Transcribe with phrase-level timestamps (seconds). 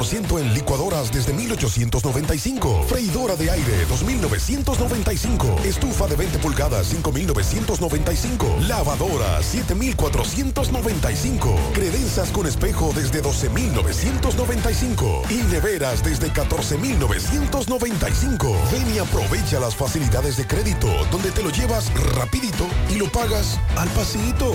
[0.00, 2.84] 20% en licuadoras desde 1895.
[2.88, 5.56] Freidora de aire 2995.
[5.64, 8.56] Estufa de 20 pulgadas 5995.
[8.66, 11.54] Lavadora 7495.
[11.74, 15.22] Credenzas con espejo desde 12995.
[15.28, 18.56] Y neveras desde 14995.
[18.72, 23.60] Ven y aprovecha las facilidades de crédito donde te lo llevas rapidito y lo pagas
[23.76, 24.54] al pasito.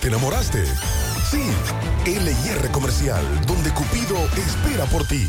[0.00, 0.64] ¿Te enamoraste?
[1.30, 1.42] Sí,
[2.04, 5.28] LIR Comercial, donde Cupido espera por ti.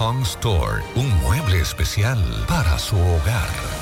[0.00, 2.18] Home Store, un mueble especial
[2.48, 3.81] para su hogar.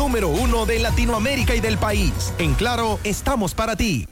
[0.01, 2.33] número uno de Latinoamérica y del país.
[2.39, 4.07] En Claro, estamos para ti.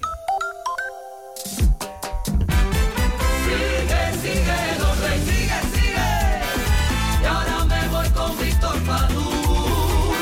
[3.43, 6.09] Sigue, sigue, don Rey, sigue, sigue.
[7.23, 10.15] Y ahora me voy con Víctor Padul.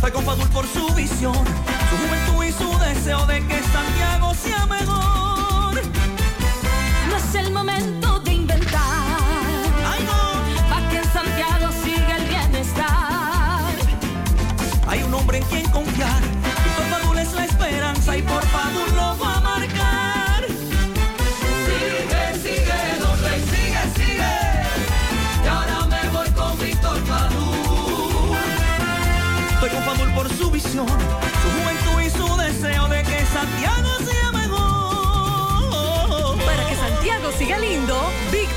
[0.00, 4.64] Fue con Padul por su visión, su juventud y su deseo de que Santiago sea
[4.64, 5.82] mejor.
[7.10, 7.95] No es el momento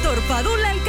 [0.10, 0.89] Víctor Padul alcalde.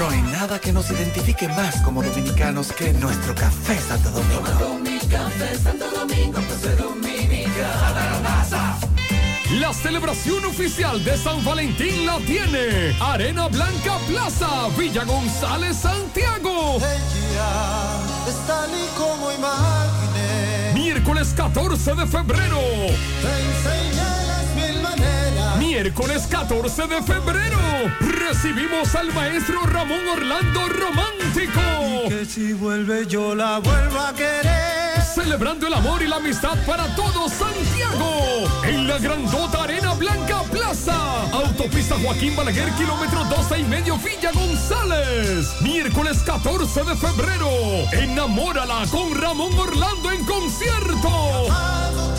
[0.00, 4.78] No hay nada que nos identifique más como dominicanos que nuestro café Santo Domingo.
[4.82, 8.10] Mi café Santo Domingo, pues soy dominicano.
[9.60, 16.76] La celebración oficial de San Valentín la tiene Arena Blanca Plaza, Villa González, Santiago.
[16.78, 20.72] Ella es tal y como imaginé.
[20.72, 22.58] Miércoles 14 de febrero.
[23.20, 23.99] Te
[25.82, 27.58] Miércoles 14 de febrero.
[28.00, 32.06] Recibimos al maestro Ramón Orlando Romántico.
[32.06, 35.00] Que si vuelve yo la vuelvo a querer.
[35.14, 38.46] Celebrando el amor y la amistad para todo Santiago.
[38.62, 41.22] En la grandota Arena Blanca Plaza.
[41.32, 45.48] Autopista Joaquín Balaguer, kilómetro 12 y medio Villa González.
[45.62, 47.48] Miércoles 14 de febrero.
[47.92, 52.09] Enamórala con Ramón Orlando en concierto.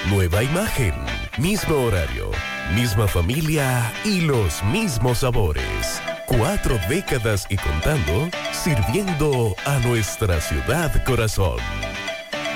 [0.08, 0.94] Nueva imagen.
[1.36, 2.30] Mismo horario.
[2.76, 6.00] Misma familia y los mismos sabores.
[6.26, 11.58] Cuatro décadas y contando, sirviendo a nuestra ciudad corazón.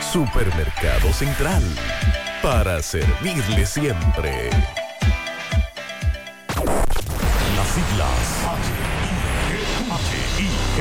[0.00, 1.64] Supermercado Central.
[2.46, 4.50] Para servirle siempre.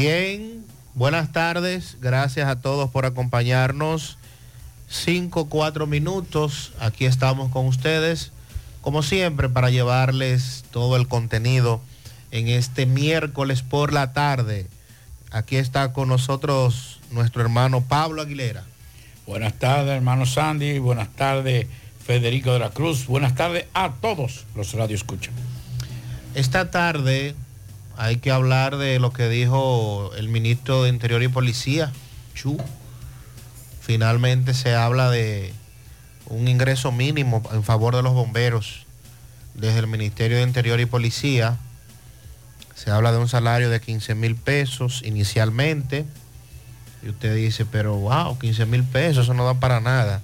[0.00, 0.64] Bien,
[0.94, 1.96] buenas tardes.
[2.00, 4.16] Gracias a todos por acompañarnos.
[4.88, 6.72] Cinco, cuatro minutos.
[6.78, 8.30] Aquí estamos con ustedes,
[8.80, 11.80] como siempre, para llevarles todo el contenido
[12.30, 14.68] en este miércoles por la tarde.
[15.32, 18.62] Aquí está con nosotros nuestro hermano Pablo Aguilera.
[19.26, 20.78] Buenas tardes, hermano Sandy.
[20.78, 21.66] Buenas tardes,
[22.06, 23.08] Federico de la Cruz.
[23.08, 25.34] Buenas tardes a todos los Radio Escuchan.
[26.36, 27.34] Esta tarde
[28.00, 31.90] hay que hablar de lo que dijo el ministro de Interior y Policía,
[32.32, 32.56] Chu.
[33.80, 35.52] Finalmente se habla de
[36.26, 38.86] un ingreso mínimo en favor de los bomberos
[39.54, 41.56] desde el Ministerio de Interior y Policía.
[42.76, 46.04] Se habla de un salario de 15 mil pesos inicialmente.
[47.02, 50.22] Y usted dice, pero wow, 15 mil pesos, eso no da para nada.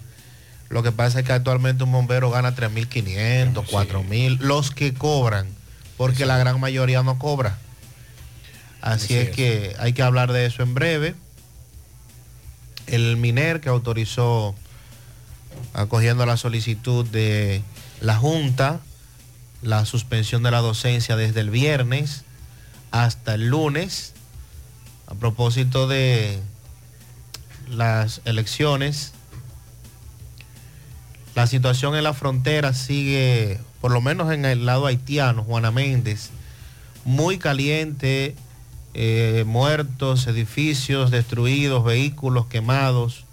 [0.69, 5.49] Lo que pasa es que actualmente un bombero gana 3.500, 4.000, los que cobran,
[5.97, 7.59] porque la gran mayoría no cobra.
[8.85, 9.35] Así, Así es, es.
[9.37, 11.15] que hay que hablar de eso en breve.
[12.87, 14.55] El MINER que autorizó,
[15.73, 17.63] acogiendo la solicitud de
[18.03, 18.81] la Junta,
[19.63, 22.25] la suspensión de la docencia desde el viernes
[22.91, 24.13] hasta el lunes,
[25.07, 26.39] a propósito de
[27.71, 29.13] las elecciones.
[31.35, 36.29] La situación en la frontera sigue, por lo menos en el lado haitiano, Juana Méndez,
[37.07, 38.37] muy caliente,
[38.95, 43.25] eh, muertos, edificios destruidos, vehículos quemados,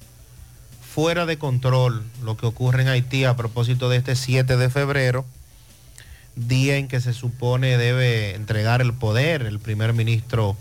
[0.94, 5.26] fuera de control lo que ocurre en Haití a propósito de este 7 de febrero,
[6.36, 10.58] día en que se supone debe entregar el poder el primer ministro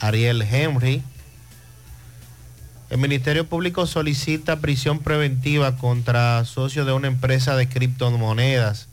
[0.00, 1.02] Ariel Henry.
[2.90, 8.88] El Ministerio Público solicita prisión preventiva contra socios de una empresa de criptomonedas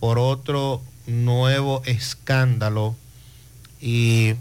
[0.00, 2.94] por otro nuevo escándalo
[3.80, 4.34] y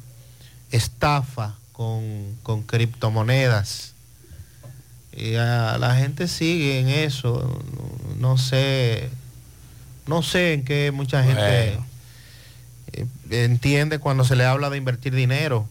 [0.72, 2.02] estafa con,
[2.44, 3.94] con criptomonedas.
[5.16, 7.62] Y a- la gente sigue en eso.
[8.20, 9.10] No, sé,
[10.08, 11.80] no sé en qué mucha gente
[12.94, 15.68] eh, entiende cuando se le habla de invertir dinero.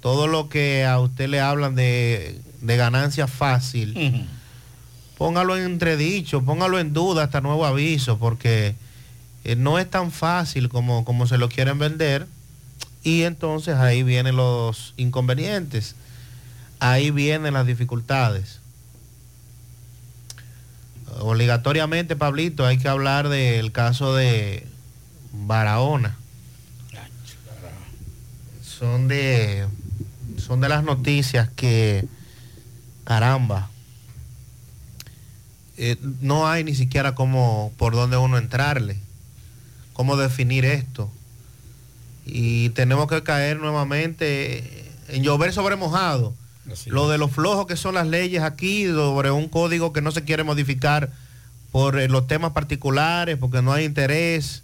[0.00, 4.26] Todo lo que a usted le hablan de, de ganancia fácil,
[5.18, 8.74] póngalo en entredicho, póngalo en duda hasta nuevo aviso, porque
[9.44, 12.26] eh, no es tan fácil como, como se lo quieren vender.
[13.02, 15.94] Y entonces ahí vienen los inconvenientes,
[16.80, 18.60] ahí vienen las dificultades.
[21.18, 24.66] Obligatoriamente, Pablito, hay que hablar del caso de
[25.32, 26.16] Barahona.
[28.62, 29.66] Son de,
[30.38, 32.06] son de las noticias que,
[33.04, 33.68] caramba,
[35.76, 38.98] eh, no hay ni siquiera cómo, por dónde uno entrarle,
[39.92, 41.10] cómo definir esto.
[42.32, 46.34] Y tenemos que caer nuevamente en llover sobre mojado.
[46.86, 50.22] Lo de los flojos que son las leyes aquí sobre un código que no se
[50.22, 51.10] quiere modificar
[51.72, 54.62] por eh, los temas particulares, porque no hay interés.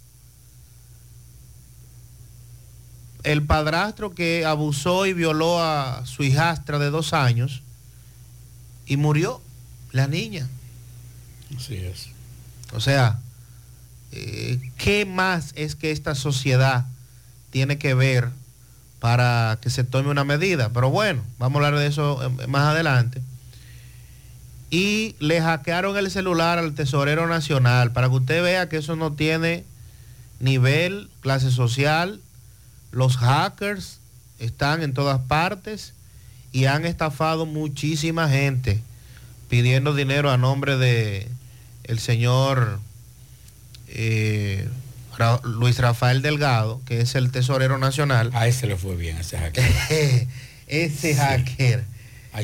[3.23, 7.61] El padrastro que abusó y violó a su hijastra de dos años
[8.85, 9.41] y murió
[9.91, 10.47] la niña.
[11.55, 12.07] Así es.
[12.71, 13.19] O sea,
[14.13, 16.85] eh, ¿qué más es que esta sociedad
[17.49, 18.29] tiene que ver
[18.99, 20.69] para que se tome una medida?
[20.69, 23.21] Pero bueno, vamos a hablar de eso eh, más adelante.
[24.69, 29.13] Y le hackearon el celular al tesorero nacional para que usted vea que eso no
[29.13, 29.63] tiene
[30.39, 32.19] nivel, clase social.
[32.91, 33.99] Los hackers
[34.39, 35.93] están en todas partes
[36.51, 38.81] y han estafado muchísima gente
[39.49, 41.29] pidiendo dinero a nombre de
[41.83, 42.79] el señor
[43.87, 44.67] eh,
[45.17, 48.29] Ra- Luis Rafael Delgado, que es el tesorero nacional.
[48.33, 49.63] A ese le fue bien, a ese hacker.
[50.67, 51.83] ese hacker,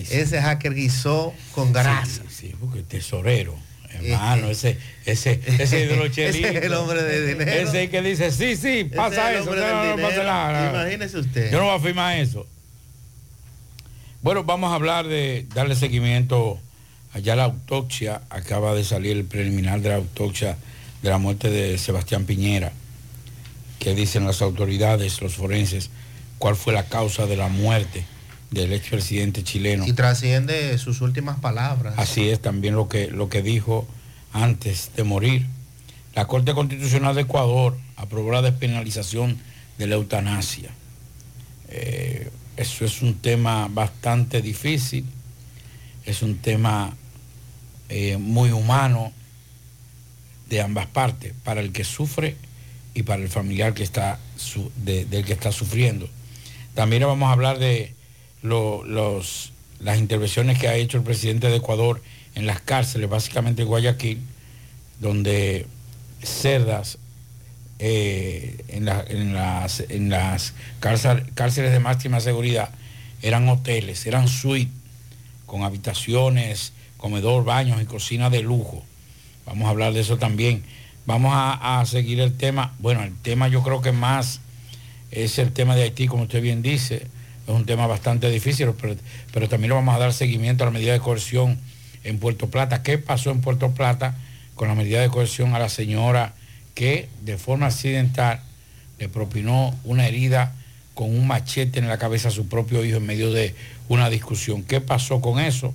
[0.10, 2.24] ese hacker guisó con grasa.
[2.30, 3.56] Sí, sí, porque tesorero,
[3.92, 7.52] hermano, ese, ese, ese de los Ese es el hombre de dinero.
[7.52, 9.56] Ese que dice, sí, sí, pasa es eso.
[9.56, 10.70] no, no, no pasa nada.
[10.70, 11.52] Imagínese usted.
[11.52, 12.48] Yo no voy a firmar eso.
[14.22, 16.58] Bueno, vamos a hablar de darle seguimiento
[17.14, 18.22] allá a la autopsia.
[18.30, 20.58] Acaba de salir el preliminar de la autopsia
[21.04, 22.72] de la muerte de Sebastián Piñera.
[23.78, 25.90] ¿Qué dicen las autoridades, los forenses?
[26.40, 28.06] ¿Cuál fue la causa de la muerte
[28.50, 29.86] del expresidente chileno?
[29.86, 31.96] Y trasciende sus últimas palabras.
[31.98, 33.86] Así es también lo que, lo que dijo
[34.32, 35.46] antes de morir.
[36.16, 39.38] La Corte Constitucional de Ecuador aprobó la despenalización
[39.78, 40.70] de la eutanasia.
[41.68, 45.06] Eh, eso es un tema bastante difícil,
[46.06, 46.96] es un tema
[47.90, 49.12] eh, muy humano
[50.54, 52.36] de ambas partes, para el que sufre
[52.94, 56.08] y para el familiar que está su- de- del que está sufriendo.
[56.76, 57.94] También vamos a hablar de
[58.44, 62.02] lo- los, las intervenciones que ha hecho el presidente de Ecuador
[62.36, 64.20] en las cárceles, básicamente en Guayaquil,
[65.02, 65.66] donde
[66.24, 66.98] cerdas
[67.80, 72.70] eh, en, la- en las, cárceles de máxima seguridad
[73.22, 74.74] eran hoteles, eran suites
[75.46, 78.84] con habitaciones, comedor, baños y cocina de lujo.
[79.46, 80.64] Vamos a hablar de eso también.
[81.06, 82.74] Vamos a, seguir el tema.
[82.80, 84.40] Bueno, el tema yo creo que más
[85.12, 87.08] es el tema de Haití, como usted bien dice.
[87.46, 88.96] Es un tema bastante difícil, pero,
[89.34, 91.60] pero también le vamos a dar seguimiento a la medida de coerción
[92.06, 92.84] en Puerto Plata.
[92.84, 94.16] ¿Qué pasó en Puerto Plata
[94.56, 96.34] con la medida de coerción a la señora
[96.74, 98.42] que de forma accidental
[98.98, 100.54] le propinó una herida
[100.94, 103.56] con un machete en la cabeza a su propio hijo en medio de
[103.90, 104.64] una discusión?
[104.64, 105.74] ¿Qué pasó con eso?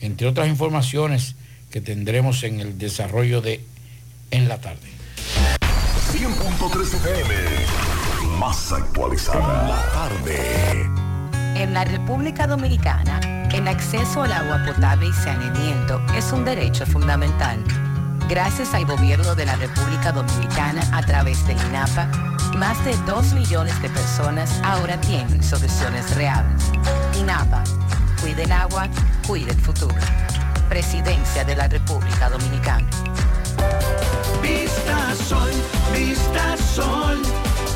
[0.00, 1.34] Entre otras informaciones
[1.74, 3.60] que tendremos en el desarrollo de
[4.30, 4.92] En la tarde.
[6.12, 7.34] 100.3 FM.
[8.38, 9.66] Más actualizada.
[9.66, 10.88] La tarde.
[11.60, 17.58] En la República Dominicana, el acceso al agua potable y saneamiento es un derecho fundamental.
[18.28, 22.06] Gracias al gobierno de la República Dominicana a través del INAPA,
[22.56, 26.70] más de 2 millones de personas ahora tienen soluciones reales.
[27.18, 27.64] INAPA,
[28.20, 28.88] cuide el agua,
[29.26, 29.96] cuide el futuro.
[30.74, 32.84] Presidencia de la República Dominicana.
[34.42, 35.52] Vista Sol,
[35.92, 37.22] Vista Sol,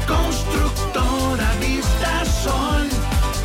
[0.05, 2.89] constructora Vista Sol,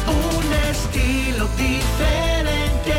[0.07, 2.97] un estilo diferente,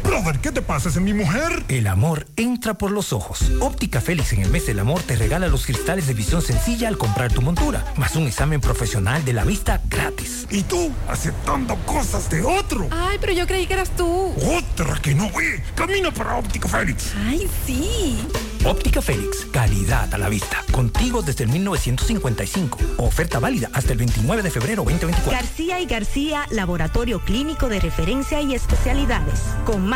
[0.06, 0.88] Brother, ¿qué te pasa?
[0.88, 1.64] ¿Es mi mujer?
[1.66, 3.50] El amor entra por los ojos.
[3.60, 6.96] Óptica Félix en el mes del amor te regala los cristales de visión sencilla al
[6.96, 10.46] comprar tu montura, más un examen profesional de la vista gratis.
[10.48, 12.86] Y tú, aceptando cosas de otro.
[12.92, 14.32] Ay, pero yo creí que eras tú.
[14.56, 15.60] Otra que no ve.
[15.74, 17.12] Camina para Óptica Félix.
[17.26, 18.16] Ay, sí.
[18.64, 20.62] Óptica Félix, calidad a la vista.
[20.70, 22.78] Contigo desde el 1955.
[22.98, 25.32] Oferta válida hasta el 29 de febrero 2024.
[25.32, 29.40] García y García, laboratorio clínico de referencia y especialidades.
[29.64, 29.95] Con más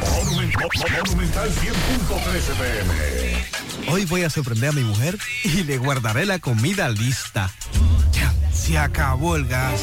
[0.00, 2.94] Monumental 100.13 pm.
[3.92, 7.50] Hoy voy a sorprender a mi mujer y le guardaré la comida lista.
[8.12, 9.82] Ya, se acabó el gas.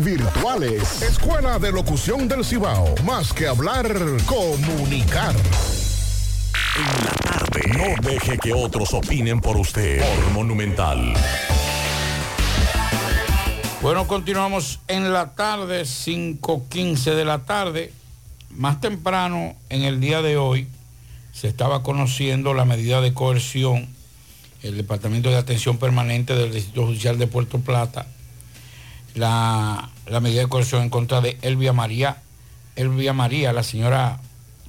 [0.00, 1.00] virtuales.
[1.00, 2.94] Escuela de Locución del Cibao.
[3.06, 3.88] Más que hablar,
[4.26, 5.34] comunicar.
[6.76, 7.60] En la tarde.
[7.78, 10.00] No deje que otros opinen por usted.
[10.00, 11.14] Por Monumental.
[13.80, 17.92] Bueno, continuamos en la tarde, 5.15 de la tarde.
[18.50, 20.68] Más temprano, en el día de hoy,
[21.32, 23.88] se estaba conociendo la medida de coerción.
[24.62, 28.06] El Departamento de Atención Permanente del Distrito Judicial de Puerto Plata
[29.14, 32.18] la, medida de coerción en contra de Elvia María.
[32.76, 34.20] Elvia María, la señora,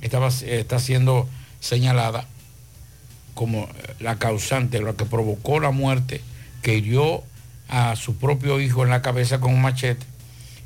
[0.02, 1.28] estaba, está siendo
[1.60, 2.26] señalada
[3.34, 3.68] como
[4.00, 6.22] la causante, la que provocó la muerte,
[6.62, 7.24] que hirió
[7.70, 10.06] a su propio hijo en la cabeza con un machete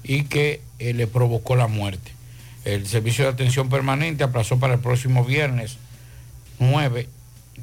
[0.04, 2.12] y que eh, le provocó la muerte.
[2.66, 5.78] El Servicio de Atención Permanente aplazó para el próximo viernes
[6.60, 7.08] 9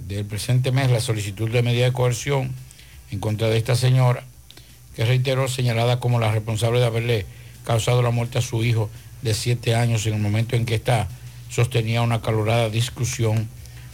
[0.06, 2.52] del presente mes la solicitud de medida de coerción
[3.10, 4.24] en contra de esta señora
[4.96, 7.26] que reiteró señalada como la responsable de haberle
[7.64, 8.90] causado la muerte a su hijo
[9.22, 11.08] de siete años en el momento en que ésta
[11.48, 13.48] sostenía una calorada discusión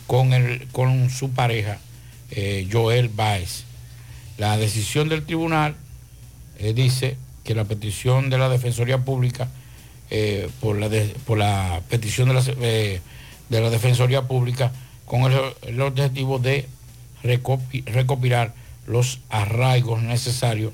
[0.07, 1.79] con, el, con su pareja,
[2.31, 3.65] eh, Joel Baez.
[4.39, 5.77] La decisión del tribunal
[6.59, 9.49] eh, dice que la petición de la Defensoría Pública,
[10.11, 10.89] eh, por, la
[11.27, 13.01] por la petición de la, de
[13.61, 14.73] la Defensoría Pública,
[15.07, 15.31] con
[15.63, 16.67] el objetivo de
[17.23, 18.55] recopilar
[18.87, 20.73] los arraigos necesarios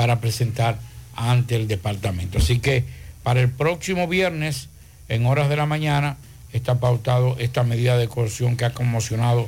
[0.00, 0.78] para presentar
[1.14, 2.38] ante el departamento.
[2.38, 2.86] Así que
[3.22, 4.70] para el próximo viernes,
[5.10, 6.16] en horas de la mañana,
[6.54, 9.46] está pautado esta medida de coerción que ha conmocionado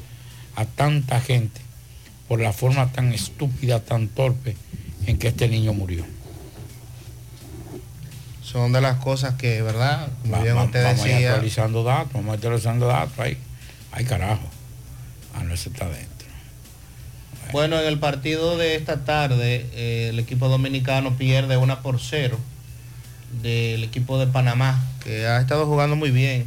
[0.55, 1.59] a tanta gente
[2.29, 4.55] por la forma tan estúpida, tan torpe
[5.07, 6.05] en que este niño murió.
[8.43, 10.11] Son de las cosas que, ¿verdad?
[10.21, 13.39] Como Va, bien usted vamos decía, actualizando datos, vamos actualizando datos ahí.
[13.91, 14.51] Ay, carajo.
[15.35, 16.12] Ah, no, ese está dentro.
[17.53, 22.39] Bueno, en el partido de esta tarde, eh, el equipo dominicano pierde una por cero
[23.43, 26.47] del equipo de Panamá, que ha estado jugando muy bien.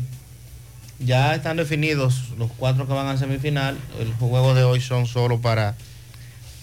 [0.99, 3.77] Ya están definidos los cuatro que van a semifinal.
[3.99, 5.75] El juego de hoy son solo para eh,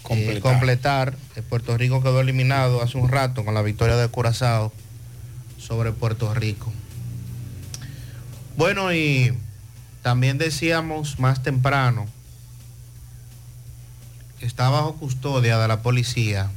[0.03, 0.41] Completar.
[0.43, 1.17] completar.
[1.37, 4.73] Eh, Puerto Rico quedó eliminado hace un rato con la victoria de Curazao
[5.59, 6.73] sobre Puerto Rico.
[8.57, 9.33] Bueno, y
[10.03, 12.07] también decíamos más temprano,
[14.43, 16.51] está bajo custodia de la policía,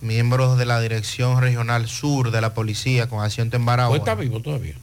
[0.00, 3.98] miembros de la Dirección Regional Sur de la Policía con asiento en ¿O Barahona.
[3.98, 4.74] está vivo todavía?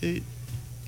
[0.00, 0.22] Sí.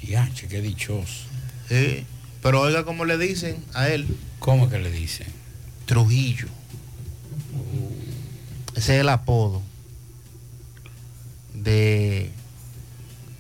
[0.00, 1.24] Diache, qué dichoso.
[1.68, 2.04] Sí,
[2.42, 4.06] pero oiga cómo le dicen a él.
[4.38, 5.26] ¿Cómo que le dicen?
[5.86, 6.48] Trujillo.
[8.76, 9.62] Ese es el apodo
[11.54, 12.30] de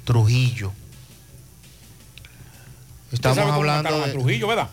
[0.04, 0.72] Trujillo.
[3.12, 4.70] Estamos ¿Usted sabe cómo hablando de Trujillo, ¿verdad?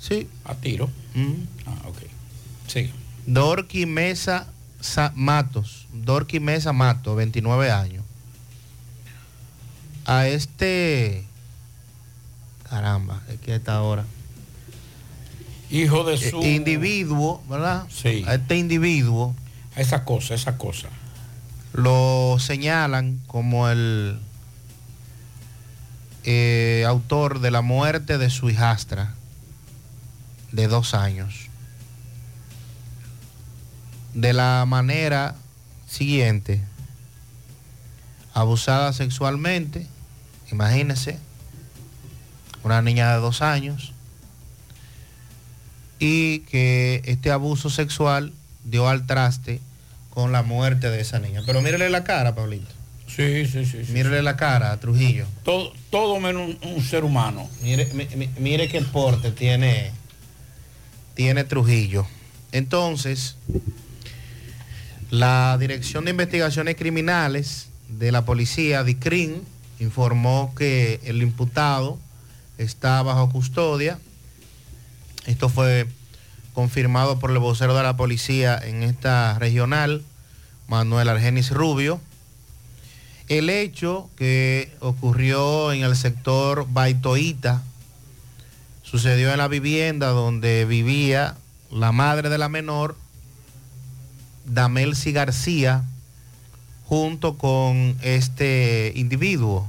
[0.00, 0.28] Sí.
[0.44, 0.88] A tiro.
[1.14, 1.32] Mm.
[1.66, 1.98] Ah, ok.
[2.66, 2.90] Sí.
[3.26, 4.46] Dorky Mesa
[4.80, 5.86] Sa- Matos.
[5.92, 8.04] Dorky Mesa Matos, 29 años.
[10.06, 11.24] A este.
[12.68, 14.04] Caramba, es que a esta hora.
[15.70, 16.42] Hijo de Eh, su...
[16.42, 17.86] individuo, ¿verdad?
[17.90, 18.24] Sí.
[18.26, 19.34] A este individuo
[19.76, 20.88] Esa cosa, esa cosa.
[21.74, 24.18] lo señalan como el
[26.24, 29.14] eh, autor de la muerte de su hijastra
[30.52, 31.48] de dos años.
[34.14, 35.34] De la manera
[35.88, 36.60] siguiente,
[38.34, 39.86] abusada sexualmente,
[40.50, 41.18] imagínense,
[42.64, 43.92] una niña de dos años,
[46.00, 48.32] y que este abuso sexual
[48.64, 49.60] dio al traste
[50.10, 51.42] con la muerte de esa niña.
[51.46, 52.70] Pero mírele la cara, Pablito.
[53.06, 53.84] Sí, sí, sí.
[53.84, 53.92] sí.
[53.92, 55.26] Mírele la cara a Trujillo.
[55.44, 57.48] Todo, todo menos un, un ser humano.
[57.62, 59.90] Mire, mi- mi- mire qué porte tiene,
[61.18, 62.06] tiene Trujillo.
[62.52, 63.34] Entonces,
[65.10, 69.42] la Dirección de Investigaciones Criminales de la Policía, DICRIN,
[69.80, 71.98] informó que el imputado
[72.56, 73.98] está bajo custodia.
[75.26, 75.88] Esto fue
[76.54, 80.04] confirmado por el vocero de la policía en esta regional,
[80.68, 82.00] Manuel Argenis Rubio.
[83.26, 87.64] El hecho que ocurrió en el sector Baitoita
[88.90, 91.36] sucedió en la vivienda donde vivía
[91.70, 92.96] la madre de la menor,
[94.46, 95.84] Damelsi García,
[96.86, 99.68] junto con este individuo.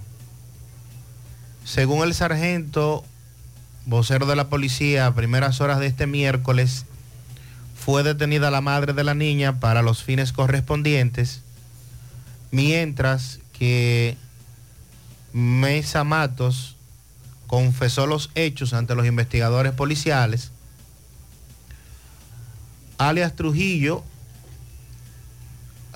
[1.65, 3.03] Según el sargento,
[3.85, 6.85] vocero de la policía, a primeras horas de este miércoles,
[7.75, 11.41] fue detenida la madre de la niña para los fines correspondientes,
[12.51, 14.15] mientras que
[15.33, 16.77] Mesa Matos
[17.49, 20.51] confesó los hechos ante los investigadores policiales.
[22.99, 24.03] Alias Trujillo,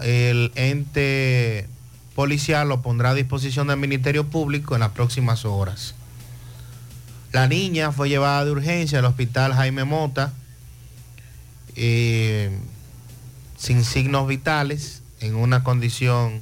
[0.02, 1.70] el ente
[2.16, 5.94] policial lo pondrá a disposición del Ministerio Público en las próximas horas.
[7.32, 10.34] La niña fue llevada de urgencia al hospital Jaime Mota,
[11.76, 12.58] eh,
[13.58, 16.42] sin signos vitales, en una condición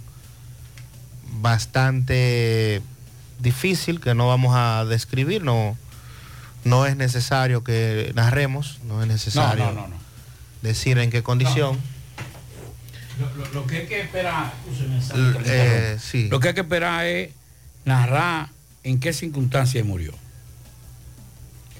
[1.41, 2.81] bastante
[3.41, 5.77] difícil que no vamos a describir, no,
[6.63, 9.95] no es necesario que narremos, no es necesario No, no, no, no.
[10.61, 11.79] decir en qué condición.
[13.19, 14.53] Lo, lo- lo que hay que esperar,
[15.13, 16.27] L- eh, sí.
[16.29, 17.29] lo que hay que esperar es
[17.85, 18.49] narrar
[18.83, 20.13] en qué circunstancias murió.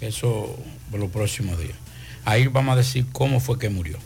[0.02, 0.58] Eso
[0.90, 1.78] por los próximos días.
[2.26, 3.98] Ahí vamos a decir cómo fue que murió.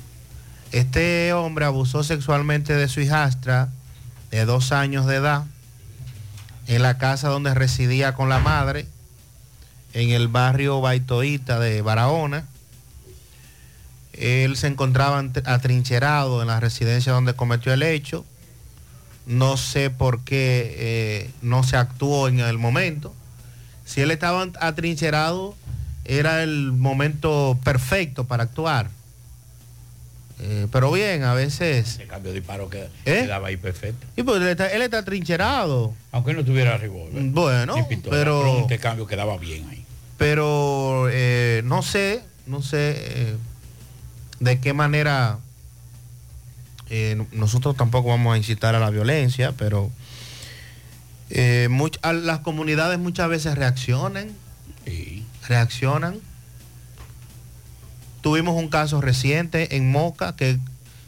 [0.71, 3.69] Este hombre abusó sexualmente de su hijastra
[4.31, 5.45] de dos años de edad
[6.67, 8.88] en la casa donde residía con la madre
[9.93, 12.45] en el barrio Baitoíta de Barahona.
[14.13, 18.25] Él se encontraba atrincherado en la residencia donde cometió el hecho.
[19.25, 23.13] No sé por qué eh, no se actuó en el momento.
[23.86, 25.56] Si él estaba atrincherado,
[26.04, 28.89] era el momento perfecto para actuar.
[30.39, 31.98] Eh, pero bien, a veces...
[32.00, 33.21] El cambio de disparo que ¿Eh?
[33.24, 34.06] quedaba ahí perfecto.
[34.17, 35.93] Y pues él está, él está trincherado.
[36.12, 37.24] Aunque no tuviera revólver.
[37.24, 39.86] Bueno, ni pistola, pero- un intercambio quedaba bien ahí.
[40.17, 43.36] Pero eh, no sé, no sé eh,
[44.39, 45.39] de qué manera
[47.32, 49.91] nosotros tampoco vamos a incitar a la violencia, pero
[51.69, 54.30] much- a las comunidades muchas veces reaccionan,
[55.48, 56.19] reaccionan.
[58.25, 60.57] Tuvimos un caso reciente en Moca que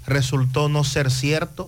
[0.06, 1.67] resultó no ser cierto.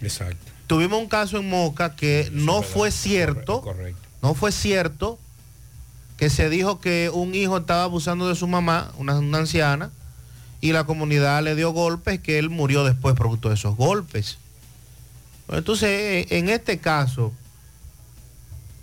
[0.00, 0.50] Exacto.
[0.66, 3.60] Tuvimos un caso en Moca que no fue cierto.
[3.60, 4.02] Correcto.
[4.22, 5.20] No fue cierto
[6.16, 9.92] que se dijo que un hijo estaba abusando de su mamá, una, una anciana,
[10.60, 14.38] y la comunidad le dio golpes que él murió después producto de esos golpes.
[15.48, 17.32] Entonces, en este caso,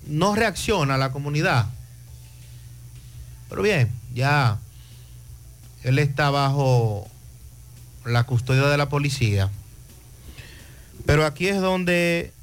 [0.07, 1.65] no reacciona la comunidad.
[3.49, 4.60] Pero bien, ya
[5.84, 7.08] él está bajo
[8.06, 9.50] la custodia de la policía.
[11.06, 12.34] Pero aquí es donde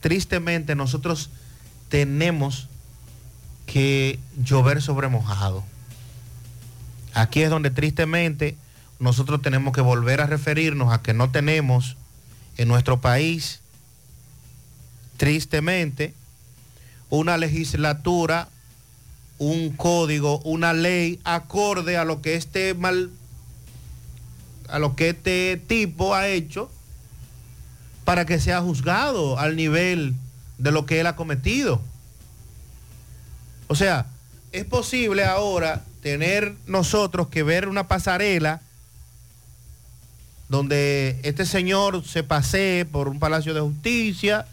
[0.00, 1.30] tristemente nosotros
[1.88, 2.68] tenemos
[3.66, 5.64] que llover sobre mojado.
[7.14, 8.56] Aquí es donde tristemente
[8.98, 11.96] nosotros tenemos que volver a referirnos a que no tenemos
[12.56, 13.60] en nuestro país,
[15.16, 16.14] tristemente,
[17.08, 18.48] una legislatura,
[19.40, 23.10] un código, una ley acorde a lo que este mal,
[24.68, 26.70] a lo que este tipo ha hecho
[28.04, 30.14] para que sea juzgado al nivel
[30.58, 31.80] de lo que él ha cometido.
[33.66, 34.06] O sea,
[34.52, 38.60] es posible ahora tener nosotros que ver una pasarela
[40.50, 44.46] donde este señor se pasee por un palacio de justicia,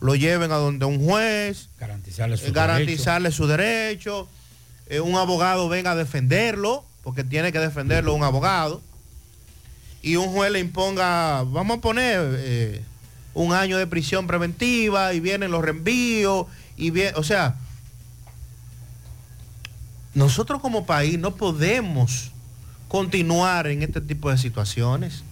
[0.00, 4.28] lo lleven a donde un juez, garantizarle su eh, garantizarle su derecho,
[4.86, 8.80] eh, un abogado venga a defenderlo, porque tiene que defenderlo un abogado,
[10.02, 12.82] y un juez le imponga, vamos a poner eh,
[13.34, 17.56] un año de prisión preventiva, y vienen los reenvíos, y bien, o sea,
[20.14, 22.30] nosotros como país no podemos
[22.88, 25.22] continuar en este tipo de situaciones.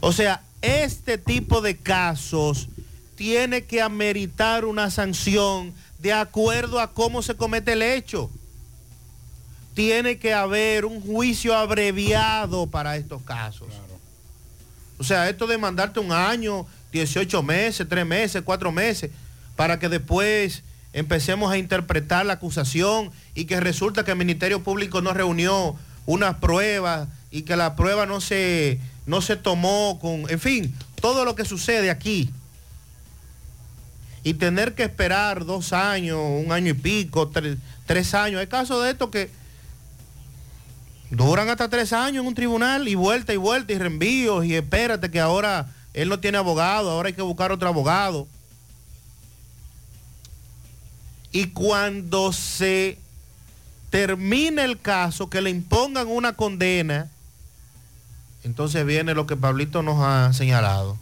[0.00, 2.68] O sea, este tipo de casos
[3.16, 8.30] tiene que ameritar una sanción de acuerdo a cómo se comete el hecho.
[9.74, 13.68] Tiene que haber un juicio abreviado para estos casos.
[14.98, 19.10] O sea, esto de mandarte un año, 18 meses, 3 meses, 4 meses,
[19.56, 25.02] para que después empecemos a interpretar la acusación y que resulta que el Ministerio Público
[25.02, 25.76] no reunió
[26.06, 31.24] unas pruebas y que la prueba no se, no se tomó con, en fin, todo
[31.24, 32.30] lo que sucede aquí.
[34.26, 38.40] Y tener que esperar dos años, un año y pico, tres, tres años.
[38.40, 39.30] Hay casos de estos que
[41.12, 45.12] duran hasta tres años en un tribunal y vuelta y vuelta y reenvíos y espérate
[45.12, 48.26] que ahora él no tiene abogado, ahora hay que buscar otro abogado.
[51.30, 52.98] Y cuando se
[53.90, 57.12] termine el caso, que le impongan una condena,
[58.42, 60.98] entonces viene lo que Pablito nos ha señalado.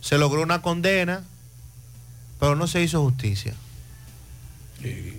[0.00, 1.24] Se logró una condena,
[2.46, 3.54] pero no se hizo justicia.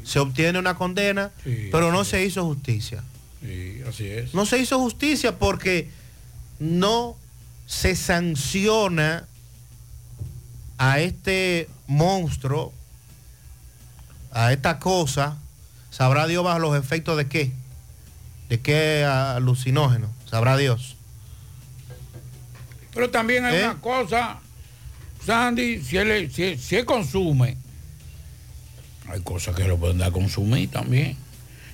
[0.05, 3.03] Se obtiene una condena, Sí, pero no se hizo justicia.
[3.41, 4.33] Sí, así es.
[4.33, 5.89] No se hizo justicia porque
[6.59, 7.17] no
[7.65, 9.25] se sanciona
[10.77, 12.71] a este monstruo,
[14.31, 15.37] a esta cosa,
[15.91, 17.51] sabrá Dios bajo los efectos de qué,
[18.47, 20.95] de qué alucinógeno, sabrá Dios.
[22.93, 23.63] Pero también hay ¿Eh?
[23.65, 24.39] una cosa,
[25.27, 27.57] Sandy, si él, si, si él consume,
[29.09, 31.17] hay cosas que lo pueden dar a consumir también.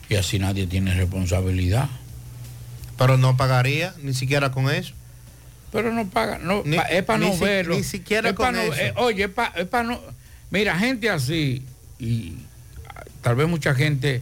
[0.10, 1.88] Y así nadie tiene responsabilidad.
[2.98, 4.94] Pero no pagaría ni siquiera con eso.
[5.72, 7.76] Pero no paga, no, Ni- pa- es para no si- verlo.
[7.76, 8.74] ni siquiera Es con no- eso.
[8.74, 9.24] eh, oye,
[9.56, 10.00] es para no.
[10.52, 11.64] Mira, gente así,
[12.00, 12.34] y
[13.22, 14.22] tal vez mucha gente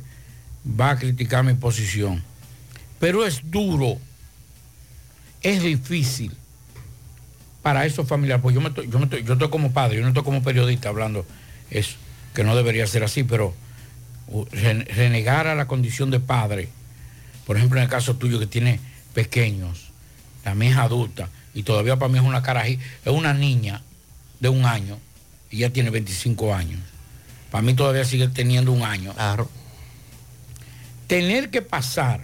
[0.66, 2.22] va a criticar mi posición,
[3.00, 3.98] pero es duro,
[5.42, 6.32] es difícil
[7.62, 8.42] para esos familiares.
[8.42, 10.42] Pues yo, me estoy- yo, me estoy- yo estoy como padre, yo no estoy como
[10.44, 11.26] periodista hablando
[11.70, 11.96] eso,
[12.34, 13.54] que no debería ser así, pero
[14.52, 16.70] ren- renegar a la condición de padre,
[17.46, 18.80] por ejemplo, en el caso tuyo que tiene
[19.14, 19.92] pequeños,
[20.46, 23.82] la mía es adulta y todavía para mí es una carajita, es una niña
[24.40, 24.98] de un año
[25.50, 26.80] y ya tiene 25 años.
[27.52, 29.14] Para mí todavía sigue teniendo un año.
[31.08, 32.22] Tener que pasar,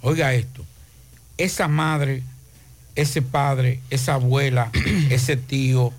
[0.00, 0.64] oiga esto,
[1.36, 2.22] esa madre,
[2.94, 4.70] ese padre, esa abuela,
[5.10, 5.92] ese tío,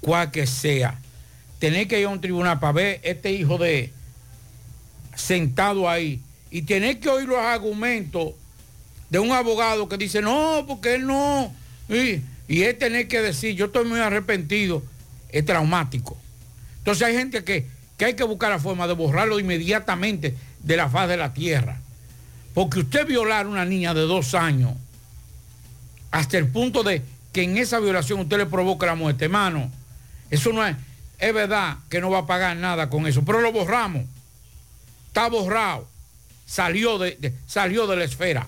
[0.00, 0.98] cual que sea,
[1.58, 3.92] tener que ir a un tribunal para ver este hijo de
[5.14, 8.34] sentado ahí y tener que oír los argumentos
[9.10, 11.52] de un abogado que dice, no, porque él no.
[11.88, 14.82] Y, y él tener que decir, yo estoy muy arrepentido,
[15.30, 16.16] es traumático.
[16.78, 20.88] Entonces hay gente que, que hay que buscar la forma de borrarlo inmediatamente de la
[20.88, 21.80] faz de la tierra.
[22.54, 24.72] Porque usted violar a una niña de dos años
[26.16, 27.02] hasta el punto de
[27.32, 29.70] que en esa violación usted le provoque la muerte, hermano,
[30.30, 30.74] eso no es,
[31.18, 34.04] es verdad que no va a pagar nada con eso, pero lo borramos.
[35.08, 35.86] Está borrado.
[36.46, 38.46] Salió de, salió de la esfera.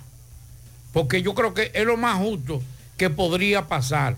[0.92, 2.62] Porque yo creo que es lo más justo
[2.96, 4.16] que podría pasar.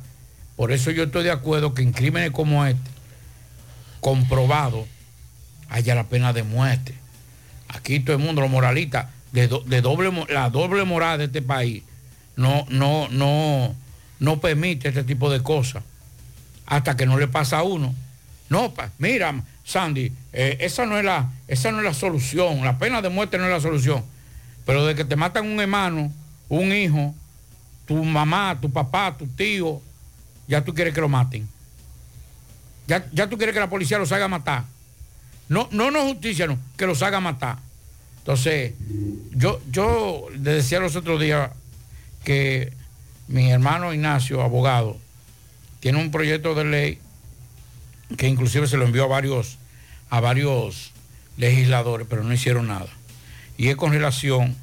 [0.57, 2.91] Por eso yo estoy de acuerdo que en crímenes como este,
[4.01, 4.87] comprobado,
[5.69, 6.95] haya la pena de muerte.
[7.69, 11.43] Aquí todo el mundo, los moralistas, de, do- de doble, la doble moral de este
[11.43, 11.83] país,
[12.37, 13.75] no, no, no,
[14.19, 15.83] no permite este tipo de cosas.
[16.67, 17.95] Hasta que no le pasa a uno.
[18.49, 22.65] No, pa- mira, Sandy, eh, esa, no es la, esa no es la solución.
[22.65, 24.05] La pena de muerte no es la solución.
[24.67, 26.13] Pero de que te matan un hermano,
[26.49, 27.15] un hijo,
[27.87, 29.81] tu mamá, tu papá, tu tío,
[30.47, 31.49] ya tú quieres que lo maten.
[32.87, 34.65] Ya, ya tú quieres que la policía los haga matar.
[35.49, 37.59] No, no, no justicia, que los haga matar.
[38.19, 38.75] Entonces,
[39.33, 41.51] yo, yo le decía los otros días
[42.25, 42.73] que
[43.29, 44.97] mi hermano Ignacio, abogado,
[45.81, 46.99] tiene un proyecto de ley
[48.17, 49.59] que inclusive se lo envió a varios,
[50.11, 50.93] a varios
[51.37, 52.89] legisladores, pero no hicieron nada.
[53.57, 54.57] Y es con relación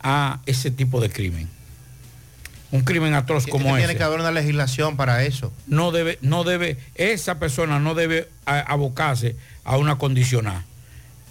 [0.00, 1.48] a ese tipo de crimen.
[2.70, 5.52] Un crimen atroz como Tiene ese que haber una legislación para eso.
[5.66, 10.62] no debe, no debe, esa persona no debe abocarse a una condicional.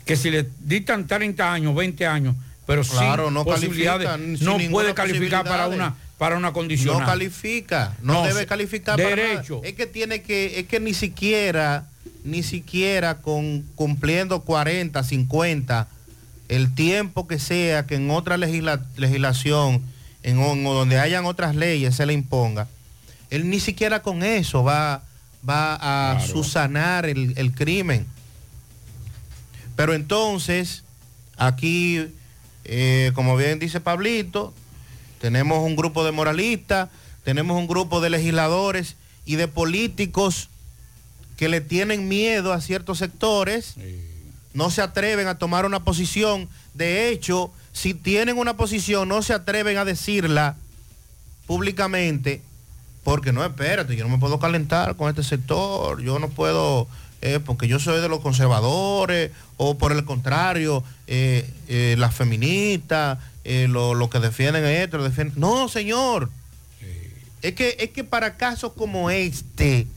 [0.05, 2.35] Que si le dictan 30 años, 20 años,
[2.67, 6.99] pero Claro, sin no posibilidades, sin no puede calificar para una, para una condicional.
[7.01, 9.57] No califica, no, No, debe calificar derecho.
[9.61, 9.69] para.
[9.69, 11.85] Es que tiene que, es que ni siquiera,
[12.23, 15.87] ni siquiera con cumpliendo 40, 50,
[16.49, 19.81] el tiempo que sea que en otra legisla- legislación,
[20.23, 22.67] en, donde hayan otras leyes se le imponga,
[23.29, 25.03] él ni siquiera con eso va,
[25.47, 28.05] va a susanar el, el crimen.
[29.75, 30.83] Pero entonces,
[31.37, 32.07] aquí,
[32.67, 34.53] eh, como bien dice Pablito,
[35.19, 36.89] tenemos un grupo de moralistas,
[37.23, 40.49] tenemos un grupo de legisladores y de políticos
[41.37, 43.75] que le tienen miedo a ciertos sectores,
[44.53, 46.49] no se atreven a tomar una posición.
[46.73, 50.55] De hecho, si tienen una posición, no se atreven a decirla
[51.45, 52.41] públicamente,
[53.03, 56.87] porque no, espérate, yo no me puedo calentar con este sector, yo no puedo,
[57.21, 63.17] eh, porque yo soy de los conservadores, o por el contrario, eh, eh, las feministas,
[63.43, 65.39] eh, lo, lo que defienden esto, lo defienden...
[65.39, 66.29] No, señor.
[67.41, 69.87] Es que, es que para casos como este,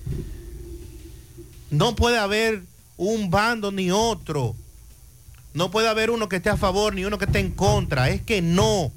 [1.70, 2.62] no puede haber
[2.96, 4.54] un bando ni otro.
[5.54, 8.10] No puede haber uno que esté a favor ni uno que esté en contra.
[8.10, 8.92] Es que no.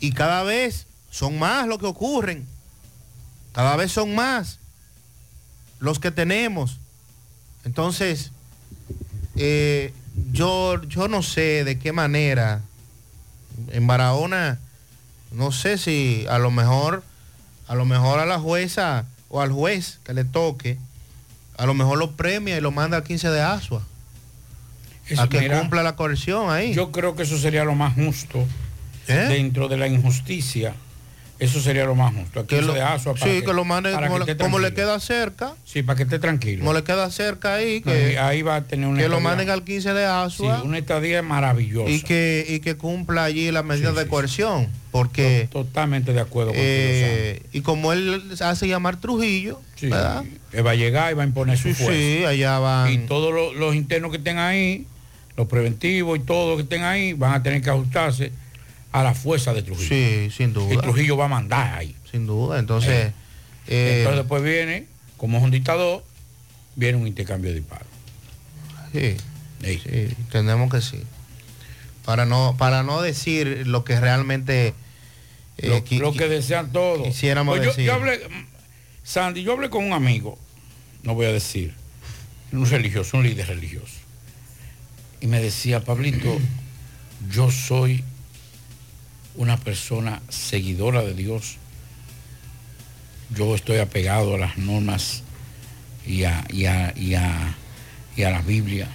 [0.00, 2.46] Y cada vez son más los que ocurren.
[3.52, 4.58] Cada vez son más
[5.80, 6.78] los que tenemos.
[7.64, 8.32] Entonces,
[9.36, 9.92] eh,
[10.32, 12.62] yo, yo no sé de qué manera
[13.72, 14.58] en Barahona,
[15.32, 17.02] no sé si a lo mejor,
[17.66, 20.78] a lo mejor a la jueza o al juez que le toque,
[21.56, 23.82] a lo mejor lo premia y lo manda al 15 de Asua.
[25.08, 26.74] Eso, a que mira, cumpla la coerción ahí.
[26.74, 28.46] Yo creo que eso sería lo más justo
[29.06, 29.26] ¿Eh?
[29.28, 30.74] dentro de la injusticia.
[31.38, 32.40] Eso sería lo más justo.
[32.40, 34.98] Aquí Que lo- de Asua para sí, que lo para como, que le, como queda
[34.98, 35.54] cerca.
[35.64, 36.60] Sí, para que esté tranquilo.
[36.64, 39.62] Como le queda cerca ahí, que, ahí va a tener una que lo manden al
[39.62, 41.90] 15 de Sí, Asua una estadía maravillosa.
[41.90, 44.68] y, que, y que cumpla allí las medidas de coerción.
[44.90, 50.24] Porque, Totalmente de acuerdo con eh, y como él hace llamar Trujillo, Sí, ¿verdad?
[50.52, 51.92] él va a llegar y va a imponer su Sí, fuerza.
[52.00, 52.92] sí, allá van.
[52.92, 54.86] Y todos los, los internos que estén ahí,
[55.36, 58.32] los preventivos y todos que estén ahí, van a tener que ajustarse
[58.92, 59.88] a la fuerza de Trujillo.
[59.88, 60.74] Sí, sin duda.
[60.74, 61.94] Y Trujillo va a mandar ahí.
[62.10, 63.12] Sin duda, entonces...
[63.66, 66.04] eh, Entonces después viene, como es un dictador,
[66.76, 67.86] viene un intercambio de disparos.
[68.92, 69.16] Sí,
[69.62, 71.02] sí, tenemos que sí.
[72.04, 74.72] Para no, para no decir lo que realmente
[75.58, 77.06] eh, Lo, qui- lo que desean todos.
[77.06, 77.84] quisiéramos Pues yo, decir.
[77.84, 78.20] yo hablé,
[79.04, 80.38] Sandy, yo hablé con un amigo,
[81.02, 81.74] no voy a decir,
[82.52, 83.92] un religioso, un líder religioso.
[85.20, 86.38] Y me decía, Pablito,
[87.30, 88.02] yo soy
[89.38, 91.56] una persona seguidora de Dios.
[93.34, 95.22] Yo estoy apegado a las normas
[96.06, 97.56] y a, y a, y a,
[98.16, 98.88] y a la Biblia.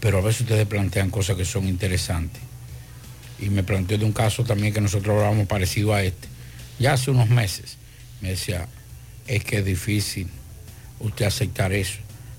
[0.00, 2.42] Pero a veces ustedes plantean cosas que son interesantes
[3.40, 6.28] y me planteó de un caso también que nosotros hablábamos parecido a este,
[6.78, 7.76] ya hace unos meses.
[8.20, 8.68] Me decía,
[9.26, 10.28] es que es difícil
[11.00, 11.98] usted aceptar eso,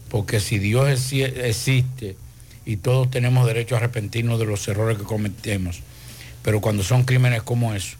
[0.09, 2.17] porque si Dios exi- existe
[2.65, 5.81] y todos tenemos derecho a arrepentirnos de los errores que cometemos,
[6.43, 7.97] pero cuando son crímenes como eso,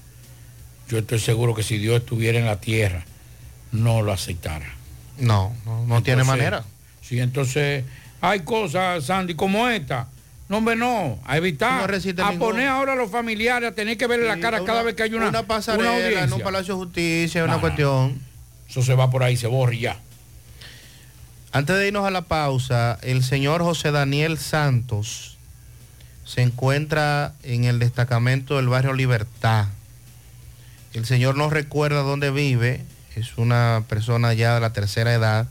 [0.89, 3.06] yo estoy seguro que si Dios estuviera en la tierra,
[3.71, 4.73] no lo aceptara.
[5.17, 6.64] No, no, no tiene manera.
[7.01, 7.84] Sí, entonces
[8.22, 10.07] hay cosas, Sandy, como esta.
[10.47, 13.97] No, hombre, no, a evitar, No a ningún- poner ahora a los familiares a tener
[13.97, 16.36] que verle la cara una- cada vez que hay una, una pasarela en audiencia.
[16.38, 18.20] un palacio de justicia, una No, cuestión.
[18.68, 19.99] Eso se va por ahí, se borra y ya.
[21.51, 25.38] Antes de irnos a la pausa, el señor José Daniel Santos
[26.30, 29.65] se encuentra en el destacamento del barrio Libertad.
[30.93, 35.47] El señor no recuerda dónde vive, es una persona ya de la tercera edad.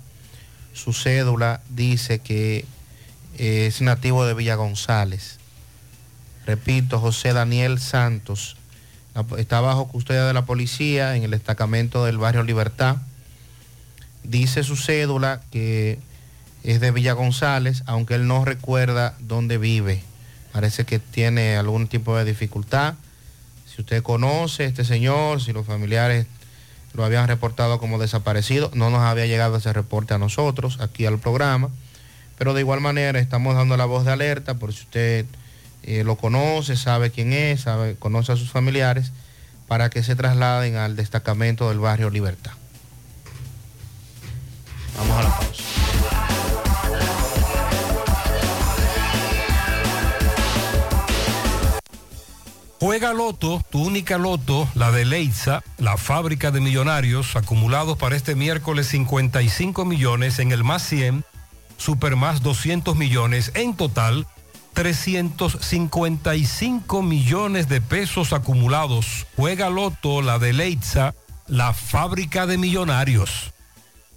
[0.75, 2.65] Su cédula dice que
[3.39, 5.39] eh, es nativo de Villa González.
[6.47, 8.57] Repito, José Daniel Santos
[9.37, 12.99] está bajo custodia de la policía en el destacamento del barrio Libertad.
[14.23, 15.99] dice su cédula que
[16.63, 20.05] es de Villa González, aunque él no recuerda dónde vive.
[20.53, 22.95] Parece que tiene algún tipo de dificultad.
[23.67, 26.27] Si usted conoce a este señor, si los familiares
[26.95, 31.19] lo habían reportado como desaparecido, no nos había llegado ese reporte a nosotros, aquí al
[31.19, 31.71] programa,
[32.39, 35.27] pero de igual manera estamos dando la voz de alerta por si usted
[35.83, 39.13] eh, lo conoce, sabe quién es, sabe, conoce a sus familiares,
[39.67, 42.53] para que se trasladen al destacamento del barrio Libertad.
[44.97, 45.78] Vamos a la pausa.
[52.81, 58.37] Juega Loto, tu única Loto, la de Leitza, la fábrica de millonarios, acumulados para este
[58.37, 61.25] miércoles 55 millones en el más 100,
[61.77, 64.29] super más 200 millones, en total
[64.75, 69.27] 355 millones de pesos acumulados.
[69.35, 71.17] Juega Loto, la de Leitza,
[71.49, 73.53] la fábrica de millonarios.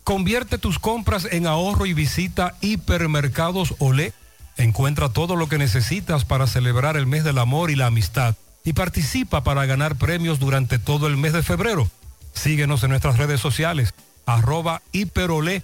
[0.03, 4.13] Convierte tus compras en ahorro y visita Hipermercados Olé.
[4.57, 8.73] Encuentra todo lo que necesitas para celebrar el mes del amor y la amistad y
[8.73, 11.89] participa para ganar premios durante todo el mes de febrero.
[12.33, 13.93] Síguenos en nuestras redes sociales,
[14.25, 15.63] arroba hiperolé,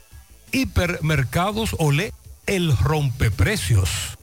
[0.51, 2.13] hipermercados olé,
[2.45, 4.17] el rompeprecios.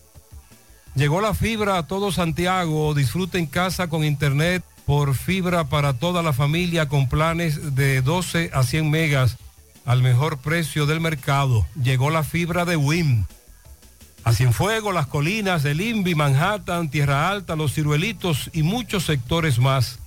[0.94, 6.22] Llegó la fibra a todo Santiago, disfruta en casa con internet por fibra para toda
[6.22, 9.36] la familia con planes de 12 a 100 megas
[9.84, 11.66] al mejor precio del mercado.
[11.80, 13.24] Llegó la fibra de WIM.
[14.24, 19.98] A Cienfuegos, Las Colinas, El Invi, Manhattan, Tierra Alta, Los Ciruelitos y muchos sectores más.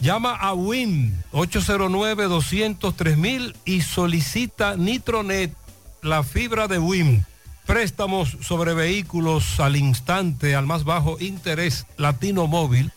[0.00, 5.52] Llama a WIN 809-203 y solicita Nitronet,
[6.00, 7.26] la fibra de WIN.
[7.66, 12.90] Préstamos sobre vehículos al instante, al más bajo interés, Latino Móvil,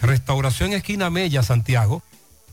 [0.00, 2.02] Restauración Esquina Mella, Santiago,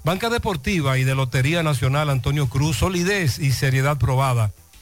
[0.04, 4.52] Banca Deportiva y de Lotería Nacional Antonio Cruz, solidez y seriedad probada.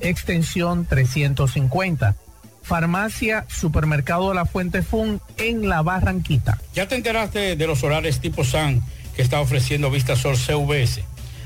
[0.00, 2.16] extensión 350.
[2.62, 6.58] Farmacia Supermercado La Fuente Fun en La Barranquita.
[6.74, 8.82] ¿Ya te enteraste de los solares tipo SAN
[9.16, 11.02] que está ofreciendo Vistasol CVS?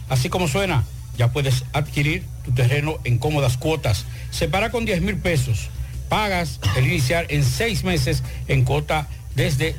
[0.08, 0.84] Así como suena,
[1.16, 4.04] ya puedes adquirir tu terreno en cómodas cuotas.
[4.30, 5.70] Separa con 10 mil pesos.
[6.08, 9.76] Pagas el iniciar en seis meses en cuota desde,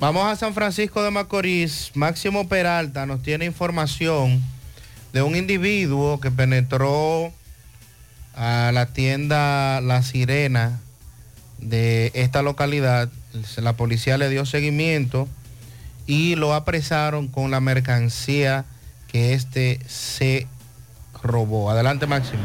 [0.00, 1.92] Vamos a San Francisco de Macorís.
[1.94, 4.42] Máximo Peralta nos tiene información
[5.12, 7.32] de un individuo que penetró
[8.34, 10.80] a la tienda La Sirena
[11.58, 13.08] de esta localidad.
[13.56, 15.28] La policía le dio seguimiento
[16.06, 18.64] y lo apresaron con la mercancía
[19.06, 20.48] que este se
[21.22, 21.70] robó.
[21.70, 22.42] Adelante Máximo.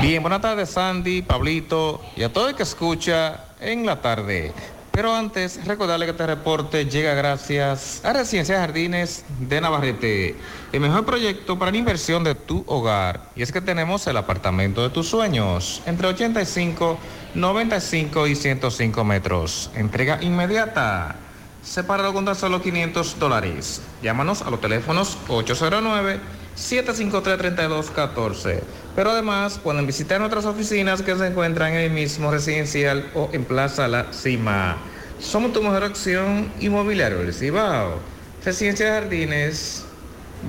[0.00, 4.52] Bien, buenas tardes Sandy, Pablito y a todo el que escucha en la tarde.
[4.94, 10.36] Pero antes, recordarle que este reporte llega gracias a Residencia Jardines de Navarrete,
[10.70, 13.28] el mejor proyecto para la inversión de tu hogar.
[13.34, 16.96] Y es que tenemos el apartamento de tus sueños, entre 85,
[17.34, 19.68] 95 y 105 metros.
[19.74, 21.16] Entrega inmediata.
[21.64, 23.82] Separado con tan solo 500 dólares.
[24.00, 26.20] Llámanos a los teléfonos 809
[26.56, 28.60] 753-3214.
[28.94, 33.44] Pero además pueden visitar nuestras oficinas que se encuentran en el mismo residencial o en
[33.44, 34.76] Plaza La Cima.
[35.18, 37.98] Somos tu mejor opción inmobiliario del Cibao.
[38.44, 39.84] Residencia de Jardines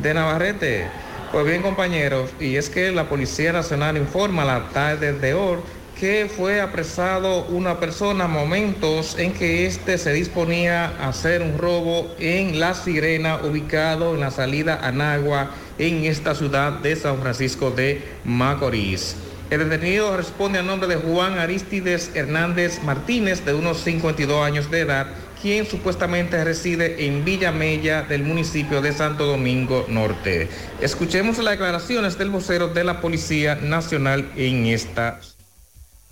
[0.02, 0.88] de Navarrete.
[1.32, 5.58] Pues bien compañeros, y es que la Policía Nacional informa la tarde de hoy
[6.00, 12.14] que fue apresado una persona momentos en que éste se disponía a hacer un robo
[12.20, 17.72] en La Sirena, ubicado en la salida a Nagua, en esta ciudad de San Francisco
[17.72, 19.16] de Macorís.
[19.50, 24.80] El detenido responde a nombre de Juan Aristides Hernández Martínez, de unos 52 años de
[24.80, 25.08] edad,
[25.42, 30.50] quien supuestamente reside en Villa Mella del municipio de Santo Domingo Norte.
[30.82, 35.20] Escuchemos las declaraciones del vocero de la Policía Nacional en esta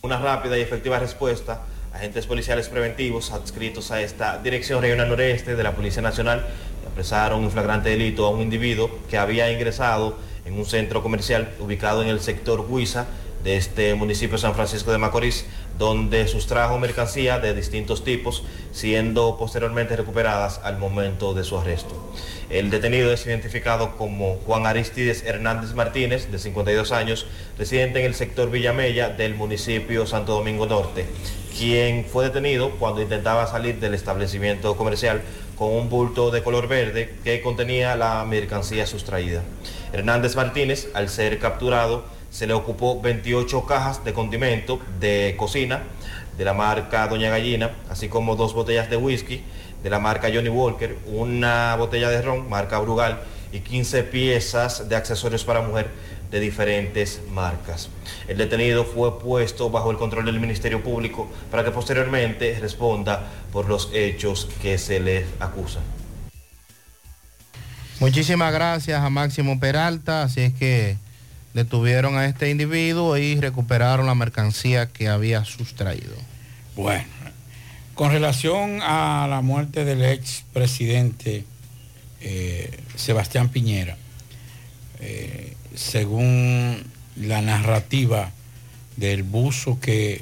[0.04, 1.62] una rápida y efectiva respuesta,
[1.94, 6.46] agentes policiales preventivos adscritos a esta Dirección Regional Noreste de la Policía Nacional
[6.94, 10.16] apresaron un flagrante delito a un individuo que había ingresado
[10.46, 13.08] en un centro comercial ubicado en el sector Huiza
[13.44, 15.46] de este municipio de San Francisco de Macorís,
[15.80, 22.14] donde sustrajo mercancía de distintos tipos, siendo posteriormente recuperadas al momento de su arresto.
[22.52, 27.26] El detenido es identificado como Juan Aristides Hernández Martínez, de 52 años,
[27.58, 31.08] residente en el sector Villamella del municipio Santo Domingo Norte,
[31.58, 35.22] quien fue detenido cuando intentaba salir del establecimiento comercial
[35.58, 39.42] con un bulto de color verde que contenía la mercancía sustraída.
[39.92, 45.84] Hernández Martínez, al ser capturado, se le ocupó 28 cajas de condimento de cocina
[46.38, 49.44] de la marca Doña Gallina, así como dos botellas de whisky
[49.84, 54.96] de la marca Johnny Walker, una botella de ron marca Brugal y 15 piezas de
[54.96, 55.90] accesorios para mujer
[56.34, 57.90] de diferentes marcas.
[58.28, 63.70] El detenido fue puesto bajo el control del Ministerio Público para que posteriormente responda por
[63.70, 65.84] los hechos que se le acusan.
[68.00, 70.98] Muchísimas gracias a Máximo Peralta, así es que
[71.54, 76.16] detuvieron a este individuo y recuperaron la mercancía que había sustraído.
[76.76, 77.06] Bueno,
[77.94, 81.46] con relación a la muerte del ex presidente
[82.22, 83.98] eh, Sebastián Piñera,
[85.00, 86.84] eh, según
[87.16, 88.32] la narrativa
[88.98, 90.22] del buzo que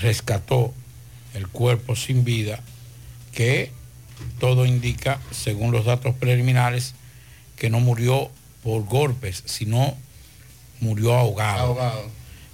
[0.00, 0.72] rescató
[1.34, 2.60] el cuerpo sin vida,
[3.32, 3.72] que
[4.38, 6.94] todo indica, según los datos preliminares,
[7.56, 8.30] que no murió
[8.62, 9.96] por golpes, sino
[10.80, 11.76] murió ahogado.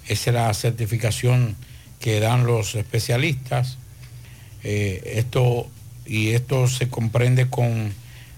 [0.07, 1.55] Esa es la certificación
[1.99, 3.77] que dan los especialistas.
[4.63, 5.69] Eh, esto,
[6.05, 7.93] y esto se comprende con,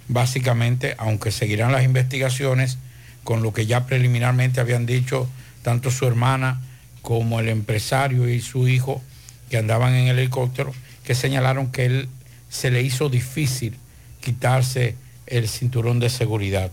[0.07, 2.77] básicamente, aunque seguirán las investigaciones,
[3.23, 5.29] con lo que ya preliminarmente habían dicho
[5.61, 6.61] tanto su hermana
[7.01, 9.01] como el empresario y su hijo
[9.49, 12.09] que andaban en el helicóptero, que señalaron que él
[12.49, 13.75] se le hizo difícil
[14.21, 14.95] quitarse
[15.27, 16.71] el cinturón de seguridad.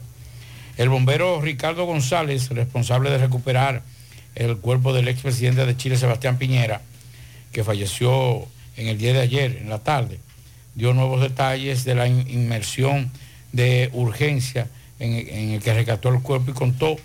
[0.76, 3.82] El bombero Ricardo González, responsable de recuperar
[4.34, 6.82] el cuerpo del expresidente de Chile, Sebastián Piñera,
[7.52, 10.20] que falleció en el día de ayer, en la tarde,
[10.74, 13.10] dio nuevos detalles de la inmersión
[13.52, 14.68] de urgencia
[14.98, 16.96] en, el que rescató el cuerpo y contó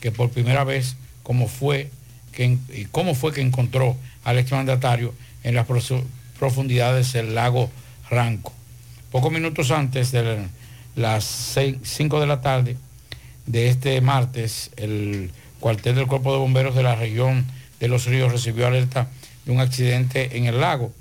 [0.00, 1.90] que por primera vez cómo fue
[2.32, 2.58] que,
[2.90, 5.66] cómo fue que encontró al exmandatario en las
[6.38, 7.70] profundidades del lago
[8.10, 8.52] Ranco.
[9.10, 10.46] Pocos minutos antes de
[10.96, 12.76] las 5 de la tarde,
[13.46, 15.30] de este martes, el
[15.60, 17.44] cuartel del Cuerpo de Bomberos de la región
[17.80, 19.08] de Los Ríos recibió alerta
[19.44, 20.92] de un accidente en el lago.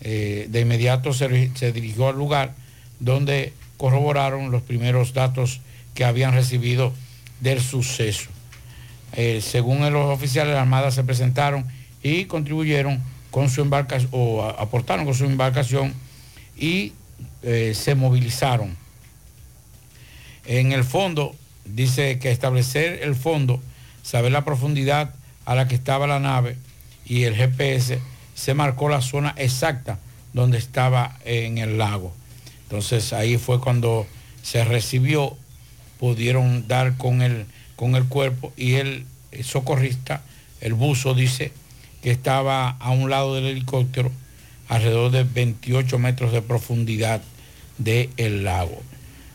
[0.00, 1.28] Eh, de inmediato se,
[1.72, 2.54] dirigió al lugar
[3.00, 5.60] donde corroboraron los primeros datos
[5.94, 6.92] que habían recibido
[7.40, 8.30] del suceso.
[9.12, 11.66] Eh, según los oficiales la Armada se presentaron
[12.02, 15.94] y contribuyeron con su embarcación, o aportaron con su embarcación
[16.56, 16.92] y
[17.42, 18.76] eh, se movilizaron.
[20.46, 21.34] En el fondo
[21.64, 23.60] dice que establecer el fondo,
[24.02, 25.14] saber la profundidad
[25.44, 26.56] a la que estaba la nave
[27.04, 28.00] y el GPS
[28.34, 29.98] se marcó la zona exacta
[30.32, 32.12] donde estaba en el lago.
[32.62, 34.06] Entonces ahí fue cuando
[34.42, 35.36] se recibió,
[36.00, 37.44] pudieron dar con el,
[37.76, 39.04] con el cuerpo y el
[39.44, 40.22] socorrista,
[40.62, 41.52] el buzo dice
[42.02, 44.10] que estaba a un lado del helicóptero,
[44.68, 47.20] alrededor de 28 metros de profundidad
[47.76, 48.80] del el lago.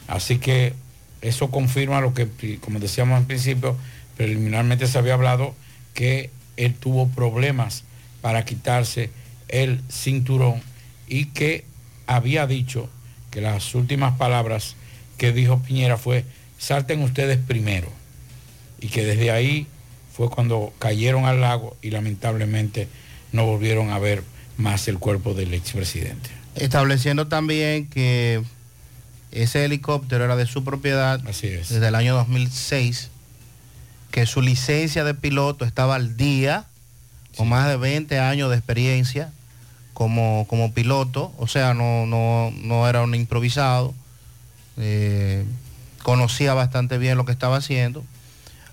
[0.08, 0.74] Así que
[1.22, 2.28] eso confirma lo que,
[2.60, 3.78] como decíamos al principio,
[4.18, 5.54] preliminarmente se había hablado
[5.94, 7.84] que él tuvo problemas
[8.22, 9.12] para quitarse
[9.50, 10.64] el cinturón
[11.08, 11.64] y que
[12.08, 12.90] había dicho
[13.30, 14.76] que las últimas palabras
[15.18, 16.26] que dijo Piñera fue,
[16.58, 17.90] salten ustedes primero.
[18.80, 19.68] Y que desde ahí
[20.14, 22.88] fue cuando cayeron al lago y lamentablemente
[23.32, 24.24] no volvieron a ver
[24.58, 26.30] más el cuerpo del expresidente.
[26.56, 28.42] Estableciendo también que
[29.32, 33.10] ese helicóptero era de su propiedad desde el año 2006,
[34.12, 36.66] que su licencia de piloto estaba al día,
[37.36, 39.32] con más de 20 años de experiencia
[39.94, 43.94] como, como piloto, o sea, no, no, no era un improvisado,
[44.78, 45.46] eh,
[46.06, 48.06] conocía bastante bien lo que estaba haciendo.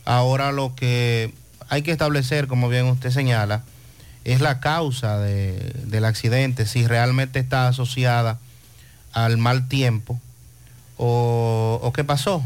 [0.04, 1.32] Ahora lo que
[1.70, 3.62] hay que establecer, como bien usted señala,
[4.24, 8.38] es la causa de- del accidente, si realmente está asociada
[9.14, 10.20] al mal tiempo
[10.98, 12.44] o, qué pasó,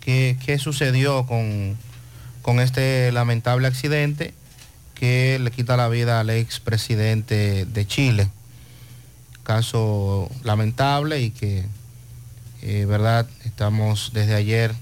[0.00, 1.76] qué, qué sucedió con,
[2.40, 4.32] con este lamentable accidente
[4.94, 8.30] que le quita la vida al expresidente de Chile.
[9.42, 11.66] Caso lamentable y que,
[12.62, 14.74] eh, verdad, estamos desde ayer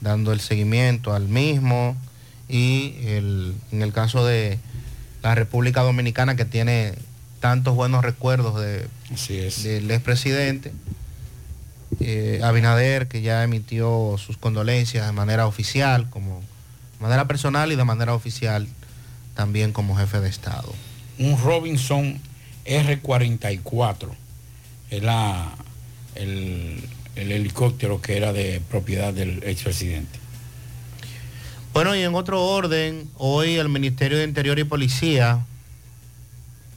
[0.00, 1.96] dando el seguimiento al mismo
[2.48, 4.58] y el- en el caso de
[5.22, 6.94] la República Dominicana que tiene
[7.40, 8.86] tantos buenos recuerdos de,
[9.62, 10.72] del expresidente,
[12.00, 16.40] eh, Abinader que ya emitió sus condolencias de manera oficial, como
[16.98, 18.66] de manera personal y de manera oficial
[19.34, 20.72] también como jefe de Estado.
[21.18, 22.20] Un Robinson
[22.64, 24.08] R-44
[24.90, 25.54] es la-
[26.14, 26.82] el,
[27.18, 30.18] el helicóptero que era de propiedad del expresidente.
[31.72, 35.44] Bueno, y en otro orden, hoy el Ministerio de Interior y Policía,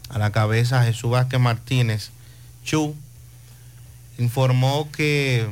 [0.10, 2.12] a la cabeza Jesús Vázquez Martínez,
[2.64, 2.96] Chu,
[4.18, 5.48] informó que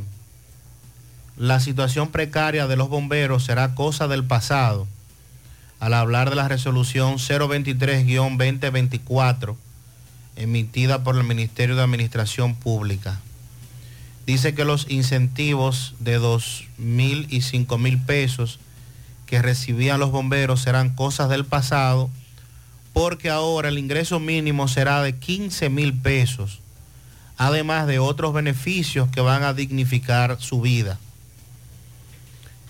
[1.38, 4.88] la situación precaria de los bomberos será cosa del pasado
[5.80, 9.56] al hablar de la resolución 023-2024
[10.36, 13.20] emitida por el Ministerio de Administración Pública.
[14.30, 18.60] Dice que los incentivos de 2 mil y 5 mil pesos
[19.26, 22.12] que recibían los bomberos serán cosas del pasado
[22.94, 26.60] porque ahora el ingreso mínimo será de 15 mil pesos,
[27.38, 31.00] además de otros beneficios que van a dignificar su vida.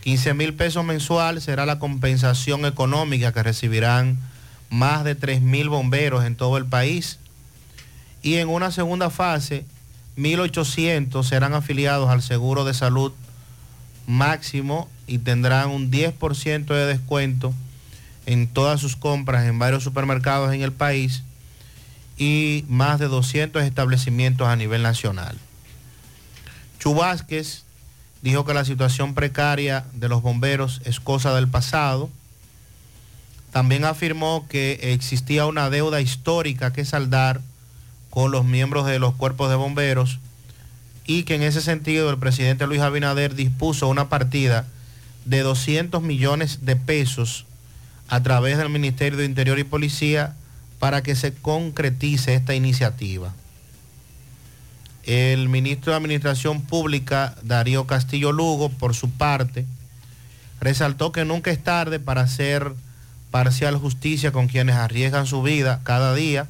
[0.06, 4.18] 15 mil pesos mensual será la compensación económica que recibirán
[4.70, 7.20] más de 3 mil bomberos en todo el país.
[8.22, 9.66] Y en una segunda fase,
[10.20, 13.14] 1.800 serán afiliados al seguro de salud
[14.06, 17.54] máximo y tendrán un 10% de descuento
[18.26, 21.24] en todas sus compras en varios supermercados en el país
[22.18, 25.38] y más de 200 establecimientos a nivel nacional.
[26.80, 27.64] Chu Vázquez
[28.22, 32.10] dijo que la situación precaria de los bomberos es cosa del pasado.
[33.52, 37.40] También afirmó que existía una deuda histórica que saldar
[38.10, 40.20] con los miembros de los cuerpos de bomberos
[41.06, 44.68] y que en ese sentido el presidente Luis Abinader dispuso una partida
[45.26, 47.46] de 200 millones de pesos
[48.08, 50.36] a través del Ministerio de Interior y Policía
[50.80, 53.34] para que se concretice esta iniciativa.
[55.04, 59.66] El ministro de Administración Pública, Darío Castillo Lugo, por su parte,
[60.60, 62.74] resaltó que nunca es tarde para hacer
[63.32, 66.48] parcial justicia con quienes arriesgan su vida cada día,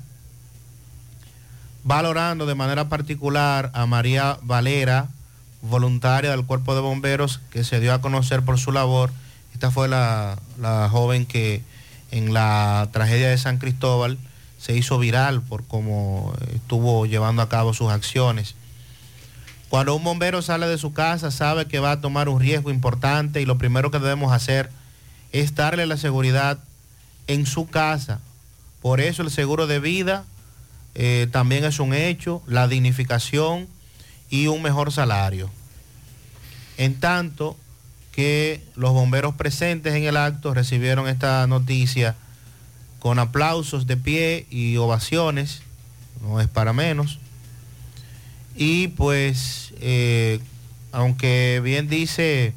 [1.84, 5.08] valorando de manera particular a María Valera,
[5.62, 9.12] voluntaria del Cuerpo de Bomberos, que se dio a conocer por su labor.
[9.54, 11.64] Esta fue la, la joven que
[12.12, 14.18] en la tragedia de San Cristóbal
[14.58, 18.56] se hizo viral por cómo estuvo llevando a cabo sus acciones.
[19.70, 23.42] Cuando un bombero sale de su casa, sabe que va a tomar un riesgo importante
[23.42, 24.70] y lo primero que debemos hacer
[25.32, 26.58] es darle la seguridad
[27.28, 28.20] en su casa.
[28.82, 30.26] Por eso el seguro de vida
[31.02, 33.70] eh, también es un hecho, la dignificación
[34.30, 35.50] y un mejor salario.
[36.78, 37.56] En tanto
[38.12, 42.18] que los bomberos presentes en el acto recibieron esta noticia
[43.00, 45.62] con aplausos de pie y ovaciones,
[46.22, 47.20] no es para menos.
[48.58, 50.42] Y pues, eh,
[50.92, 52.54] aunque bien dice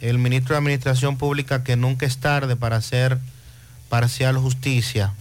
[0.00, 3.18] el ministro de Administración Pública que nunca es tarde para hacer
[3.90, 5.12] parcial justicia,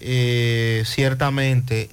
[0.00, 1.90] eh, ciertamente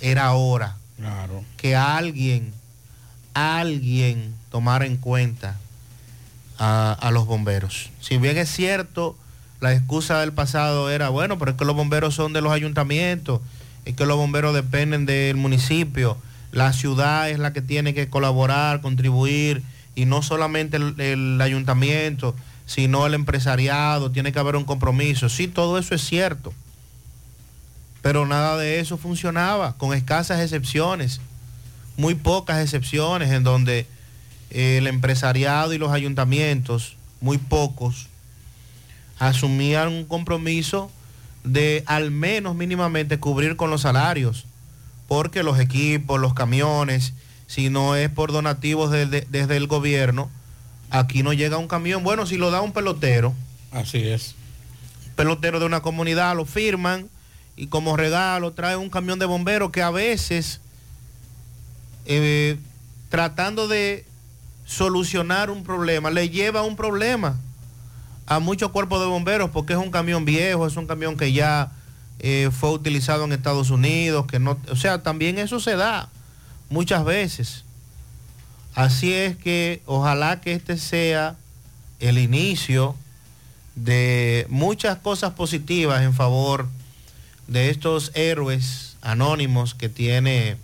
[0.00, 1.42] era hora Claro.
[1.56, 2.52] que alguien,
[3.34, 5.56] alguien tomara en cuenta
[6.58, 7.90] a, a los bomberos.
[8.00, 9.16] Si bien es cierto,
[9.60, 13.40] la excusa del pasado era, bueno, pero es que los bomberos son de los ayuntamientos,
[13.84, 16.16] es que los bomberos dependen del municipio,
[16.52, 19.62] La ciudad es la que tiene que colaborar, contribuir,
[19.96, 22.36] y no solamente el, el ayuntamiento,
[22.66, 25.28] sino el empresariado, tiene que haber un compromiso.
[25.28, 26.52] Sí, todo eso es cierto,
[28.02, 31.20] pero nada de eso funcionaba, con escasas excepciones,
[31.96, 33.86] muy pocas excepciones en donde
[34.50, 38.08] eh, el empresariado y los ayuntamientos, muy pocos,
[39.18, 40.90] asumían un compromiso
[41.44, 44.46] de al menos mínimamente cubrir con los salarios,
[45.06, 47.12] porque los equipos, los camiones,
[47.46, 50.30] si no es por donativos desde, desde el gobierno,
[50.98, 52.04] aquí no llega un camión.
[52.04, 53.34] Bueno, si lo da un pelotero.
[53.72, 54.34] Así es.
[55.16, 57.08] Pelotero de una comunidad, lo firman
[57.56, 60.60] y como regalo trae un camión de bomberos que a veces,
[62.06, 62.58] eh,
[63.08, 64.04] tratando de
[64.66, 67.36] solucionar un problema, le lleva un problema
[68.26, 71.72] a muchos cuerpos de bomberos porque es un camión viejo, es un camión que ya
[72.20, 76.08] eh, fue utilizado en Estados Unidos, que no, o sea, también eso se da
[76.70, 77.63] muchas veces.
[78.74, 81.36] Así es que ojalá que este sea
[82.00, 82.96] el inicio
[83.76, 86.68] de muchas cosas positivas en favor
[87.46, 90.56] de estos héroes anónimos que tiene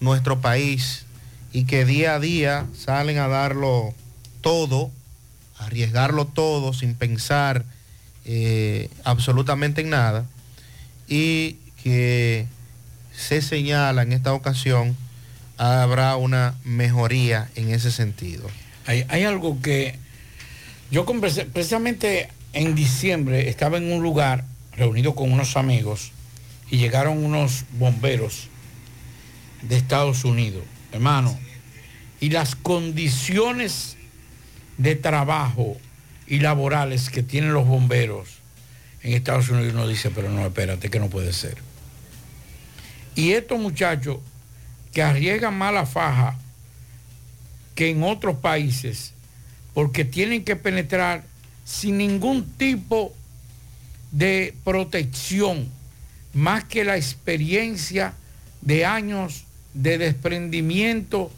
[0.00, 1.06] nuestro país
[1.52, 3.94] y que día a día salen a darlo
[4.40, 4.90] todo,
[5.58, 7.64] arriesgarlo todo sin pensar
[8.24, 10.26] eh, absolutamente en nada.
[11.08, 12.46] Y que
[13.16, 14.96] se señala en esta ocasión
[15.60, 18.48] habrá una mejoría en ese sentido.
[18.86, 19.98] Hay, algo que
[20.90, 26.12] yo conversé, precisamente en diciembre estaba en un lugar reunido con unos amigos
[26.70, 28.48] y llegaron unos bomberos
[29.62, 31.38] de Estados Unidos, hermano,
[32.20, 33.96] y las condiciones
[34.78, 35.76] de trabajo
[36.26, 38.40] y laborales que tienen los bomberos
[39.02, 41.56] en Estados Unidos uno dice, pero no, espérate, que no puede ser.
[43.14, 44.18] Y estos muchachos
[44.92, 46.36] que arriesgan más la faja
[47.74, 49.12] que en otros países,
[49.74, 51.24] porque tienen que penetrar
[51.64, 53.14] sin ningún tipo
[54.10, 55.68] de protección,
[56.34, 58.14] más que la experiencia
[58.60, 61.30] de años de desprendimiento,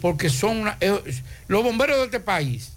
[0.00, 1.00] porque son una- eh,
[1.48, 2.72] los bomberos de este país.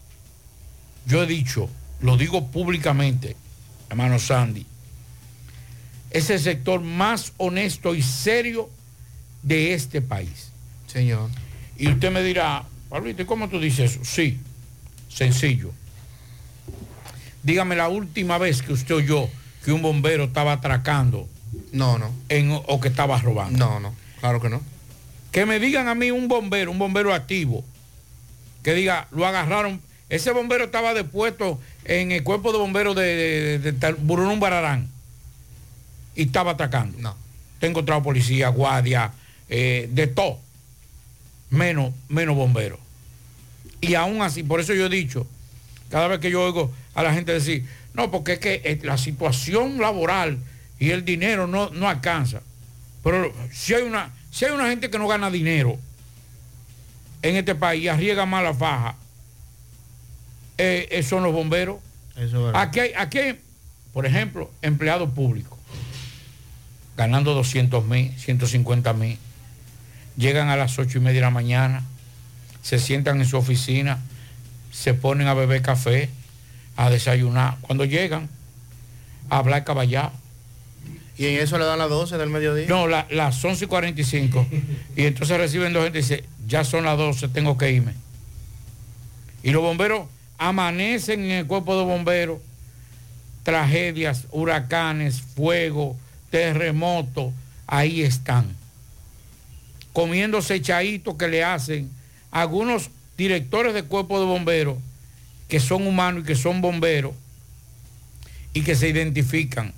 [1.07, 1.67] Yo he dicho,
[2.01, 3.36] lo digo públicamente,
[3.89, 4.65] hermano Sandy,
[6.11, 8.69] es el sector más honesto y serio
[9.44, 10.50] de este país.
[10.88, 11.30] Señor.
[11.78, 14.00] Y usted me dirá, Pablito, ¿y cómo tú dices eso?
[14.04, 14.38] Sí,
[15.10, 15.72] sencillo.
[17.44, 19.30] Dígame la última vez que usted oyó
[19.64, 21.28] que un bombero estaba atracando.
[21.72, 22.12] No, no.
[22.30, 23.58] En, o que estaba robando.
[23.58, 24.62] No, no, claro que no.
[25.32, 27.64] Que me digan a mí un bombero, un bombero activo,
[28.64, 29.80] que diga, lo agarraron.
[30.10, 34.90] Ese bombero estaba depuesto en el cuerpo de bomberos de, de, de- de Burunum Bararán
[36.16, 36.98] y estaba atracando.
[37.00, 37.16] No.
[37.60, 39.12] Te he encontrado policía, guardia,
[39.50, 40.39] eh, de todo.
[41.50, 42.80] Menos, menos bomberos.
[43.82, 45.26] Y aún así, por eso yo he dicho,
[45.89, 48.97] cada vez que yo oigo a la gente decir, no, porque es que eh, la
[48.97, 50.38] situación laboral
[50.80, 52.41] y el dinero no, no alcanza.
[53.04, 55.78] Pero si hay, una, si hay una gente que no gana dinero
[57.22, 58.95] en este país, arriesga más la faja,
[60.58, 61.78] eh, eh, son los bomberos.
[62.16, 62.62] Eso es verdad.
[62.62, 63.39] Aquí hay, aquí hay,
[63.93, 65.58] por ejemplo, empleados públicos
[67.00, 69.18] ganando 200 mil, 150 mil.
[70.20, 71.82] Llegan a las 8 y media de la mañana,
[72.61, 73.97] se sientan en su oficina,
[74.72, 76.09] se ponen a beber café,
[76.76, 77.55] a desayunar.
[77.61, 78.30] Cuando llegan,
[79.30, 80.11] a hablar caballado.
[81.17, 82.67] ¿Y en eso le dan las 12 del mediodía?
[82.67, 84.45] No, la- las 11 y 45.
[84.97, 87.93] y entonces reciben dos gente y dice, ya son las 12, tengo que irme.
[89.41, 90.03] Y los bomberos
[90.38, 92.39] amanecen en el cuerpo de bomberos,
[93.43, 95.95] tragedias, huracanes, fuego,
[96.30, 97.32] terremotos,
[97.67, 98.55] ahí están.
[100.00, 101.89] Comiéndose chaitos que le hacen
[102.32, 104.78] algunos directores de cuerpo de bomberos
[105.50, 107.12] que son humanos y que son bomberos
[108.54, 109.74] y que se identifican.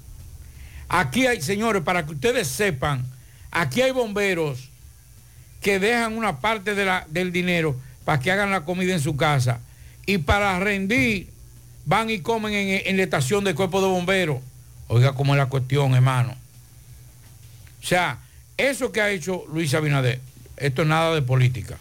[0.89, 3.03] Aquí hay, señores, para que ustedes sepan,
[3.49, 4.69] aquí hay bomberos
[5.59, 9.15] que dejan una parte de la- del dinero para que hagan la comida en su
[9.17, 9.59] casa
[10.05, 11.31] y para rendir
[11.87, 14.37] van y comen en, en la estación del cuerpo de bomberos.
[14.87, 16.35] Oiga cómo es la cuestión, hermano.
[17.81, 18.19] O sea,
[18.69, 20.19] eso que ha hecho Luis Abinader,
[20.57, 21.77] esto es nada de política.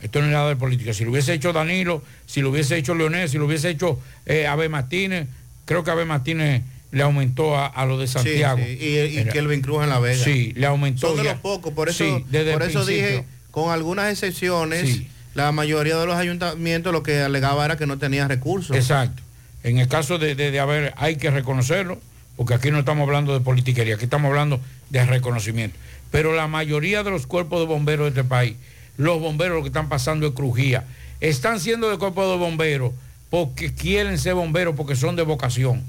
[0.00, 0.92] Esto no es nada de política.
[0.92, 4.46] Si lo hubiese hecho Danilo, si lo hubiese hecho Leonel, si lo hubiese hecho eh,
[4.46, 5.28] Abel Martínez,
[5.64, 8.58] creo que Abel Martínez le aumentó a, a lo de Santiago.
[8.58, 10.22] Sí, sí, Y, y Kelvin Cruz en La Vega.
[10.22, 11.08] Sí, le aumentó.
[11.08, 15.00] Son de los pocos, por eso, Sí, desde por eso dije, con algunas excepciones,
[15.34, 18.76] la mayoría de los ayuntamientos lo que alegaba era que no tenía recursos.
[18.76, 19.22] Exacto.
[19.62, 21.98] En el caso de, de, de haber, hay que reconocerlo,
[22.36, 24.60] porque aquí no estamos hablando de politiquería, aquí estamos hablando
[24.90, 25.76] de reconocimiento.
[26.10, 28.56] Pero la mayoría de los cuerpos de bomberos de este país,
[28.96, 30.84] los bomberos lo que están pasando es crujía,
[31.20, 32.92] están siendo de cuerpo de bomberos
[33.30, 35.82] porque quieren ser bomberos, porque son de vocación.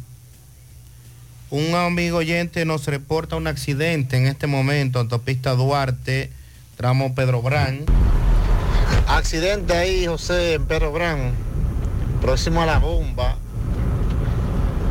[1.52, 6.32] Un amigo oyente nos reporta un accidente en este momento, autopista Duarte,
[6.76, 7.86] tramo Pedro Brán.
[9.08, 11.34] Accidente ahí, José, en Pedro Brán,
[12.22, 13.38] próximo a la bomba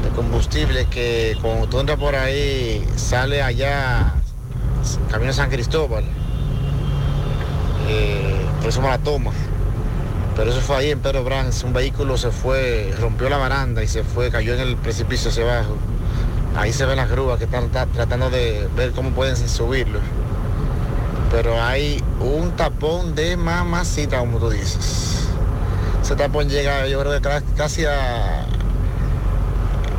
[0.05, 4.14] de combustible que cuando tú entras por ahí, sale allá,
[5.11, 6.05] camino San Cristóbal,
[7.88, 9.32] eh, próximo a la toma.
[10.36, 13.88] Pero eso fue ahí en Pedro Brán, un vehículo se fue, rompió la baranda y
[13.88, 15.76] se fue, cayó en el precipicio hacia abajo.
[16.57, 20.00] Ahí se ven las grúas que están ta- tratando de ver cómo pueden subirlo.
[21.30, 25.28] Pero hay un tapón de mamacita, como tú dices.
[26.02, 28.46] Ese tapón llega, yo creo que ca- casi a,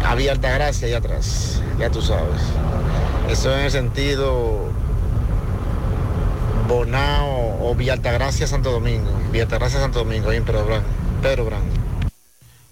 [0.06, 2.42] a Villa Altagracia allá atrás, ya tú sabes.
[3.30, 4.70] Eso en el sentido
[6.68, 9.12] Bonao o Villa Altagracia Santo Domingo.
[9.32, 10.84] Villa Altagracia Santo Domingo, ahí en Pedro Brán.
[11.22, 11.64] Pedro Brán.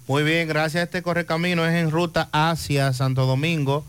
[0.08, 0.84] Muy bien, gracias.
[0.84, 3.86] Este correcamino es en ruta hacia Santo Domingo.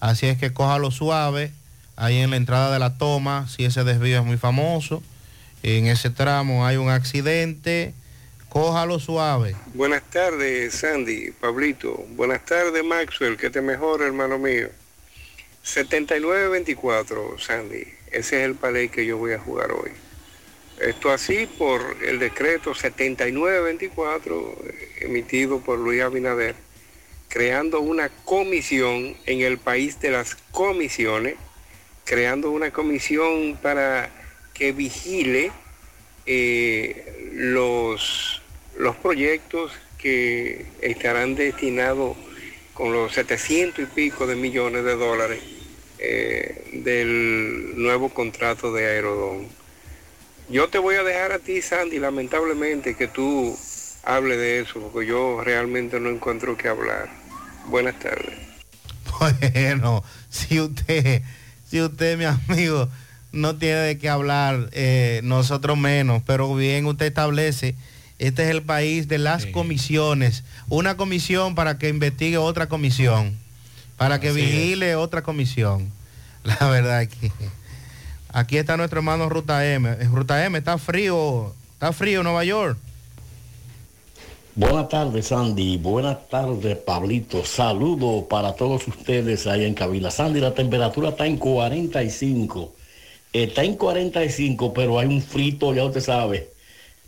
[0.00, 1.52] Así es que cójalo suave.
[1.96, 5.02] Ahí en la entrada de la toma, si ese desvío es muy famoso.
[5.62, 7.92] En ese tramo hay un accidente.
[8.48, 9.54] Cójalo suave.
[9.74, 11.94] Buenas tardes, Sandy, Pablito.
[12.10, 13.36] Buenas tardes, Maxwell.
[13.36, 14.68] Que te mejore, hermano mío.
[15.64, 17.84] 79-24, Sandy.
[18.10, 19.90] Ese es el palé que yo voy a jugar hoy.
[20.80, 26.54] Esto así por el decreto 79-24 eh, emitido por Luis Abinader,
[27.28, 31.34] creando una comisión en el país de las comisiones,
[32.04, 34.08] creando una comisión para
[34.54, 35.50] que vigile
[36.26, 38.37] eh, los,
[38.78, 42.16] los proyectos que estarán destinados
[42.72, 45.40] con los 700 y pico de millones de dólares
[45.98, 49.48] eh, del nuevo contrato de Aerodón.
[50.48, 53.58] Yo te voy a dejar a ti, Sandy, lamentablemente que tú
[54.04, 57.08] hables de eso, porque yo realmente no encuentro qué hablar.
[57.66, 58.34] Buenas tardes.
[59.18, 61.22] Bueno, si usted,
[61.68, 62.88] si usted, mi amigo,
[63.32, 67.74] no tiene de qué hablar, eh, nosotros menos, pero bien usted establece,
[68.18, 73.36] este es el país de las comisiones, una comisión para que investigue otra comisión,
[73.96, 74.46] para que Así es.
[74.46, 75.90] vigile otra comisión.
[76.44, 77.30] La verdad que
[78.32, 79.94] aquí está nuestro hermano Ruta M.
[80.06, 82.78] Ruta M está frío, está frío Nueva York.
[84.54, 85.76] Buenas tardes, Sandy.
[85.76, 87.44] Buenas tardes, Pablito.
[87.44, 90.10] Saludo para todos ustedes ahí en cabina.
[90.10, 92.74] Sandy, la temperatura está en 45.
[93.32, 96.50] Está en 45, pero hay un frito, ya usted sabe,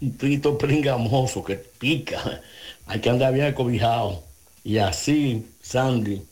[0.00, 2.40] un frito pringamoso que pica.
[2.86, 4.22] Hay que andar bien acobijado.
[4.64, 6.22] Y así, Sandy,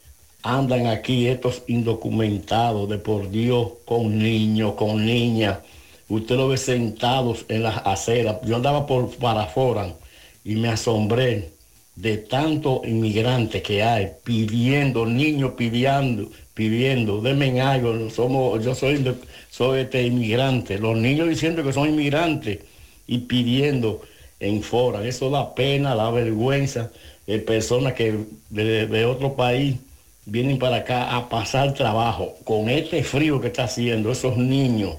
[0.42, 5.58] andan aquí estos indocumentados de por Dios, con niños, con niñas.
[6.08, 8.38] Usted lo ve sentados en las aceras.
[8.44, 9.94] Yo andaba por para afuera
[10.44, 11.50] y me asombré
[11.96, 19.04] de tanto inmigrante que hay pidiendo, niños pidiendo, pidiendo, denme algo, somos, yo soy,
[19.50, 22.60] soy este inmigrante, los niños diciendo que son inmigrantes
[23.08, 24.02] y pidiendo
[24.38, 26.92] en fora, eso da pena, da vergüenza,
[27.26, 28.14] eh, personas que
[28.50, 29.76] de, de otro país
[30.26, 34.98] vienen para acá a pasar trabajo con este frío que está haciendo, esos niños,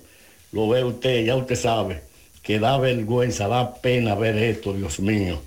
[0.51, 2.01] lo ve usted, ya usted sabe,
[2.41, 5.39] que da vergüenza, da pena ver esto, Dios mío.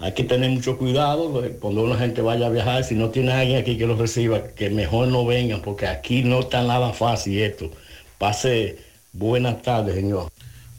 [0.00, 3.58] Hay que tener mucho cuidado cuando una gente vaya a viajar, si no tiene alguien
[3.58, 7.70] aquí que los reciba, que mejor no vengan, porque aquí no está nada fácil esto.
[8.16, 8.78] Pase
[9.12, 10.30] buenas tardes, señor.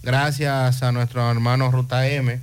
[0.09, 2.39] Gracias a nuestro hermano Ruta M.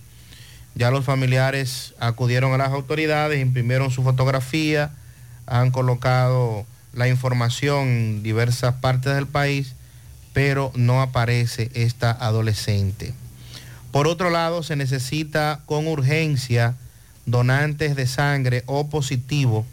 [0.75, 4.93] Ya los familiares acudieron a las autoridades, imprimieron su fotografía,
[5.45, 9.75] han colocado la información en diversas partes del país,
[10.33, 13.13] pero no aparece esta adolescente.
[13.93, 16.77] Por otro lado, se necesita con urgencia
[17.27, 19.67] donantes de sangre O positivo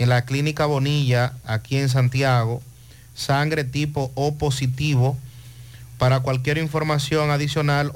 [0.00, 2.62] en la clínica Bonilla, aquí en Santiago,
[3.14, 5.18] sangre tipo O positivo.
[5.98, 7.92] Para cualquier información adicional,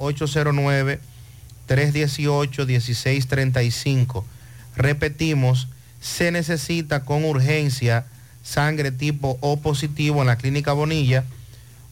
[1.66, 4.22] 318-1635.
[4.76, 5.68] Repetimos,
[6.02, 8.04] se necesita con urgencia
[8.42, 11.24] sangre tipo O positivo en la Clínica Bonilla,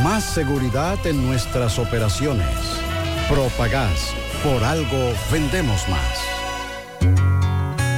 [0.05, 2.57] Más seguridad en nuestras operaciones.
[3.29, 4.15] Propagás.
[4.45, 6.21] Por algo vendemos más.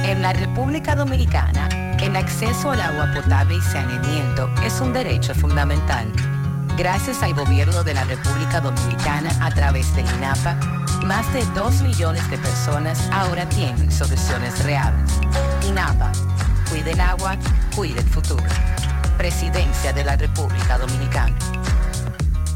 [0.03, 6.11] En la República Dominicana, el acceso al agua potable y saneamiento es un derecho fundamental.
[6.77, 10.55] Gracias al gobierno de la República Dominicana a través del INAPA,
[11.05, 15.09] más de 2 millones de personas ahora tienen soluciones reales.
[15.65, 16.11] INAPA,
[16.69, 17.37] cuide el agua,
[17.73, 18.43] cuide el futuro.
[19.17, 21.33] Presidencia de la República Dominicana.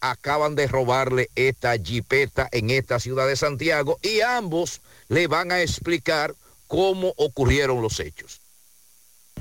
[0.00, 5.60] acaban de robarle esta jipeta en esta ciudad de Santiago y ambos le van a
[5.60, 6.34] explicar
[6.66, 8.40] cómo ocurrieron los hechos.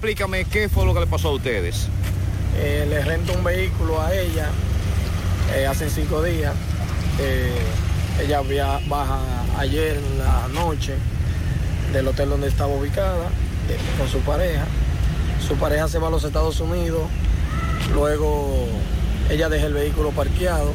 [0.03, 1.87] Explícame qué fue lo que le pasó a ustedes.
[2.57, 4.49] Eh, le rento un vehículo a ella
[5.55, 6.53] eh, hace cinco días.
[7.19, 7.53] Eh,
[8.21, 9.19] ella via- baja
[9.57, 10.95] ayer en la noche
[11.93, 13.29] del hotel donde estaba ubicada
[13.97, 14.65] con su pareja.
[15.47, 17.03] Su pareja se va a los Estados Unidos.
[17.93, 18.67] Luego
[19.29, 20.73] ella deja el vehículo parqueado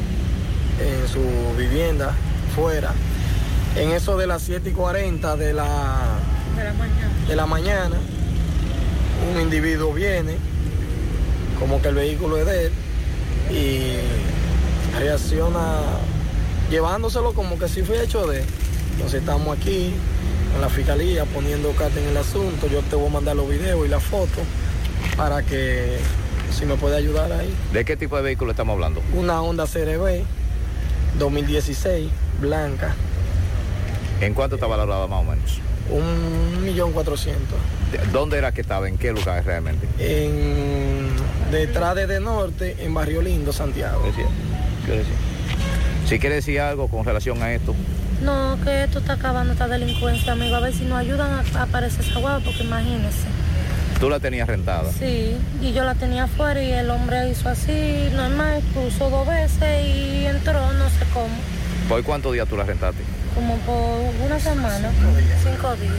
[0.79, 1.21] en su
[1.57, 2.13] vivienda
[2.55, 2.93] fuera.
[3.75, 5.99] En eso de las 7 y 40 de la,
[7.27, 7.95] de la mañana,
[9.31, 10.37] un individuo viene,
[11.59, 12.71] como que el vehículo es de él,
[13.51, 15.81] y reacciona
[16.69, 18.45] llevándoselo como que si fue hecho de él.
[18.93, 19.93] Entonces estamos aquí
[20.55, 22.67] en la fiscalía poniendo carta en el asunto.
[22.67, 24.41] Yo te voy a mandar los videos y la foto
[25.15, 25.97] para que
[26.51, 27.53] si me puede ayudar ahí.
[27.73, 29.01] ¿De qué tipo de vehículo estamos hablando?
[29.13, 30.23] Una Honda CRB
[31.17, 32.09] 2016,
[32.41, 32.95] blanca,
[34.21, 35.59] ¿En cuánto está valorada más o menos?
[35.91, 37.57] Un millón cuatrocientos.
[37.91, 38.87] ¿De- ¿Dónde era que estaba?
[38.87, 39.87] ¿En qué lugar realmente?
[39.99, 41.09] En
[41.51, 44.03] detrás de, de norte, en Barrio Lindo, Santiago.
[44.85, 45.13] ¿Qué decía?
[46.07, 47.75] Si quiere decir algo con relación a esto,
[48.23, 50.55] No, que esto está acabando esta delincuencia, amigo.
[50.55, 53.27] A ver si nos ayudan a, a aparecer esa guagua, porque imagínese.
[53.99, 54.91] tú la tenías rentada.
[54.97, 59.85] Sí, y yo la tenía afuera y el hombre hizo así, normal, cruzó dos veces
[59.85, 61.27] y entró, no sé cómo,
[61.89, 63.01] ¿Por cuántos días tú la rentaste?
[63.33, 64.91] como por una semana,
[65.41, 65.93] cinco días.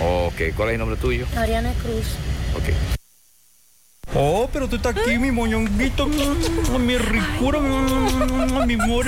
[0.00, 1.26] Ok, ¿cuál es el nombre tuyo?
[1.36, 2.06] Ariane Cruz.
[2.56, 2.97] Ok.
[4.14, 9.06] Oh, pero tú estás aquí, mi moñonguito, mi ricura, mi amor.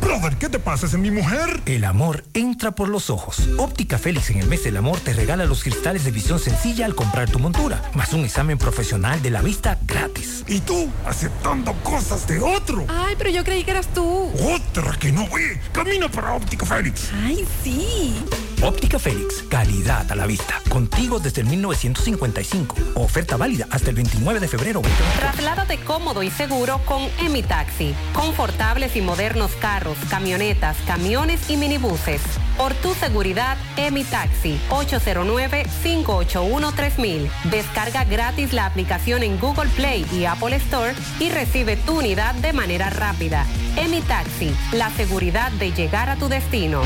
[0.00, 0.84] Brother, ¿qué te pasa?
[0.86, 1.62] ¿Es mi mujer?
[1.64, 3.48] El amor entra por los ojos.
[3.56, 6.94] Óptica Félix en el mes del amor te regala los cristales de visión sencilla al
[6.94, 10.44] comprar tu montura, más un examen profesional de la vista gratis.
[10.46, 12.84] Y tú, aceptando cosas de otro.
[12.88, 14.30] Ay, pero yo creí que eras tú.
[14.54, 15.58] Otra que no ve.
[15.72, 17.10] Camina para Óptica Félix.
[17.24, 18.14] Ay, sí.
[18.62, 20.60] Óptica Félix, calidad a la vista.
[20.68, 22.76] Contigo desde el 1955.
[22.94, 24.82] Oferta válida hasta el 29 de febrero.
[25.18, 27.94] Trasládate cómodo y seguro con Emi Taxi.
[28.12, 32.20] Confortables y modernos carros, camionetas, camiones y minibuses.
[32.56, 34.58] Por tu seguridad, Emi Taxi.
[34.70, 37.28] 809-581-3000.
[37.50, 42.52] Descarga gratis la aplicación en Google Play y Apple Store y recibe tu unidad de
[42.52, 43.46] manera rápida.
[43.76, 44.54] Emi Taxi.
[44.72, 46.82] La seguridad de llegar a tu destino.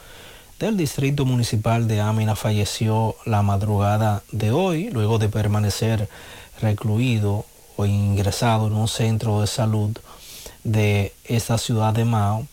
[0.58, 6.08] del Distrito Municipal de Amina falleció la madrugada de hoy, luego de permanecer
[6.60, 7.44] recluido
[7.76, 9.90] o ingresado en un centro de salud
[10.62, 12.46] de esta ciudad de Mao,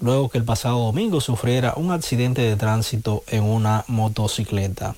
[0.00, 4.94] luego que el pasado domingo sufriera un accidente de tránsito en una motocicleta.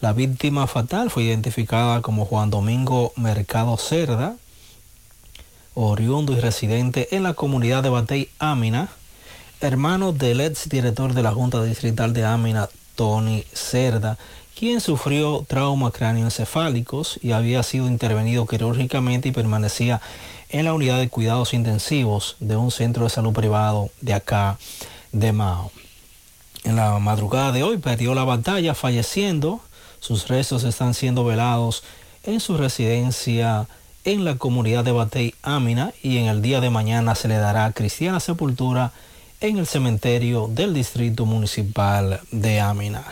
[0.00, 4.36] La víctima fatal fue identificada como Juan Domingo Mercado Cerda,
[5.76, 8.88] oriundo y residente en la comunidad de Batey Amina,
[9.60, 14.16] hermano del ex director de la Junta Distrital de Amina, Tony Cerda,
[14.58, 20.00] quien sufrió trauma cráneoencefálicos y había sido intervenido quirúrgicamente y permanecía
[20.48, 24.58] en la unidad de cuidados intensivos de un centro de salud privado de acá
[25.12, 25.70] de Mao.
[26.64, 29.60] En la madrugada de hoy perdió la batalla falleciendo.
[30.00, 31.84] Sus restos están siendo velados
[32.22, 33.68] en su residencia
[34.06, 37.72] en la comunidad de Batey Amina y en el día de mañana se le dará
[37.72, 38.92] cristiana sepultura
[39.40, 43.02] en el cementerio del distrito municipal de Amina.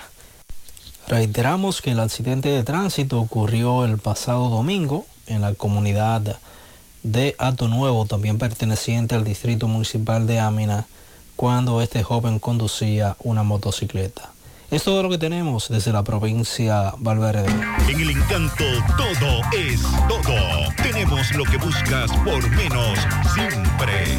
[1.08, 6.38] Reiteramos que el accidente de tránsito ocurrió el pasado domingo en la comunidad
[7.02, 10.86] de Ato Nuevo, también perteneciente al distrito municipal de Amina,
[11.34, 14.33] cuando este joven conducía una motocicleta.
[14.70, 17.46] Es todo lo que tenemos desde la provincia Valverde.
[17.88, 18.64] En el encanto
[18.96, 20.72] todo es todo.
[20.82, 22.98] Tenemos lo que buscas por menos
[23.34, 24.18] siempre.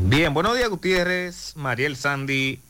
[0.00, 2.60] Bien, buenos días Gutiérrez, Mariel Sandy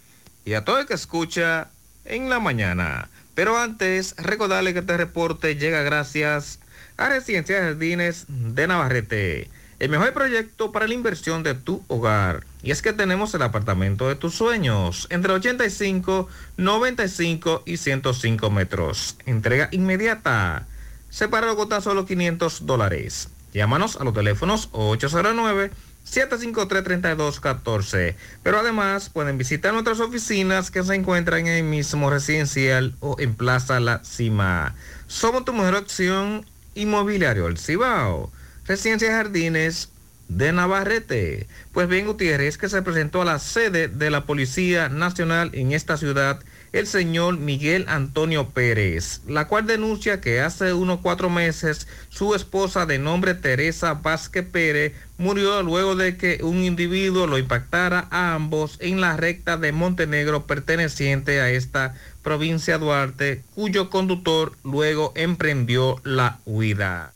[0.47, 1.69] y a todo el que escucha
[2.07, 3.11] en la mañana.
[3.35, 6.59] Pero antes, recordarle que este reporte llega gracias
[6.97, 12.47] a Residencia Jardines de Navarrete, el mejor proyecto para la inversión de tu hogar.
[12.63, 19.19] Y es que tenemos el apartamento de tus sueños, entre 85, 95 y 105 metros.
[19.27, 20.67] Entrega inmediata.
[21.11, 23.29] Separa con solo 500 dólares.
[23.53, 25.71] Llámanos a los teléfonos 809
[26.13, 28.15] 753-3214.
[28.43, 33.35] Pero además pueden visitar nuestras oficinas que se encuentran en el mismo residencial o en
[33.35, 34.75] Plaza La Cima.
[35.07, 38.31] Somos tu mejor opción inmobiliario, el Cibao.
[38.67, 39.91] Residencia Jardines
[40.29, 41.47] de Navarrete.
[41.73, 45.97] Pues bien, Gutiérrez, que se presentó a la sede de la Policía Nacional en esta
[45.97, 46.41] ciudad
[46.73, 52.87] el señor Miguel Antonio Pérez, la cual denuncia que hace unos cuatro meses su esposa
[52.87, 58.77] de nombre Teresa Vázquez Pérez murió luego de que un individuo lo impactara a ambos
[58.81, 66.39] en la recta de Montenegro perteneciente a esta provincia Duarte, cuyo conductor luego emprendió la
[66.45, 67.15] huida.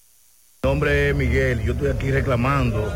[0.62, 2.92] Mi nombre es Miguel, yo estoy aquí reclamando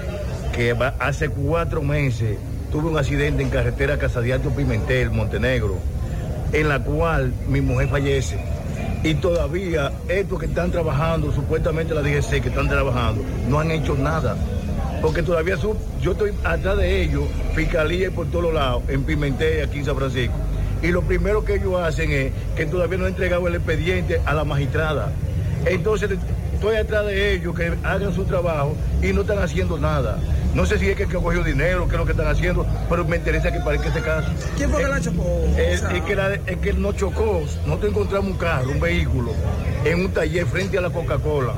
[0.54, 2.38] que hace cuatro meses
[2.72, 5.95] tuve un accidente en carretera Casadiato Pimentel, Montenegro
[6.56, 8.38] en la cual mi mujer fallece.
[9.02, 13.94] Y todavía estos que están trabajando, supuestamente la DGC que están trabajando, no han hecho
[13.94, 14.36] nada.
[15.02, 15.56] Porque todavía
[16.00, 17.24] yo estoy atrás de ellos,
[17.54, 20.34] fiscalía por todos lados, en Pimentel, aquí en San Francisco.
[20.82, 24.32] Y lo primero que ellos hacen es que todavía no han entregado el expediente a
[24.32, 25.12] la magistrada.
[25.66, 26.10] Entonces
[26.56, 30.18] estoy atrás de ellos que hagan su trabajo y no están haciendo nada.
[30.54, 33.04] No sé si es que, que cogió dinero, qué es lo que están haciendo, pero
[33.04, 34.30] me interesa que parezca ese caso.
[34.56, 35.44] ¿Quién fue que Eh, la chocó?
[35.58, 38.80] Es, O sea- es que la- es que no chocó, nosotros encontramos un carro, un
[38.80, 39.32] vehículo,
[39.84, 41.52] en un taller frente a la Coca-Cola.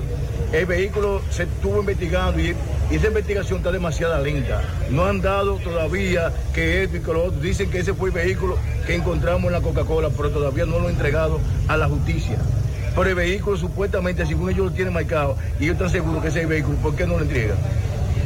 [0.52, 2.56] El vehículo se estuvo investigando y,
[2.90, 4.62] y esa investigación está demasiado lenta.
[4.90, 7.38] No han dado todavía que esto y que lo otro.
[7.40, 8.56] Dicen que ese fue el vehículo
[8.86, 11.38] que encontramos en la Coca-Cola, pero todavía no lo han entregado
[11.68, 12.38] a la justicia.
[12.98, 16.46] Pero el vehículo supuestamente, según ellos lo tienen marcado, y ellos están seguros que ese
[16.46, 17.56] vehículo, ¿por qué no lo entregan?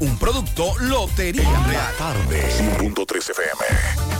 [0.00, 1.94] Un producto Lotería Real.
[1.98, 2.48] Tarde.
[2.78, 4.19] 100.3 FM.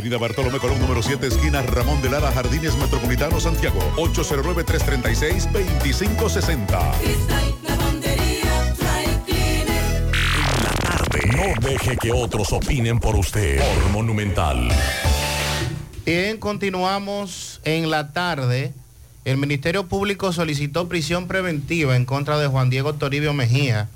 [0.00, 3.78] Avenida Bartolomé Colón, número 7, esquina Ramón de Lara, Jardines Metropolitano, Santiago.
[3.96, 6.92] 809-336-2560.
[7.02, 10.00] Cristal, lavandería, dry cleaner.
[11.36, 13.58] No deje que otros opinen por usted.
[13.58, 14.70] Por Monumental.
[16.06, 18.72] Bien, continuamos en la tarde.
[19.26, 23.90] El Ministerio Público solicitó prisión preventiva en contra de Juan Diego Toribio Mejía,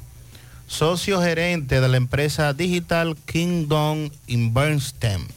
[0.67, 5.31] socio gerente de la empresa Digital Kingdom Investment,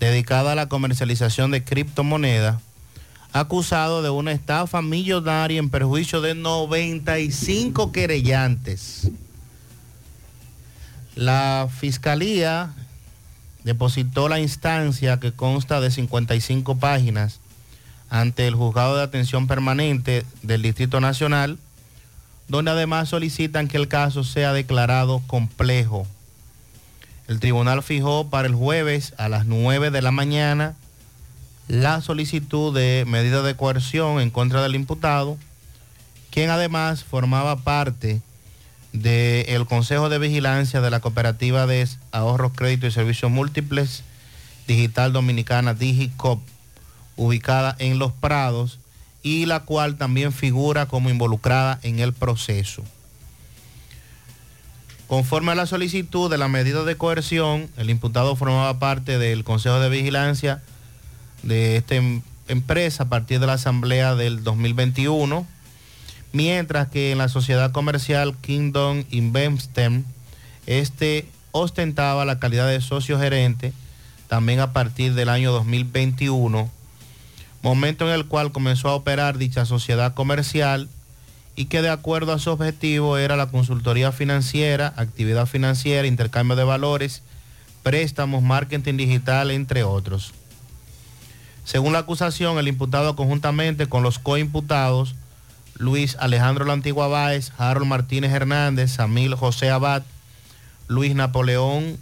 [0.00, 2.60] dedicada a la comercialización de criptomonedas,
[3.32, 9.10] acusado de una estafa millonaria en perjuicio de 95 querellantes.
[11.14, 12.72] La fiscalía
[13.64, 17.40] depositó la instancia que consta de 55 páginas
[18.08, 21.58] ante el juzgado de atención permanente del Distrito Nacional,
[22.46, 26.06] donde además solicitan que el caso sea declarado complejo.
[27.28, 30.74] El tribunal fijó para el jueves a las 9 de la mañana
[31.68, 35.36] la solicitud de medida de coerción en contra del imputado,
[36.30, 38.22] quien además formaba parte
[38.94, 44.04] del Consejo de Vigilancia de la Cooperativa de Ahorros, Crédito y Servicios Múltiples
[44.66, 46.40] Digital Dominicana Digicop,
[47.16, 48.78] ubicada en Los Prados,
[49.22, 52.84] y la cual también figura como involucrada en el proceso.
[55.08, 59.80] Conforme a la solicitud de la medida de coerción, el imputado formaba parte del Consejo
[59.80, 60.62] de Vigilancia
[61.42, 65.46] de esta em- empresa a partir de la asamblea del 2021,
[66.32, 70.06] mientras que en la sociedad comercial Kingdom Investment,
[70.66, 73.72] este ostentaba la calidad de socio gerente
[74.28, 76.70] también a partir del año 2021,
[77.62, 80.90] momento en el cual comenzó a operar dicha sociedad comercial
[81.58, 86.62] y que de acuerdo a su objetivo era la consultoría financiera, actividad financiera, intercambio de
[86.62, 87.24] valores,
[87.82, 90.32] préstamos, marketing digital, entre otros.
[91.64, 95.16] Según la acusación, el imputado conjuntamente con los coimputados,
[95.74, 100.04] Luis Alejandro La Antigua Báez, Harold Martínez Hernández, Samil José Abad,
[100.86, 101.98] Luis Napoleón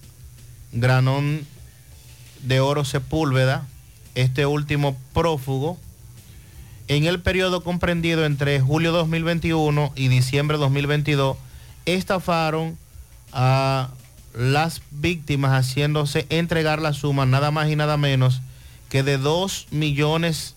[0.73, 1.47] Granón
[2.43, 3.67] de Oro Sepúlveda,
[4.17, 5.79] este último prófugo,
[6.89, 11.37] en el periodo comprendido entre julio 2021 y diciembre 2022,
[11.85, 12.77] estafaron
[13.33, 13.89] a
[14.35, 18.41] las víctimas haciéndose entregar la suma nada más y nada menos
[18.89, 20.55] que de 2 millones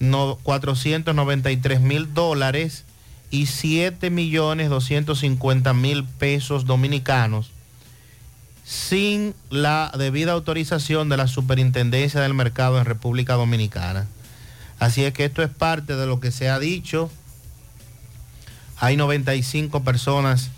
[0.00, 2.84] no- 493 mil dólares
[3.30, 7.52] y 7 millones 250 mil pesos dominicanos
[8.64, 14.06] sin la debida autorización de la Superintendencia del Mercado en República Dominicana.
[14.80, 17.10] Así es que esto es parte de lo que se ha dicho.
[18.78, 20.50] Hay 95 personas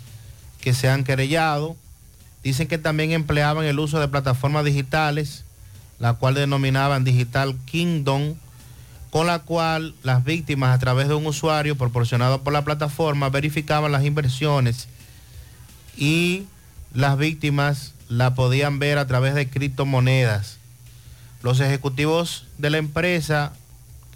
[0.61, 1.75] que se han querellado.
[2.41, 5.43] Dicen que también empleaban el uso de plataformas digitales,
[5.99, 8.35] la cual denominaban Digital Kingdom,
[9.11, 13.91] con la cual las víctimas a través de un usuario proporcionado por la plataforma verificaban
[13.91, 14.87] las inversiones
[15.97, 16.45] y
[16.93, 20.57] las víctimas la podían ver a través de criptomonedas.
[21.41, 23.51] Los ejecutivos de la empresa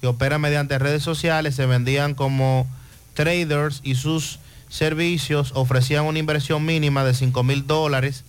[0.02, 2.68] que opera mediante redes sociales se vendían como
[3.14, 8.24] traders y sus servicios ofrecían una inversión mínima de 5 mil dólares,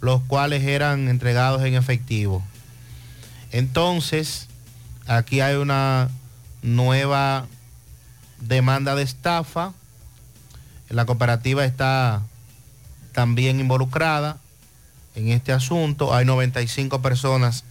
[0.00, 2.42] los cuales eran entregados en efectivo.
[3.52, 4.48] Entonces,
[5.06, 6.08] aquí hay una
[6.62, 7.46] nueva
[8.40, 9.72] demanda de estafa.
[10.88, 12.22] La cooperativa está
[13.12, 14.38] también involucrada
[15.14, 16.14] en este asunto.
[16.14, 17.64] Hay 95 personas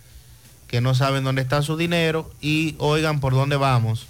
[0.67, 4.07] que no saben dónde está su dinero y oigan por dónde vamos.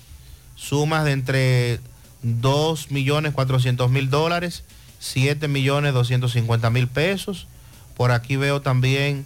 [0.56, 1.80] Sumas de entre
[2.22, 4.64] 2 millones 400 mil dólares,
[5.00, 7.48] 7 millones 250 mil pesos.
[7.96, 9.26] Por aquí veo también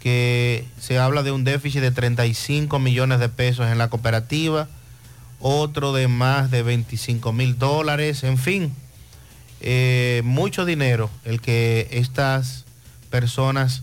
[0.00, 4.68] que se habla de un déficit de 35 millones de pesos en la cooperativa,
[5.40, 8.72] otro de más de 25 mil dólares, en fin,
[9.60, 12.64] eh, mucho dinero el que estas
[13.10, 13.82] personas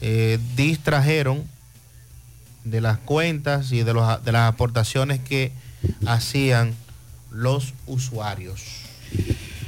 [0.00, 1.44] eh, distrajeron
[2.64, 5.52] de las cuentas y de, los- de las aportaciones que
[6.06, 6.74] hacían
[7.30, 8.62] los usuarios.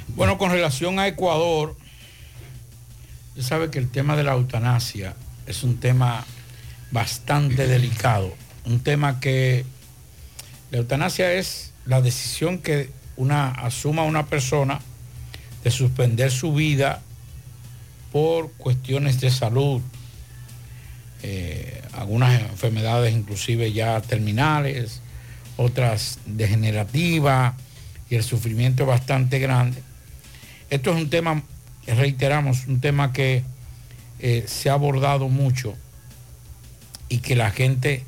[0.09, 1.77] Bueno, con relación a Ecuador,
[3.31, 5.15] usted sabe que el tema de la eutanasia
[5.47, 6.25] es un tema
[6.93, 8.33] bastante delicado,
[8.65, 9.65] un tema que
[10.71, 14.81] la eutanasia es la decisión que una asuma una persona
[15.65, 17.03] de suspender su vida
[18.13, 19.81] por cuestiones de salud,
[21.23, 25.01] eh, algunas enfermedades inclusive ya terminales,
[25.57, 27.55] otras degenerativas
[28.11, 29.83] y el sufrimiento es bastante grande.
[30.71, 31.43] Esto es un tema,
[31.87, 33.43] reiteramos, un tema que
[34.21, 35.75] eh, se ha abordado mucho
[37.09, 38.05] y que la gente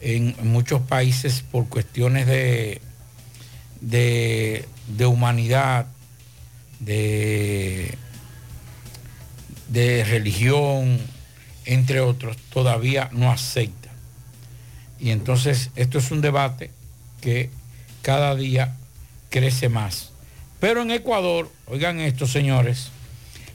[0.00, 2.80] en, muchos países por cuestiones de,
[3.80, 5.86] de, de humanidad,
[6.80, 7.96] de,
[9.68, 10.98] de religión,
[11.64, 13.90] entre otros, todavía no acepta.
[14.98, 16.70] Y entonces esto es un debate
[17.20, 17.50] que
[18.02, 18.74] cada día
[19.30, 20.10] crece más.
[20.60, 22.90] Pero en Ecuador, oigan esto señores,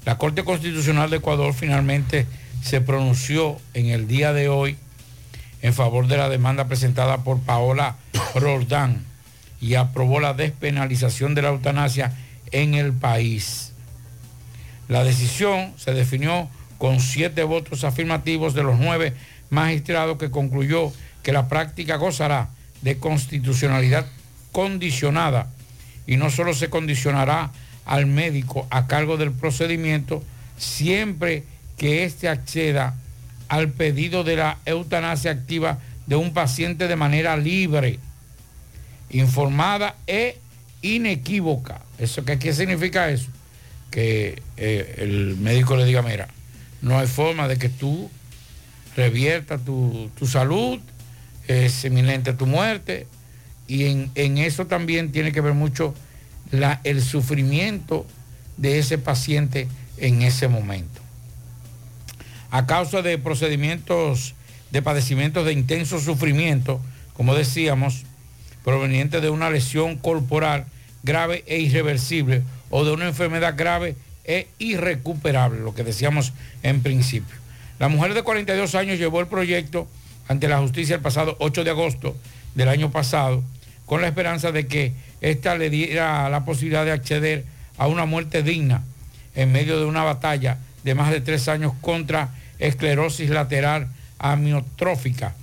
[0.05, 2.25] la Corte Constitucional de Ecuador finalmente
[2.61, 4.77] se pronunció en el día de hoy
[5.61, 7.95] en favor de la demanda presentada por Paola
[8.35, 9.05] Roldán
[9.59, 12.13] y aprobó la despenalización de la eutanasia
[12.51, 13.73] en el país.
[14.87, 19.13] La decisión se definió con siete votos afirmativos de los nueve
[19.49, 20.91] magistrados que concluyó
[21.23, 22.49] que la práctica gozará
[22.81, 24.05] de constitucionalidad
[24.51, 25.47] condicionada
[26.05, 27.51] y no solo se condicionará
[27.85, 30.23] al médico a cargo del procedimiento
[30.57, 31.43] siempre
[31.77, 32.95] que éste acceda
[33.47, 37.99] al pedido de la eutanasia activa de un paciente de manera libre,
[39.09, 40.37] informada e
[40.81, 41.81] inequívoca.
[41.97, 43.29] ¿Eso qué, qué significa eso?
[43.91, 46.27] Que eh, el médico le diga, mira,
[46.81, 48.09] no hay forma de que tú
[48.95, 50.79] revierta tu, tu salud,
[51.47, 53.07] es inminente tu muerte,
[53.67, 55.93] y en, en eso también tiene que ver mucho
[56.51, 58.05] la- el sufrimiento
[58.57, 59.67] de ese paciente
[59.97, 61.01] en ese momento.
[62.49, 64.33] A causa de procedimientos
[64.71, 66.81] de padecimientos de intenso sufrimiento,
[67.13, 68.03] como decíamos,
[68.63, 70.65] proveniente de una lesión corporal
[71.03, 73.95] grave e irreversible o de una enfermedad grave
[74.27, 76.33] e irrecuperable, lo que decíamos
[76.63, 77.35] en principio.
[77.79, 79.87] La mujer de 42 años llevó el proyecto
[80.27, 82.15] ante la justicia el pasado 8 de agosto
[82.55, 83.43] del año pasado,
[83.85, 87.45] con la esperanza de que ésta le diera la posibilidad de acceder
[87.77, 88.83] a una muerte digna
[89.35, 92.29] en medio de una batalla de más de tres años contra
[92.59, 93.87] esclerosis lateral
[94.19, 95.35] amiotrófica,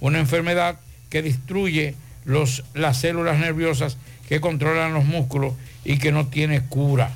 [0.00, 0.78] una enfermedad
[1.10, 1.94] que destruye
[2.24, 3.98] los, las células nerviosas
[4.28, 5.54] que controlan los músculos
[5.84, 7.10] y que no tiene cura.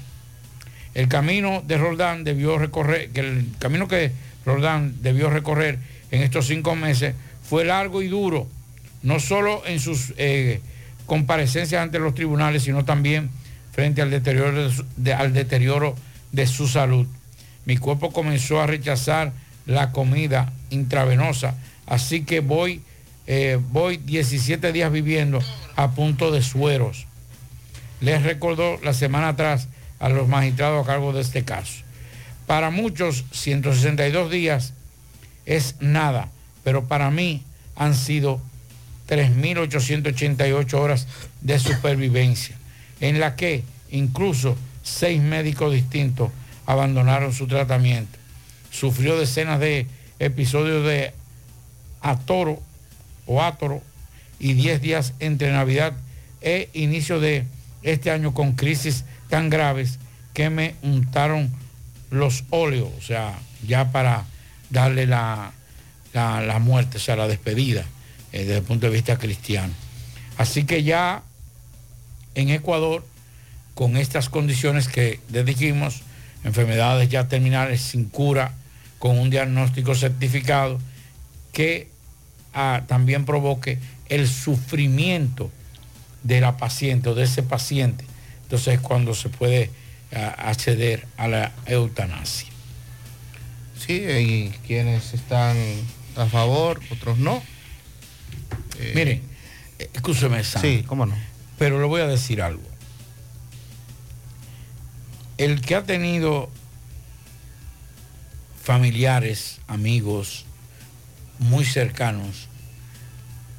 [0.97, 4.13] El camino Roldán debió recorrer, que el camino que
[4.47, 5.79] Roldán debió recorrer
[6.11, 7.15] en estos cinco meses
[7.47, 8.49] fue largo y duro,
[9.03, 10.63] no solo en sus eh,
[11.05, 13.29] comparecencias ante los tribunales, sino también
[13.73, 15.95] frente al deterioro de, su, de, al deterioro
[16.33, 17.07] de su salud.
[17.67, 19.35] Mi cuerpo comenzó a rechazar
[19.67, 22.81] la comida intravenosa, así que voy,
[23.27, 25.41] eh, voy 17 días viviendo
[25.77, 27.07] a punto de sueros.
[28.01, 29.69] Les recordó la semana atrás
[29.99, 31.83] a los magistrados a cargo de este caso.
[32.47, 34.73] Para muchos, 162 días
[35.47, 36.29] es nada,
[36.65, 37.43] pero para mí
[37.75, 38.41] han sido
[39.09, 41.07] 3.888 horas
[41.41, 42.57] de supervivencia,
[43.01, 46.31] en la que incluso seis médicos distintos
[46.67, 48.19] abandonaron su tratamiento.
[48.71, 49.87] Sufrió decenas de
[50.19, 51.13] episodios de
[52.01, 52.61] atoro
[53.27, 53.83] o átoro
[54.39, 55.93] y 10 días entre Navidad
[56.41, 57.45] e inicio de
[57.83, 59.99] este año con crisis tan graves
[60.35, 61.51] que me untaron
[62.11, 64.25] los óleos, o sea, ya para
[64.71, 65.53] darle la,
[66.13, 67.85] la, muerte, o sea, la despedida
[68.33, 69.73] eh, desde el punto de vista cristiano.
[70.39, 71.23] Así que ya
[72.35, 73.05] en Ecuador,
[73.75, 76.03] con estas condiciones que les dijimos,
[76.45, 78.53] enfermedades ya terminales sin cura,
[78.99, 80.79] con un diagnóstico certificado,
[81.53, 81.89] que
[82.55, 83.79] ah, también provoque
[84.09, 85.51] el sufrimiento
[86.23, 88.05] de la paciente o de ese paciente.
[88.47, 89.71] Entonces es cuando se puede
[90.13, 92.49] acceder a la eutanasia.
[93.77, 95.57] Sí, y quienes están
[96.15, 97.43] a favor, otros no.
[98.79, 99.23] Eh, Miren,
[99.93, 101.15] escúcheme, Sam, Sí, cómo no.
[101.59, 102.63] pero le voy a decir algo.
[105.39, 106.49] El que ha tenido
[108.63, 110.45] familiares, amigos
[111.39, 112.49] muy cercanos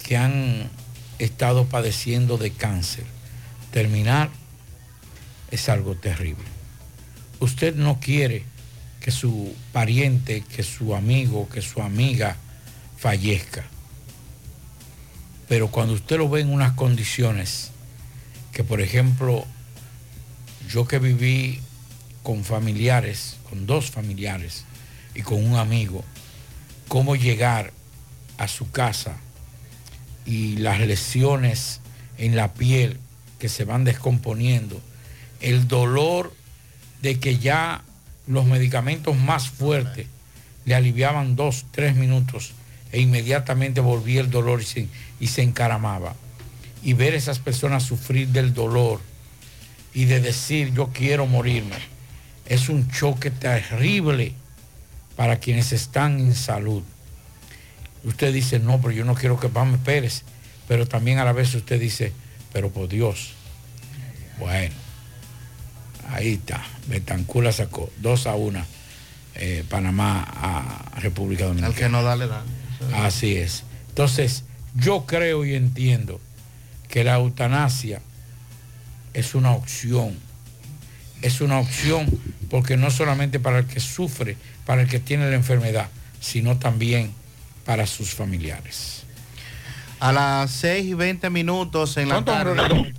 [0.03, 0.69] que han
[1.19, 3.05] estado padeciendo de cáncer,
[3.72, 4.30] terminar
[5.52, 6.44] es algo terrible.
[7.40, 8.44] Usted no quiere
[8.99, 12.36] que su pariente, que su amigo, que su amiga
[12.98, 13.65] fallezca.
[15.48, 17.72] Pero cuando usted lo ve en unas condiciones
[18.52, 19.45] que, por ejemplo,
[20.68, 21.61] yo que viví
[22.24, 24.65] con familiares, con dos familiares
[25.15, 26.03] y con un amigo,
[26.88, 27.72] cómo llegar
[28.38, 29.18] a su casa
[30.26, 31.80] y las lesiones
[32.18, 32.99] en la piel
[33.40, 34.82] que se van descomponiendo,
[35.41, 36.34] el dolor
[37.01, 37.84] de que ya
[38.27, 40.07] los medicamentos más fuertes
[40.65, 42.53] le aliviaban dos, tres minutos
[42.91, 44.61] e inmediatamente volvía el dolor
[45.19, 46.15] y se, encaramaba.
[46.84, 49.01] Y ver esas personas sufrir del dolor
[49.93, 51.77] y de decir yo quiero morirme,
[52.45, 54.34] es un choque terrible
[55.15, 56.84] para quienes están en salud.
[58.03, 60.23] Usted dice, no, pero yo no quiero que Pame Pérez,
[60.68, 62.14] pero también a la vez usted dice,
[62.53, 63.31] pero por Dios.
[64.39, 64.76] Bueno,
[66.09, 66.63] ahí está.
[66.88, 68.65] Betancur la sacó, 2 a 1,
[69.35, 71.73] eh, Panamá a República Dominicana.
[71.73, 72.45] Al que no dale daño.
[72.95, 73.63] Así es.
[73.89, 74.43] Entonces,
[74.75, 76.19] yo creo y entiendo
[76.89, 78.01] que la eutanasia
[79.13, 80.15] es una opción.
[81.21, 82.07] Es una opción
[82.49, 85.89] porque no solamente para el que sufre, para el que tiene la enfermedad,
[86.19, 87.11] sino también
[87.65, 89.03] para sus familiares.
[89.99, 92.55] A las 6 y 20 minutos en la ¿Cuántos tarde.
[92.55, 92.93] le?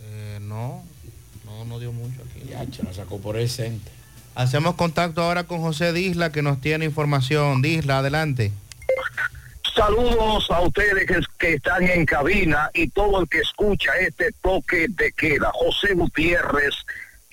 [0.00, 0.84] Eh, no,
[1.64, 2.48] no, no dio mucho aquí.
[2.48, 3.90] Ya, che, la sacó por ese ente.
[4.34, 7.62] Hacemos contacto ahora con José Disla que nos tiene información.
[7.62, 8.52] Disla, adelante.
[9.74, 14.86] Saludos a ustedes que, que están en cabina y todo el que escucha este toque
[14.88, 15.50] de queda.
[15.52, 16.74] José Gutiérrez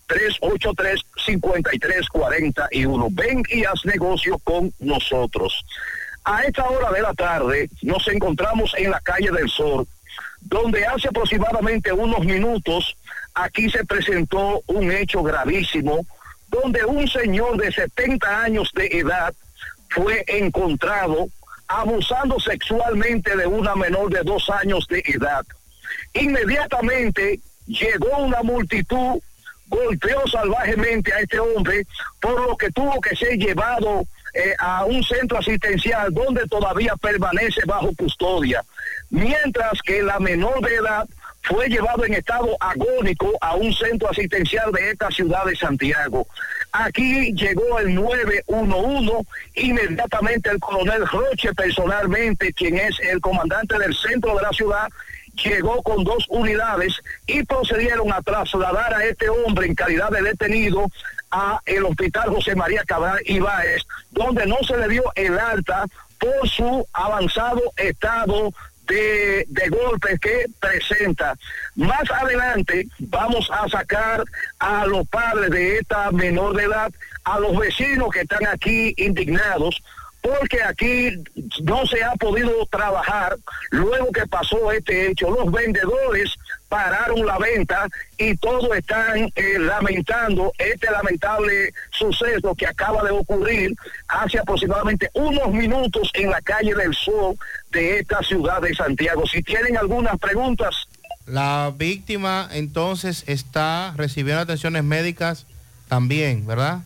[0.09, 3.09] 829-383-5341.
[3.13, 5.65] Ven y haz negocio con nosotros.
[6.25, 9.87] A esta hora de la tarde nos encontramos en la calle del Sol,
[10.41, 12.97] donde hace aproximadamente unos minutos
[13.35, 16.07] aquí se presentó un hecho gravísimo,
[16.49, 19.35] donde un señor de 70 años de edad
[19.89, 21.29] fue encontrado
[21.67, 25.45] abusando sexualmente de una menor de dos años de edad.
[26.15, 29.21] Inmediatamente llegó una multitud,
[29.69, 31.87] golpeó salvajemente a este hombre,
[32.21, 34.05] por lo que tuvo que ser llevado
[34.35, 38.63] eh, a un centro asistencial donde todavía permanece bajo custodia,
[39.11, 41.07] mientras que la menor de edad
[41.43, 46.27] fue llevado en estado agónico a un centro asistencial de esta ciudad de Santiago.
[46.73, 54.37] Aquí llegó el 911, inmediatamente el coronel Roche personalmente, quien es el comandante del centro
[54.37, 54.89] de la ciudad,
[55.35, 56.95] llegó con dos unidades
[57.27, 60.87] y procedieron a trasladar a este hombre en calidad de detenido
[61.31, 65.87] a el hospital José María Cabral Ibáez, donde no se le dio el alta
[66.19, 68.53] por su avanzado estado
[68.87, 71.35] de, de golpes que presenta.
[71.77, 74.23] Más adelante vamos a sacar
[74.59, 76.93] a los padres de esta menor de edad,
[77.25, 79.83] a los vecinos que están aquí indignados,
[80.23, 81.11] porque aquí
[81.63, 83.37] no se ha podido trabajar
[83.71, 85.31] luego que pasó este hecho.
[85.31, 86.35] Los vendedores
[86.69, 87.87] pararon la venta
[88.17, 93.75] y todos están eh, lamentando este lamentable suceso que acaba de ocurrir
[94.09, 97.37] hace aproximadamente unos minutos en la calle del Sol
[97.73, 99.27] de esta ciudad de Santiago.
[99.27, 100.75] Si tienen algunas preguntas.
[101.27, 105.47] La víctima entonces está recibiendo atenciones médicas
[105.89, 106.83] también, ¿verdad?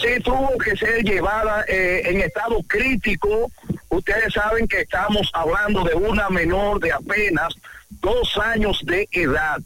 [0.00, 3.50] Sí tuvo que ser llevada eh, en estado crítico.
[3.88, 7.54] Ustedes saben que estamos hablando de una menor de apenas
[7.90, 9.58] dos años de edad.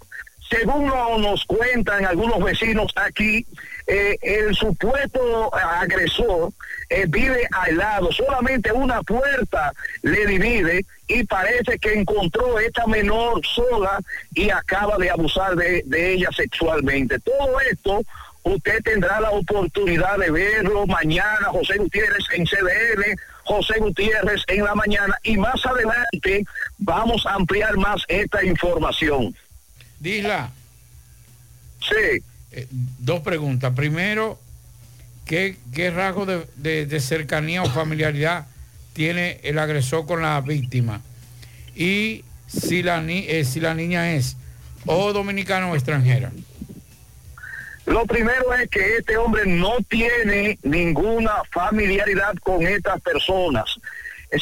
[0.51, 3.45] Según nos cuentan algunos vecinos aquí,
[3.87, 6.53] eh, el supuesto agresor
[6.89, 9.73] eh, vive al lado, solamente una puerta
[10.03, 14.01] le divide y parece que encontró esta menor sola
[14.35, 17.19] y acaba de abusar de ella sexualmente.
[17.21, 18.03] Todo esto
[18.49, 24.75] usted tendrá la oportunidad de verlo mañana, José Gutiérrez en CDN, José Gutiérrez en la
[24.75, 26.45] mañana y más adelante
[26.79, 29.35] vamos a ampliar más esta información.
[30.01, 30.51] Disla.
[31.81, 32.67] Sí.
[32.99, 33.73] dos preguntas.
[33.75, 34.39] Primero,
[35.27, 38.47] ¿qué, qué rasgo de, de- de cercanía o familiaridad
[38.93, 41.01] tiene el agresor con la víctima?
[41.75, 44.37] Y si la, ni- eh, si la niña es
[44.87, 46.33] o dominicana o extranjera.
[47.89, 53.65] Lo primero es que este hombre no tiene ninguna familiaridad con estas personas.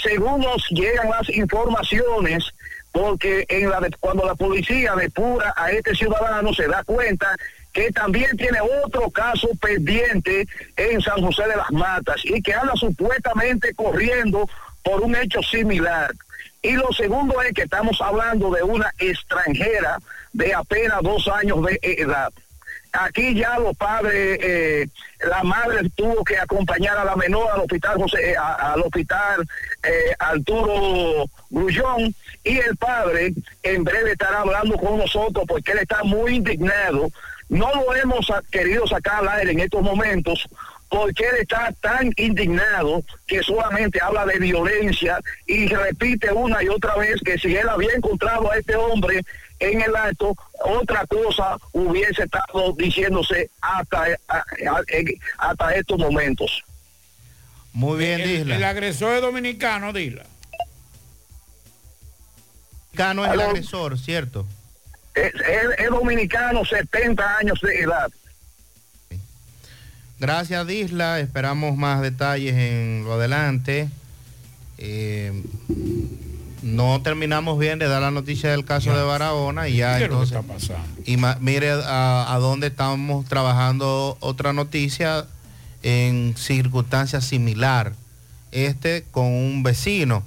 [0.03, 2.53] Según nos llegan las informaciones,
[2.91, 3.47] porque
[4.01, 7.37] cuando la policía depura a este ciudadano se da cuenta
[7.73, 12.73] que también tiene otro caso pendiente en San José de las Matas y que anda
[12.75, 14.49] supuestamente corriendo
[14.83, 16.13] por un hecho similar.
[16.63, 19.99] Y lo segundo es que estamos hablando de una extranjera
[20.33, 22.33] de apenas dos años de edad.
[22.93, 24.87] Aquí ya los padres, eh,
[25.29, 29.47] la madre tuvo que acompañar a la menor al hospital José, eh, a- al hospital
[29.83, 32.15] eh, Arturo Grullón
[32.45, 33.33] y el padre
[33.63, 37.11] en breve estará hablando con nosotros porque él está muy indignado.
[37.49, 40.47] No lo hemos querido sacar al aire en estos momentos
[40.89, 46.95] porque él está tan indignado que solamente habla de violencia y repite una y otra
[46.97, 49.21] vez que si él había encontrado a este hombre
[49.59, 50.35] en el acto,
[50.65, 54.05] otra cosa hubiese estado diciéndose hasta,
[55.39, 56.63] hasta estos momentos.
[57.73, 58.57] Muy bien, el, Disla.
[58.57, 60.25] el agresor es dominicano, Disla.
[62.93, 64.47] Dominicano es el agresor, ¿cierto?
[65.15, 68.11] Es, es- es dominicano, 70 años de edad.
[70.19, 71.21] Gracias, Disla.
[71.21, 73.89] Esperamos más detalles en lo adelante.
[74.79, 75.43] Eh,
[76.63, 80.11] no terminamos bien de dar la noticia del caso de Barahona y ya ¿Qué es
[80.11, 80.39] lo que entonces.
[80.39, 81.03] está pasando?
[81.05, 85.27] Y mire a, a dónde estamos trabajando otra noticia
[85.83, 87.93] en circunstancias similar.
[88.53, 90.23] Este con un vecino,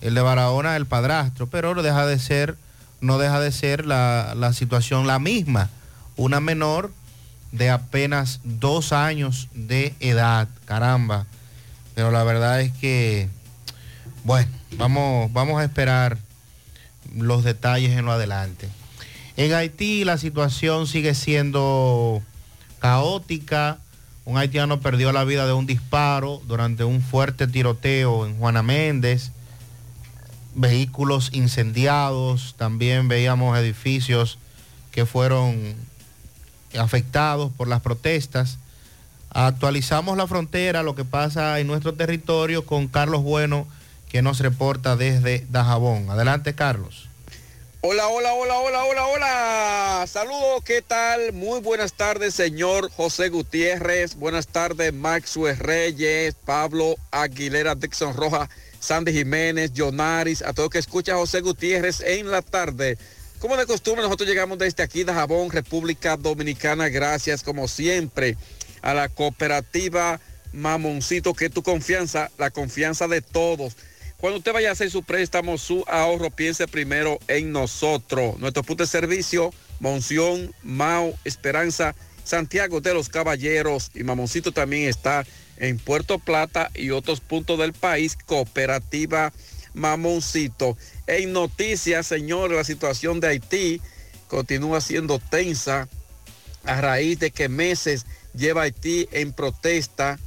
[0.00, 2.56] el de Barahona, el padrastro, pero no deja de ser,
[3.00, 5.70] no deja de ser la, la situación la misma.
[6.16, 6.92] Una menor
[7.52, 11.26] de apenas dos años de edad, caramba.
[11.94, 13.28] Pero la verdad es que,
[14.24, 16.18] bueno, vamos, vamos a esperar
[17.14, 18.68] los detalles en lo adelante.
[19.36, 22.22] En Haití la situación sigue siendo
[22.78, 23.78] caótica.
[24.24, 29.32] Un haitiano perdió la vida de un disparo durante un fuerte tiroteo en Juana Méndez.
[30.54, 32.54] Vehículos incendiados.
[32.56, 34.38] También veíamos edificios
[34.92, 35.74] que fueron
[36.78, 38.58] afectados por las protestas.
[39.30, 43.66] Actualizamos la frontera, lo que pasa en nuestro territorio con Carlos Bueno,
[44.08, 46.10] que nos reporta desde Dajabón.
[46.10, 47.08] Adelante, Carlos.
[47.86, 50.06] Hola, hola, hola, hola, hola, hola.
[50.06, 51.34] Saludos, ¿qué tal?
[51.34, 54.14] Muy buenas tardes, señor José Gutiérrez.
[54.14, 58.48] Buenas tardes, Maxwell Reyes, Pablo Aguilera, Dixon Roja,
[58.80, 62.96] Sandy Jiménez, Jonaris, a todos que escucha José Gutiérrez en la tarde.
[63.38, 66.88] Como de costumbre, nosotros llegamos desde aquí, de Jabón, República Dominicana.
[66.88, 68.38] Gracias, como siempre,
[68.80, 70.20] a la cooperativa
[70.54, 73.76] Mamoncito, que tu confianza, la confianza de todos.
[74.24, 78.38] Cuando usted vaya a hacer su préstamo, su ahorro, piense primero en nosotros.
[78.38, 81.94] Nuestro punto de servicio, Monción, Mao, Esperanza,
[82.24, 85.26] Santiago de los Caballeros y Mamoncito también está
[85.58, 89.30] en Puerto Plata y otros puntos del país, Cooperativa
[89.74, 90.78] Mamoncito.
[91.06, 93.82] En noticias, señores, la situación de Haití
[94.28, 95.86] continúa siendo tensa
[96.64, 100.18] a raíz de que meses lleva Haití en protesta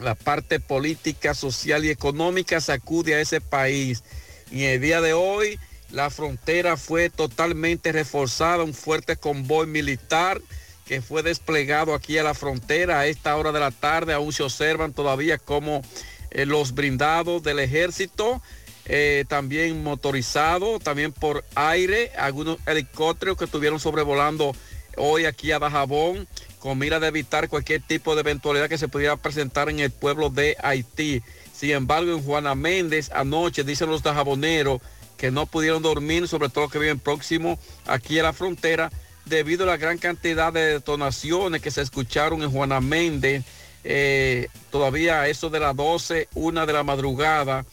[0.00, 4.02] la parte política, social y económica sacude a ese país.
[4.50, 5.58] Y el día de hoy
[5.90, 10.40] la frontera fue totalmente reforzada, un fuerte convoy militar
[10.86, 14.12] que fue desplegado aquí a la frontera a esta hora de la tarde.
[14.12, 15.82] Aún se observan todavía como
[16.30, 18.42] eh, los brindados del ejército,
[18.86, 24.54] eh, también motorizado, también por aire, algunos helicópteros que estuvieron sobrevolando
[24.96, 26.26] hoy aquí a Dajabón
[26.60, 30.30] con mira de evitar cualquier tipo de eventualidad que se pudiera presentar en el pueblo
[30.30, 31.22] de Haití.
[31.52, 34.80] Sin embargo, en Juana Méndez anoche dicen los dajaboneros
[35.16, 38.92] que no pudieron dormir, sobre todo que viven próximo aquí a la frontera,
[39.24, 43.44] debido a la gran cantidad de detonaciones que se escucharon en Juana Méndez,
[43.84, 47.64] eh, todavía eso de las 12, una de la madrugada,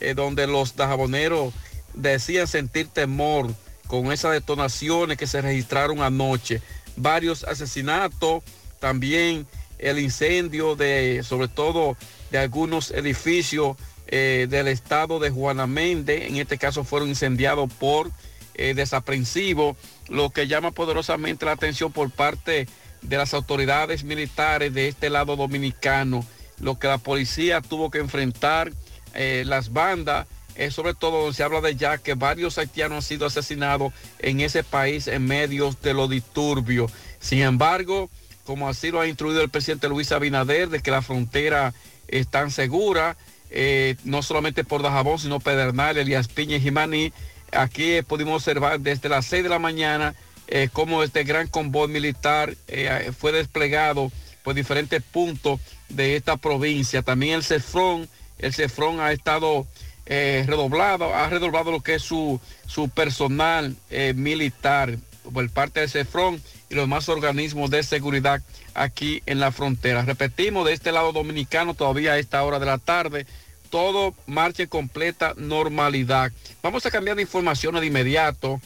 [0.00, 1.54] eh, donde los dajaboneros
[1.94, 3.54] decían sentir temor
[3.86, 6.60] con esas detonaciones que se registraron anoche
[6.96, 8.42] varios asesinatos,
[8.80, 9.46] también
[9.78, 11.96] el incendio de, sobre todo,
[12.30, 13.76] de algunos edificios
[14.06, 18.10] eh, del estado de Juana Méndez, en este caso fueron incendiados por
[18.54, 19.76] eh, desaprensivos,
[20.08, 22.68] lo que llama poderosamente la atención por parte
[23.02, 26.24] de las autoridades militares de este lado dominicano,
[26.60, 28.72] lo que la policía tuvo que enfrentar,
[29.14, 30.26] eh, las bandas,
[30.70, 35.08] sobre todo se habla de ya que varios haitianos han sido asesinados en ese país
[35.08, 36.92] en medio de los disturbios.
[37.18, 38.10] Sin embargo,
[38.44, 41.74] como así lo ha instruido el presidente Luis Abinader, de que la frontera
[42.08, 43.16] es tan segura,
[43.50, 47.12] eh, no solamente por Dajabón, sino Pedernal, Elías Piña y Jimaní.
[47.52, 50.14] Aquí pudimos observar desde las 6 de la mañana
[50.48, 54.12] eh, cómo este gran convoy militar eh, fue desplegado
[54.42, 57.02] por diferentes puntos de esta provincia.
[57.02, 58.08] También el CEFRON,
[58.38, 59.66] el CEFRON ha estado
[60.06, 64.98] eh, redoblado, ha redoblado lo que es su, su personal eh, militar
[65.32, 68.42] por parte de CEFRON y los demás organismos de seguridad
[68.74, 70.02] aquí en la frontera.
[70.02, 73.26] Repetimos, de este lado dominicano todavía a esta hora de la tarde,
[73.70, 76.32] todo marcha en completa normalidad.
[76.62, 78.60] Vamos a cambiar de información de inmediato.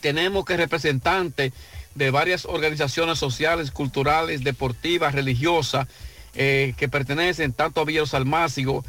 [0.00, 1.52] Tenemos que representantes
[1.94, 5.88] de varias organizaciones sociales, culturales, deportivas, religiosas,
[6.34, 8.84] eh, que pertenecen tanto a Villa Almácigo,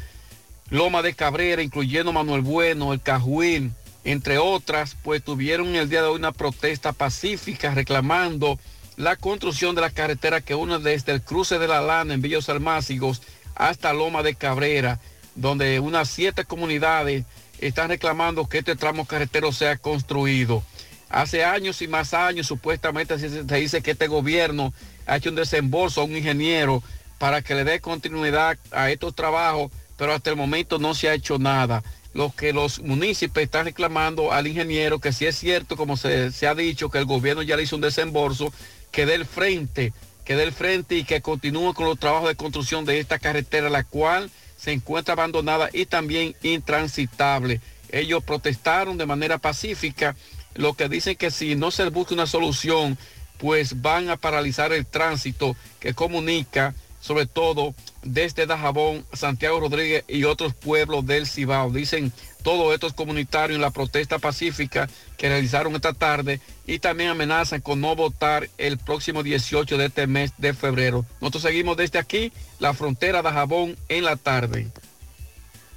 [0.70, 3.74] Loma de Cabrera, incluyendo Manuel Bueno, el Cajuín,
[4.04, 8.58] entre otras, pues tuvieron el día de hoy una protesta pacífica reclamando
[8.96, 12.50] la construcción de la carretera que une desde el cruce de la Lana en Villos
[12.50, 13.22] Almácigos
[13.54, 15.00] hasta Loma de Cabrera,
[15.34, 17.24] donde unas siete comunidades
[17.60, 20.62] están reclamando que este tramo carretero sea construido.
[21.08, 24.74] Hace años y más años supuestamente se dice que este gobierno
[25.06, 26.82] ha hecho un desembolso a un ingeniero
[27.16, 31.14] para que le dé continuidad a estos trabajos pero hasta el momento no se ha
[31.14, 31.82] hecho nada.
[32.14, 36.54] Lo que los municipios están reclamando al ingeniero, que si es cierto, como se, ha
[36.54, 38.52] dicho, que el gobierno ya le hizo un desembolso,
[38.90, 39.92] que dé el frente,
[40.24, 43.68] que dé el frente y que continúe con los trabajos de construcción de esta carretera,
[43.68, 47.60] la cual se encuentra abandonada y también intransitable.
[47.90, 50.16] Ellos protestaron de manera pacífica,
[50.54, 52.96] lo que dicen que si no se busca una solución,
[53.38, 56.74] pues van a paralizar el tránsito que comunica
[57.08, 61.70] sobre todo desde Dajabón, Santiago Rodríguez y otros pueblos del Cibao.
[61.70, 62.12] Dicen
[62.42, 67.80] todos estos comunitarios en la protesta pacífica que realizaron esta tarde y también amenazan con
[67.80, 71.06] no votar el próximo 18 de este mes de febrero.
[71.22, 74.68] Nosotros seguimos desde aquí, la frontera Dajabón, en la tarde.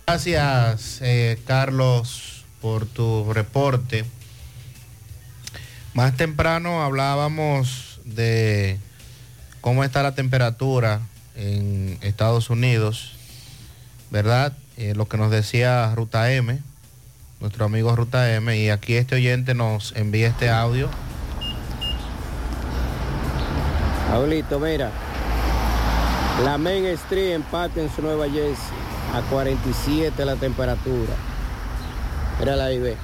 [0.06, 4.04] Gracias, eh, Carlos, por tu reporte.
[5.94, 8.80] Más temprano hablábamos de
[9.62, 11.00] cómo está la temperatura
[11.42, 13.14] en Estados Unidos,
[14.12, 14.54] ¿verdad?
[14.78, 16.60] Eh, lo que nos decía Ruta M,
[17.40, 20.90] nuestro amigo Ruta M, y aquí este oyente nos envía este audio.
[24.10, 24.92] Pablito, mira,
[26.44, 27.42] La Main Street
[27.76, 28.78] en su Nueva Jersey
[29.14, 31.14] a 47 la temperatura.
[32.40, 32.96] Mírala ahí, ve.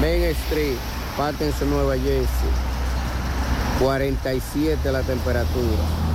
[0.00, 0.76] Main Street,
[1.40, 2.70] en su Nueva Jersey.
[3.80, 6.09] 47 la temperatura.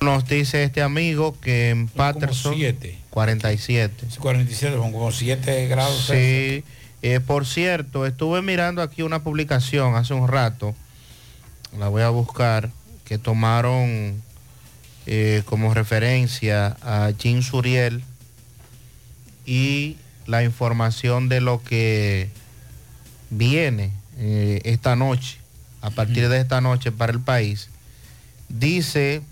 [0.00, 2.54] Nos dice este amigo que en Patterson...
[2.54, 2.98] siete.
[3.14, 4.06] 47.
[4.18, 6.08] 47, con como 7 grados.
[6.10, 6.64] Sí,
[7.00, 10.74] eh, por cierto, estuve mirando aquí una publicación hace un rato,
[11.78, 12.70] la voy a buscar,
[13.04, 14.20] que tomaron
[15.06, 18.02] eh, como referencia a Jean Suriel
[19.46, 19.96] y
[20.26, 22.30] la información de lo que
[23.36, 25.38] viene eh, esta noche,
[25.80, 27.68] a partir de esta noche para el país.
[28.48, 29.22] Dice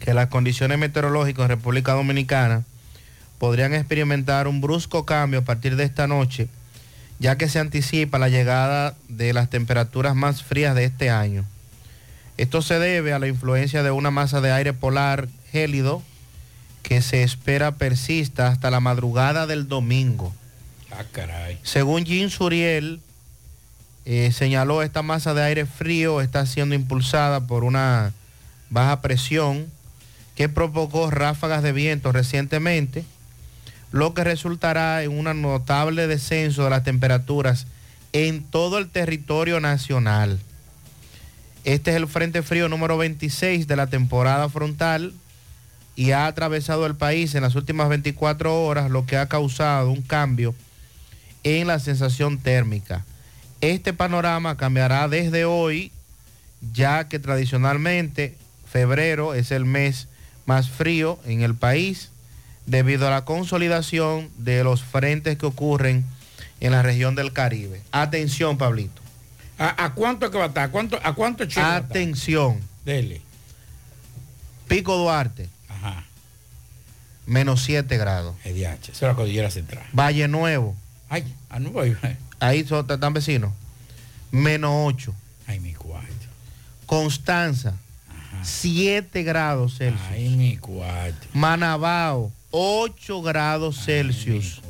[0.00, 2.64] que las condiciones meteorológicas en República Dominicana
[3.38, 6.48] podrían experimentar un brusco cambio a partir de esta noche,
[7.18, 11.44] ya que se anticipa la llegada de las temperaturas más frías de este año.
[12.36, 16.02] Esto se debe a la influencia de una masa de aire polar gélido
[16.82, 20.34] que se espera persista hasta la madrugada del domingo.
[20.94, 21.04] Ah.
[21.62, 23.00] Según Jean Suriel,
[24.04, 28.12] eh, señaló esta masa de aire frío está siendo impulsada por una
[28.68, 29.66] baja presión
[30.34, 33.04] que provocó ráfagas de viento recientemente,
[33.90, 37.66] lo que resultará en un notable descenso de las temperaturas
[38.12, 40.40] en todo el territorio nacional.
[41.64, 45.12] Este es el Frente Frío número 26 de la temporada frontal
[45.94, 50.02] y ha atravesado el país en las últimas 24 horas, lo que ha causado un
[50.02, 50.54] cambio
[51.44, 53.04] en la sensación térmica.
[53.60, 55.92] Este panorama cambiará desde hoy,
[56.72, 58.36] ya que tradicionalmente
[58.70, 60.08] febrero es el mes
[60.46, 62.10] más frío en el país
[62.66, 66.04] debido a la consolidación de los frentes que ocurren
[66.60, 67.82] en la región del Caribe.
[67.92, 69.02] Atención, Pablito.
[69.58, 70.64] ¿A, a cuánto que va a estar?
[70.64, 71.44] ¿A cuánto, a cuánto?
[71.56, 72.60] Atención.
[72.84, 73.20] Dele.
[74.68, 75.48] Pico Duarte.
[75.68, 76.04] Ajá.
[77.26, 78.34] Menos 7 grados.
[78.44, 78.90] EDH.
[78.90, 79.84] Eso es la cordillera central.
[79.92, 80.76] Valle Nuevo.
[81.12, 81.94] Ay, a Nuevo hay-
[82.40, 83.52] Ahí son, están vecinos.
[84.30, 85.14] Menos 8.
[85.46, 86.08] Ay, mi cuarto.
[86.86, 87.74] Constanza.
[88.42, 90.00] 7 grados Celsius.
[90.10, 91.28] Ay, mi cuarto.
[91.34, 94.62] Manabao, 8 grados Celsius.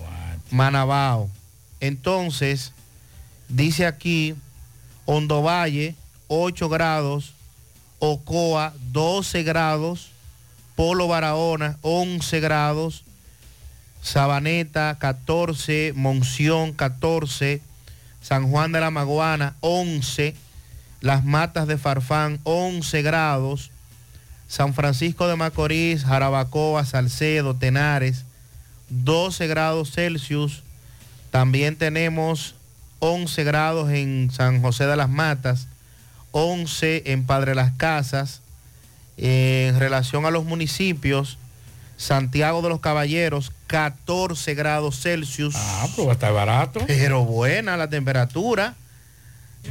[0.51, 1.31] Manabao.
[1.79, 2.73] Entonces,
[3.49, 4.35] dice aquí,
[5.07, 5.95] Hondo Valle,
[6.27, 7.35] 8 grados.
[8.01, 10.11] Ocoa, 12 grados.
[10.75, 13.05] Polo Barahona, 11 grados.
[14.03, 15.93] Sabaneta, 14.
[15.95, 17.63] Monción, 14.
[18.21, 20.35] San Juan de la Maguana, 11.
[21.01, 23.71] Las Matas de Farfán, 11 grados.
[24.49, 28.25] San Francisco de Macorís, Jarabacoa, Salcedo, Tenares,
[28.91, 30.63] 12 grados Celsius.
[31.31, 32.55] También tenemos
[32.99, 35.69] 11 grados en San José de las Matas,
[36.33, 38.43] 11 en Padre Las Casas.
[39.17, 41.39] En relación a los municipios,
[42.03, 45.55] Santiago de los Caballeros, 14 grados Celsius.
[45.57, 46.81] Ah, va a estar barato.
[46.89, 48.75] Pero buena la temperatura.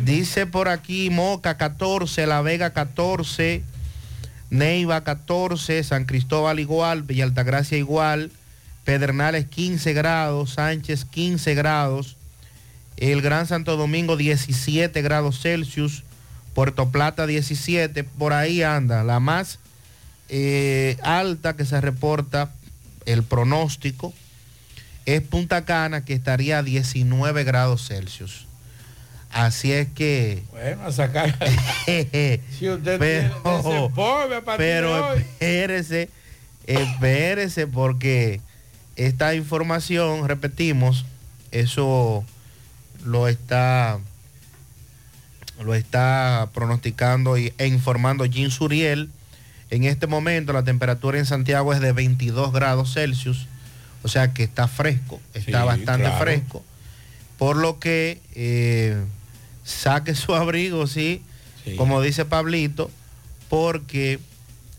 [0.06, 3.64] Dice por aquí Moca 14, La Vega 14,
[4.50, 8.32] Neiva 14, San Cristóbal igual, Villa Altagracia igual,
[8.86, 12.16] Pedernales 15 grados, Sánchez 15 grados,
[12.96, 16.06] el Gran Santo Domingo 17 grados Celsius,
[16.54, 19.60] Puerto Plata 17, por ahí anda, la más
[20.34, 22.52] eh, alta que se reporta,
[23.06, 24.14] el pronóstico,
[25.06, 28.48] es Punta Cana que estaría a 19 grados Celsius.
[29.30, 30.44] Así es que...
[30.52, 31.30] Bueno, a sacar.
[31.86, 36.10] si usted pero, tiene a pero espérese,
[36.66, 38.40] espérese porque
[38.96, 41.06] esta información, repetimos,
[41.52, 42.24] eso
[43.04, 44.00] lo está
[45.62, 49.10] lo está pronosticando y- e informando Jean Suriel.
[49.72, 53.48] En este momento la temperatura en Santiago es de 22 grados Celsius,
[54.04, 56.18] o sea que está fresco, está Sí, bastante claro.
[56.20, 56.64] fresco.
[57.38, 59.02] Por lo que eh,
[59.64, 61.24] saque su abrigo, sí,
[61.78, 62.92] como dice Pablito,
[63.50, 64.20] porque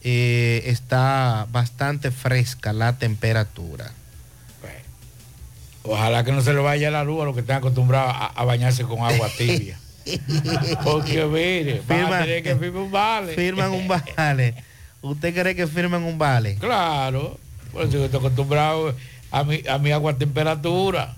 [0.03, 3.93] eh, está bastante fresca la temperatura.
[5.85, 8.45] Ojalá que no se le vaya la luz a los que están acostumbrados a, a
[8.45, 9.79] bañarse con agua tibia.
[10.85, 13.35] Porque mire, a tener que firmar un vale.
[13.37, 14.55] Firman un vale.
[15.03, 16.57] ¿Usted cree que firmen un vale?
[16.57, 17.39] Claro,
[17.73, 18.95] pues yo estoy acostumbrado
[19.31, 21.15] a mi, a mi agua a temperatura.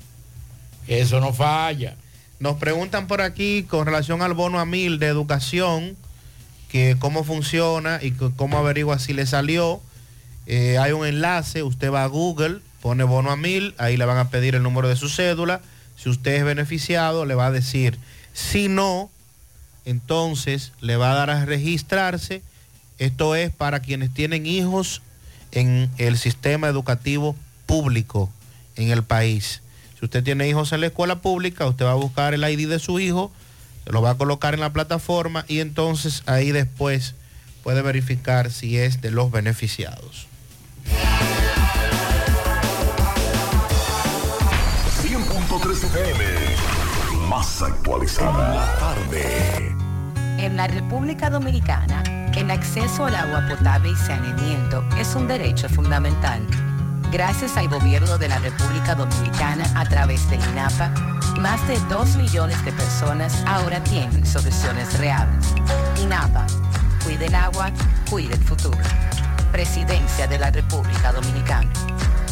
[0.87, 1.97] Eso no falla.
[2.41, 5.97] Nos preguntan por aquí con relación al bono a mil de educación,
[6.69, 9.81] que cómo funciona y que cómo averigua si le salió.
[10.47, 14.19] Eh, hay un enlace, usted va a Google, pone bono a mil, ahí le van
[14.19, 15.61] a pedir el número de su cédula,
[15.97, 17.99] Si usted es beneficiado, le va a decir,
[18.33, 19.11] si no,
[19.85, 22.43] entonces le va a dar a registrarse.
[22.99, 25.03] Esto es para quienes tienen hijos
[25.53, 28.31] en el sistema educativo público
[28.77, 29.63] en el país.
[29.99, 32.79] Si usted tiene hijos en la escuela pública, usted va a buscar el ID de
[32.79, 33.33] su hijo,
[33.85, 37.15] se lo va a colocar en la plataforma y entonces ahí después
[37.63, 40.27] puede verificar si es de los beneficiados.
[45.03, 46.25] 100.3 FM.
[47.29, 48.55] Más actualizada.
[48.55, 49.84] La tarde.
[50.39, 52.03] En la República Dominicana,
[52.35, 56.45] el acceso al agua potable y saneamiento es un derecho fundamental.
[57.13, 60.91] Gracias al gobierno de la República Dominicana a través del INAPA,
[61.41, 65.55] más de 2 millones de personas ahora tienen soluciones reales.
[66.03, 66.47] INAPA,
[67.05, 67.71] cuide el agua,
[68.11, 68.79] cuide el futuro.
[69.53, 71.71] Presidencia de la República Dominicana.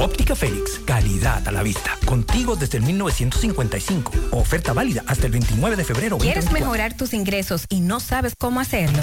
[0.00, 1.98] Óptica Félix, calidad a la vista.
[2.06, 4.12] Contigo desde el 1955.
[4.30, 6.16] Oferta válida hasta el 29 de febrero.
[6.16, 6.64] ¿Quieres 2024.
[6.64, 8.98] mejorar tus ingresos y no sabes cómo hacerlo?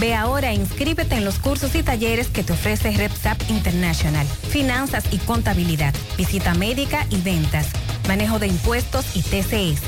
[0.00, 4.26] Ve ahora e inscríbete en los cursos y talleres que te ofrece RepSap International.
[4.50, 7.68] Finanzas y contabilidad, visita médica y ventas,
[8.08, 9.84] manejo de impuestos y TCS,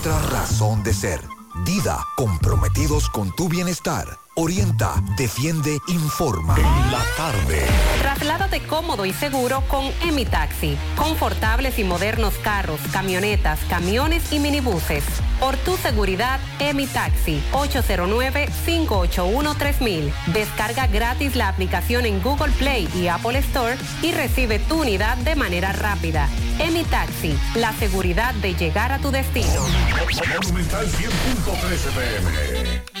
[0.09, 1.21] razón de ser.
[1.65, 4.20] Dida, comprometidos con tu bienestar.
[4.35, 6.55] Orienta, defiende, informa.
[6.55, 7.65] En la tarde.
[7.99, 10.77] Trasládate cómodo y seguro con Emi Taxi.
[10.95, 15.03] Confortables y modernos carros, camionetas, camiones y minibuses.
[15.37, 17.43] Por tu seguridad, Emi Taxi.
[17.51, 20.13] 809-581-3000.
[20.27, 25.35] Descarga gratis la aplicación en Google Play y Apple Store y recibe tu unidad de
[25.35, 26.29] manera rápida.
[26.57, 27.37] Emi Taxi.
[27.55, 29.65] La seguridad de llegar a tu destino.
[30.41, 33.00] Monumental 100.13 pm.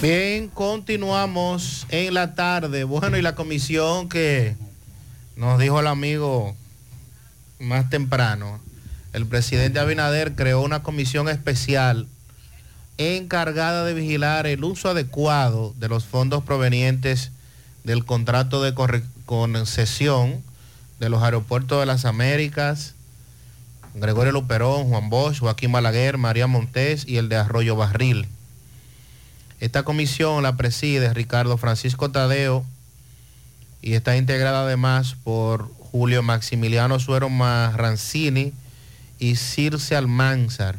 [0.00, 2.84] Bien, continuamos en la tarde.
[2.84, 4.54] Bueno, y la comisión que
[5.36, 6.54] nos dijo el amigo
[7.58, 8.60] más temprano,
[9.14, 12.06] el presidente Abinader creó una comisión especial
[12.98, 17.30] encargada de vigilar el uso adecuado de los fondos provenientes
[17.84, 18.74] del contrato de
[19.24, 20.42] concesión
[21.00, 22.94] de los aeropuertos de las Américas,
[23.94, 28.28] Gregorio Luperón, Juan Bosch, Joaquín Balaguer, María Montés y el de Arroyo Barril.
[29.60, 32.64] Esta comisión la preside Ricardo Francisco Tadeo
[33.80, 38.52] y está integrada además por Julio Maximiliano Suero Marrancini
[39.18, 40.76] y Circe Almanzar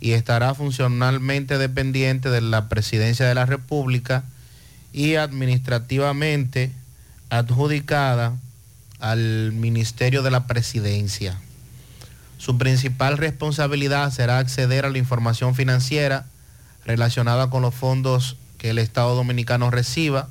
[0.00, 4.24] y estará funcionalmente dependiente de la Presidencia de la República
[4.92, 6.72] y administrativamente
[7.28, 8.34] adjudicada
[9.00, 11.38] al Ministerio de la Presidencia.
[12.38, 16.24] Su principal responsabilidad será acceder a la información financiera
[16.88, 20.30] relacionada con los fondos que el Estado Dominicano reciba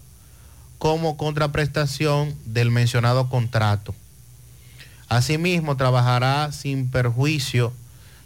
[0.79, 3.93] como contraprestación del mencionado contrato.
[5.07, 7.71] Asimismo, trabajará sin perjuicio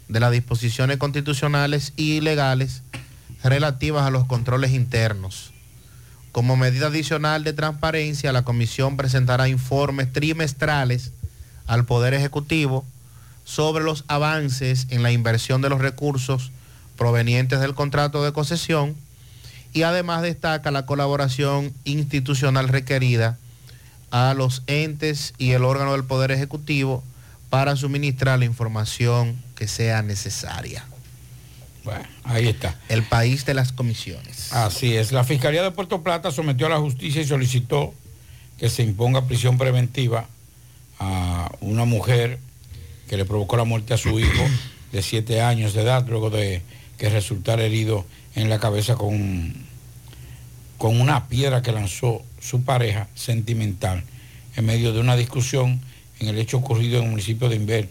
[0.08, 2.82] de las disposiciones constitucionales y legales
[3.44, 5.52] relativas a los controles internos.
[6.32, 11.12] Como medida adicional de transparencia, la Comisión presentará informes trimestrales
[11.66, 12.86] al Poder Ejecutivo
[13.44, 16.50] sobre los avances en la inversión de los recursos
[16.96, 18.94] provenientes del contrato de concesión
[19.72, 23.38] y además destaca la colaboración institucional requerida
[24.10, 27.02] a los entes y el órgano del Poder Ejecutivo
[27.48, 30.84] para suministrar la información que sea necesaria.
[31.84, 32.78] Bueno, ahí está.
[32.88, 34.52] El país de las comisiones.
[34.52, 35.12] Así es.
[35.12, 37.92] La Fiscalía de Puerto Plata sometió a la justicia y solicitó
[38.58, 40.26] que se imponga prisión preventiva
[41.00, 42.38] a una mujer
[43.08, 44.42] que le provocó la muerte a su hijo
[44.92, 46.62] de siete años de edad luego de
[47.02, 48.06] que resultara herido
[48.36, 49.54] en la cabeza con,
[50.78, 54.04] con una piedra que lanzó su pareja sentimental
[54.54, 55.80] en medio de una discusión
[56.20, 57.88] en el hecho ocurrido en el municipio de Inver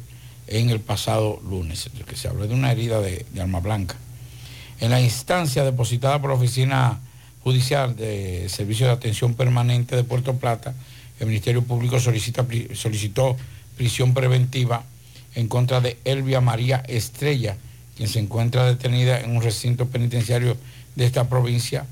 [0.47, 3.97] en el pasado lunes, que se habla de una herida de, de arma blanca.
[4.79, 7.01] En la instancia depositada por la Oficina
[7.43, 10.73] Judicial de Servicio de Atención Permanente de Puerto Plata,
[11.19, 13.35] el Ministerio Público solicita, solicitó
[13.75, 14.85] prisión preventiva
[15.35, 17.57] en contra de Elvia María Estrella,
[18.01, 20.57] quien se encuentra detenida en un recinto penitenciario
[20.95, 21.85] de esta provincia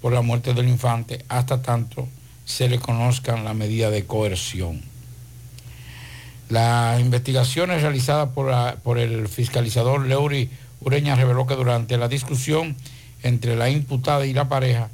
[0.00, 2.06] por la muerte del infante, hasta tanto
[2.44, 4.80] se le conozcan la medida de coerción.
[6.50, 10.48] Las investigaciones realizadas por, el fiscalizador Leury
[10.82, 12.76] Ureña reveló que durante la discusión
[13.24, 14.90] entre la imputada y la pareja,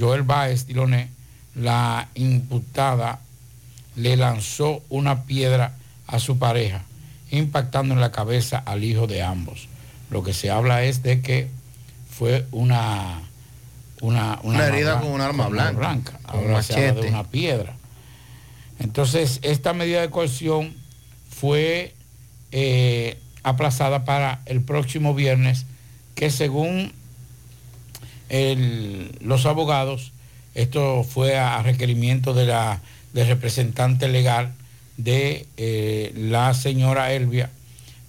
[0.00, 1.10] Joel Baez Diloné,
[1.54, 3.20] la imputada
[3.94, 5.74] le lanzó una piedra
[6.06, 6.82] a su pareja,
[7.30, 9.68] impactando en la cabeza al hijo de ambos.
[10.10, 11.48] Lo que se habla es de que
[12.10, 13.20] fue una,
[14.00, 17.76] una, Una herida con un arma blan- blanca, con Ahora se habla de una piedra.
[18.78, 20.74] Entonces, esta medida de coerción
[21.30, 21.94] fue
[22.52, 25.66] eh, aplazada para el próximo viernes,
[26.14, 26.92] que según
[28.28, 30.12] el- los abogados,
[30.54, 32.80] esto fue a requerimiento de la,
[33.12, 34.52] del representante legal
[34.96, 37.50] de eh, la señora Elvia,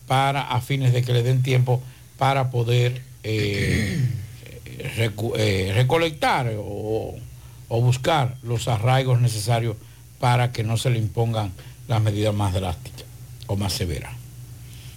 [0.08, 1.82] para a fines de que le den tiempo
[2.18, 4.00] para poder eh,
[4.78, 7.16] eh, recolectar o,
[7.68, 9.76] o buscar los arraigos necesarios
[10.20, 11.52] para que no se le impongan
[11.88, 13.06] las medidas más drásticas
[13.48, 14.14] o más severas.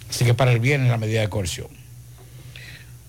[0.09, 1.67] Así que para el viernes la medida de coerción.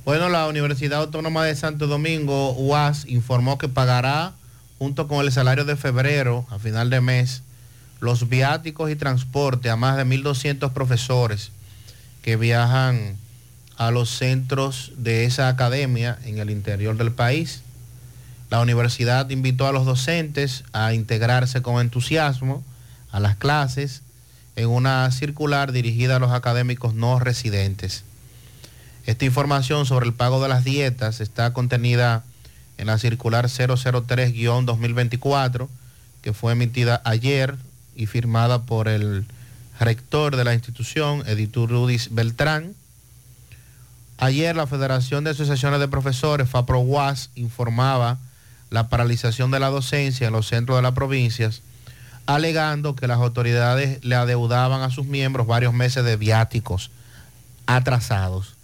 [0.04, 4.32] Bueno, la Universidad Autónoma de Santo Domingo, UAS, informó que pagará,
[4.78, 7.42] junto con el salario de febrero, a final de mes,
[8.00, 11.52] los viáticos y transporte a más de 1.200 profesores
[12.22, 13.16] que viajan
[13.76, 17.62] a los centros de esa academia en el interior del país.
[18.50, 22.62] La universidad invitó a los docentes a integrarse con entusiasmo
[23.10, 24.02] a las clases
[24.56, 28.04] en una circular dirigida a los académicos no residentes.
[29.06, 32.24] Esta información sobre el pago de las dietas está contenida
[32.76, 35.68] en la circular 003-2024,
[36.22, 37.56] que fue emitida ayer
[37.96, 39.26] y firmada por el
[39.80, 42.74] rector de la institución, Editur Rudis Beltrán.
[44.18, 48.18] Ayer la Federación de Asociaciones de Profesores, FAPROWAS, informaba
[48.68, 51.62] la paralización de la docencia en los centros de las provincias,
[52.26, 56.90] alegando que las autoridades le adeudaban a sus miembros varios meses de viáticos
[57.66, 58.54] atrasados.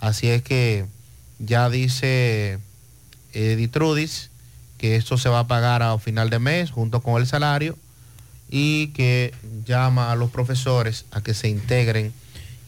[0.00, 0.86] Así es que
[1.38, 2.58] ya dice
[3.34, 4.30] eh, Ditrudis
[4.78, 7.76] que esto se va a pagar a final de mes junto con el salario
[8.54, 9.32] y que
[9.64, 12.12] llama a los profesores a que se integren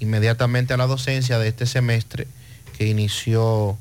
[0.01, 2.27] inmediatamente a la docencia de este semestre
[2.77, 3.77] que inició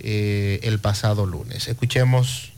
[0.00, 1.68] eh, el pasado lunes.
[1.68, 2.52] Escuchemos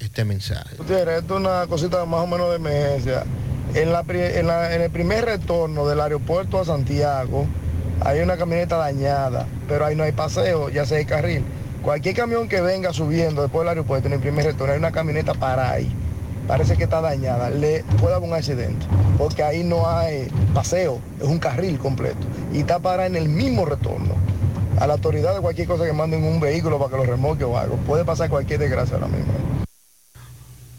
[0.00, 0.76] este mensaje.
[0.76, 3.24] Gutiérrez, esto es una cosita más o menos de emergencia.
[3.74, 7.46] En, la en el primer retorno del aeropuerto a Santiago
[8.00, 11.44] hay una camioneta dañada, pero ahí no hay paseo, ya sea hay carril.
[11.80, 15.32] Cualquier camión que venga subiendo después del aeropuerto en el primer retorno hay una camioneta
[15.32, 15.94] para ahí.
[16.46, 18.84] Parece que está dañada, le puede haber un accidente,
[19.16, 22.18] porque ahí no hay paseo, es un carril completo.
[22.52, 24.14] Y está para en el mismo retorno.
[24.80, 27.56] A la autoridad de cualquier cosa que manden un vehículo para que lo remolque o
[27.56, 27.76] algo.
[27.76, 29.32] Puede pasar cualquier desgracia ahora mismo.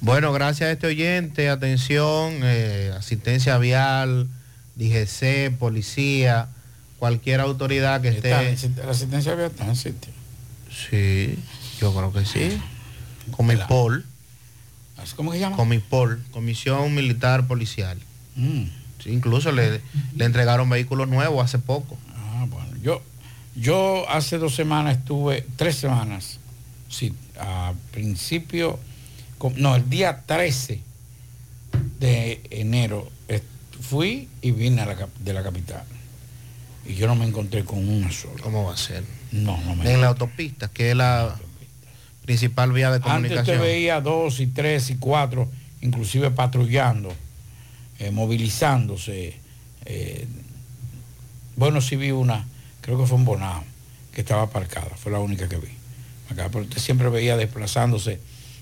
[0.01, 4.27] Bueno, gracias a este oyente, atención, eh, asistencia vial,
[4.75, 6.47] DGC, policía,
[6.99, 8.69] cualquier autoridad que Está, esté.
[8.83, 10.11] la asistencia había está en sitio.
[10.89, 11.39] Sí,
[11.79, 12.59] yo creo que sí.
[13.31, 14.05] Comipol.
[15.15, 15.55] ¿Cómo se llama?
[15.55, 17.97] Comipol, Comisión Militar Policial.
[18.35, 18.63] Mm.
[19.03, 19.81] Sí, incluso le,
[20.15, 21.97] le entregaron vehículos nuevos hace poco.
[22.15, 23.01] Ah, bueno, yo,
[23.55, 26.39] yo hace dos semanas estuve, tres semanas,
[26.89, 28.79] sí, a principio,
[29.57, 30.79] no, el día 13
[31.99, 33.11] de enero
[33.83, 35.83] fui y vine a la de la capital.
[36.85, 38.41] Y yo no me encontré con una sola.
[38.41, 39.03] ¿Cómo va a ser?
[39.31, 41.35] No, no me En la autopista, que es la
[42.25, 43.57] principal vía de Antes comunicación.
[43.57, 45.49] usted veía dos y tres y cuatro,
[45.81, 47.13] inclusive patrullando,
[47.99, 49.37] eh, movilizándose.
[49.85, 50.25] eh,
[51.55, 52.45] bueno, sí vi una,
[52.81, 53.63] creo que fue un Bonao,
[54.13, 55.67] que estaba aparcada, fue la única que vi.
[56.31, 58.19] Acá, pero usted siempre veía desplazándose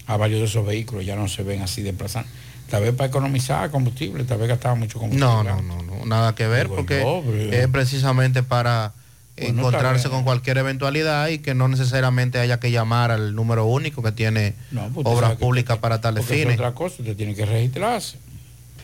[0.08, 2.28] a varios de esos vehículos, ya no se ven así desplazando.
[2.70, 5.26] Tal vez para economizar combustible, tal vez gastaba mucho combustible.
[5.28, 8.94] No, no, no, no, nada que ver, Digo porque pero- es precisamente para
[9.36, 14.04] Pues encontrarse con cualquier eventualidad y que no necesariamente haya que llamar al número único
[14.04, 16.56] que tiene No, pues obras que- públicas para tales es fines.
[16.56, 18.18] otra cosa, usted tiene que registrarse.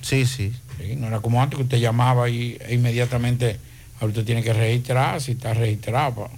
[0.02, 0.54] Sí, sí.
[0.80, 3.60] Sí, no era como antes que usted llamaba y, e inmediatamente
[3.96, 6.30] ahora usted tiene que registrar, si está registrado.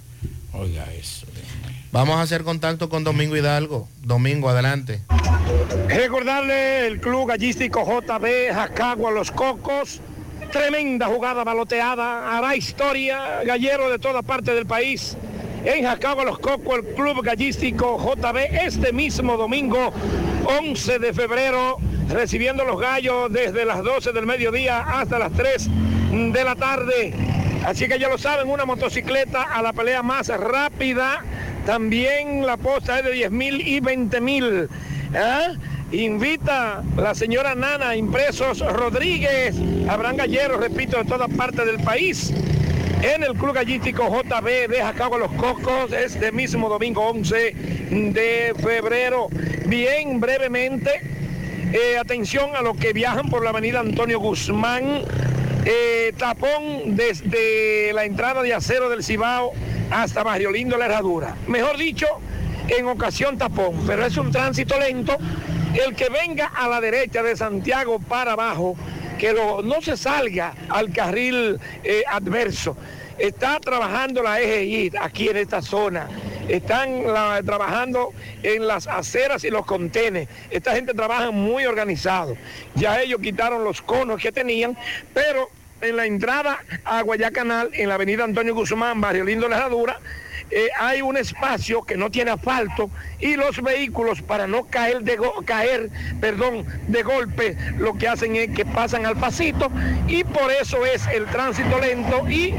[0.52, 1.26] Oiga eso.
[1.92, 3.88] Vamos a hacer contacto con Domingo Hidalgo.
[4.02, 5.00] Domingo, adelante.
[5.88, 10.00] Recordarle el club gallístico JB Jacagua Los Cocos.
[10.50, 12.36] Tremenda jugada baloteada.
[12.36, 13.42] Hará historia.
[13.44, 15.16] Gallero de toda parte del país.
[15.64, 19.92] En Jacagua Los Cocos, el club gallístico JB este mismo domingo
[20.46, 21.76] 11 de febrero
[22.08, 25.68] recibiendo los gallos desde las 12 del mediodía hasta las 3
[26.32, 27.14] de la tarde.
[27.64, 31.22] Así que ya lo saben, una motocicleta a la pelea más rápida.
[31.66, 34.68] También la posta es de 10 mil y 20 mil.
[35.14, 35.52] ¿Ah?
[35.92, 39.56] Invita la señora Nana Impresos Rodríguez,
[39.88, 42.32] Abraham Gallero, repito, de toda parte del país.
[43.02, 47.34] En el Club Gallístico JB de Jacagua Los Cocos, este mismo domingo 11
[48.12, 49.28] de febrero.
[49.66, 50.90] Bien brevemente,
[51.72, 55.02] eh, atención a los que viajan por la avenida Antonio Guzmán.
[55.66, 59.52] eh, tapón desde la entrada de acero del Cibao
[59.90, 61.36] hasta Barrio Lindo La Herradura.
[61.48, 62.06] Mejor dicho,
[62.68, 65.18] en ocasión tapón, pero es un tránsito lento.
[65.74, 68.76] El que venga a la derecha de Santiago para abajo,
[69.18, 72.76] que lo- no se salga al carril eh, adverso.
[73.18, 76.08] Está trabajando la EGI aquí en esta zona.
[76.48, 77.02] Están
[77.44, 80.26] trabajando en las aceras y los contenes.
[80.50, 82.36] Esta gente trabaja muy organizado.
[82.74, 84.76] Ya ellos quitaron los conos que tenían,
[85.14, 85.48] pero
[85.82, 89.68] en la entrada a Guayacanal, en la avenida Antonio Guzmán, Barrio Lindo La
[90.50, 92.90] eh, hay un espacio que no tiene asfalto
[93.20, 95.90] y los vehículos para no caer de caer,
[96.20, 99.70] perdón, de golpe, lo que hacen es que pasan al pasito
[100.08, 102.54] y por eso es el tránsito lento y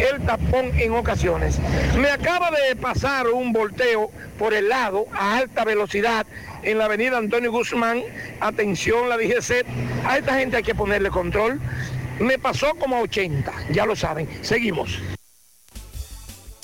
[0.00, 1.58] el tapón en ocasiones.
[1.96, 6.26] Me acaba de pasar un volteo por el lado a alta velocidad
[6.62, 8.02] en la avenida Antonio Guzmán.
[8.40, 9.64] Atención, la DGC,
[10.04, 11.60] a esta gente hay que ponerle control.
[12.18, 14.28] Me pasó como a 80, ya lo saben.
[14.42, 15.00] Seguimos.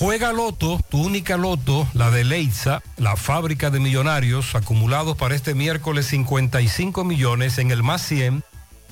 [0.03, 5.55] Juega Loto, tu única Loto, la de Leitza, la fábrica de millonarios, acumulados para este
[5.55, 8.43] miércoles 55 millones en el más 100,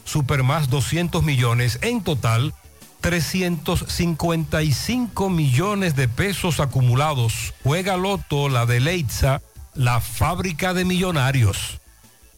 [0.06, 2.54] super más 200 millones, en total
[3.02, 7.54] 355 millones de pesos acumulados.
[7.62, 9.42] Juega Loto, la de Leitza,
[9.76, 11.82] la fábrica de millonarios.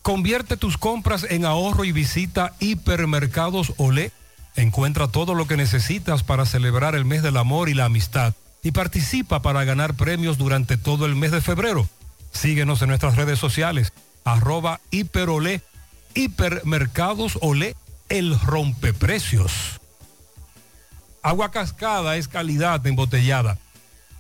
[0.02, 4.12] Convierte tus compras en ahorro y visita Hipermercados Olé.
[4.56, 8.34] Encuentra todo lo que necesitas para celebrar el mes del amor y la amistad.
[8.64, 11.90] Y participa para ganar premios durante todo el mes de febrero.
[12.32, 15.62] Síguenos en nuestras redes sociales, arroba hiperolé,
[16.16, 17.76] hipermercados olé,
[18.10, 19.52] el rompeprecios.
[21.22, 23.60] Agua cascada es calidad embotellada.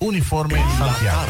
[0.00, 1.26] Uniforme Santiago.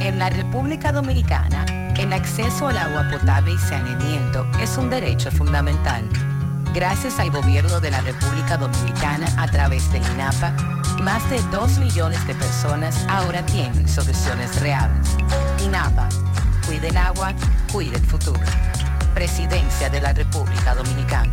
[0.00, 1.64] En la República Dominicana,
[1.96, 6.08] el acceso al agua potable y saneamiento es un derecho fundamental.
[6.74, 10.50] Gracias al gobierno de la República Dominicana a través de INAPA,
[11.00, 15.08] más de 2 millones de personas ahora tienen soluciones reales.
[15.64, 16.08] INAPA,
[16.66, 17.34] cuide el agua,
[17.72, 18.40] cuide el futuro.
[19.14, 21.32] Presidencia de la República Dominicana.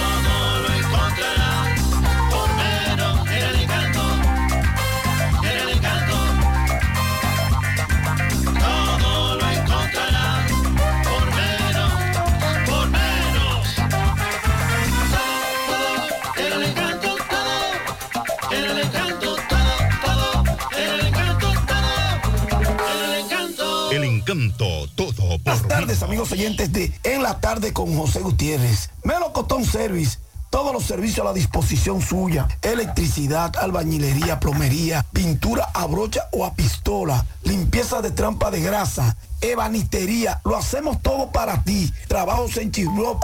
[24.55, 28.89] Todo por Buenas tardes, amigos oyentes de En la tarde con José Gutiérrez.
[29.03, 30.19] Melocotón Service.
[30.49, 32.47] Todos los servicios a la disposición suya.
[32.61, 40.39] Electricidad, albañilería, plomería, pintura a brocha o a pistola, limpieza de trampa de grasa, ebanistería.
[40.45, 41.91] Lo hacemos todo para ti.
[42.07, 43.21] Trabajos en chislop,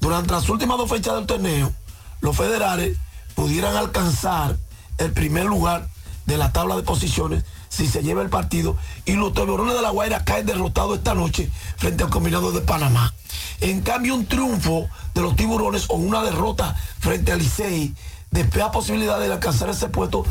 [0.00, 1.72] durante las últimas dos fechas del torneo,
[2.20, 2.98] los federales
[3.40, 4.58] pudieran alcanzar
[4.98, 5.88] el primer lugar
[6.26, 8.76] de la tabla de posiciones si se lleva el partido
[9.06, 13.14] y los tiburones de la Guaira caen derrotados esta noche frente al combinado de Panamá.
[13.62, 17.94] En cambio, un triunfo de los tiburones o una derrota frente al Licey
[18.30, 20.26] despega posibilidad de alcanzar ese puesto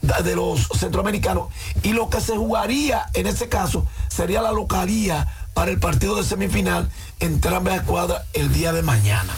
[0.00, 1.48] de los centroamericanos
[1.82, 6.24] y lo que se jugaría en ese caso sería la localía para el partido de
[6.24, 6.88] semifinal
[7.20, 9.34] entre ambas escuadras el día de mañana.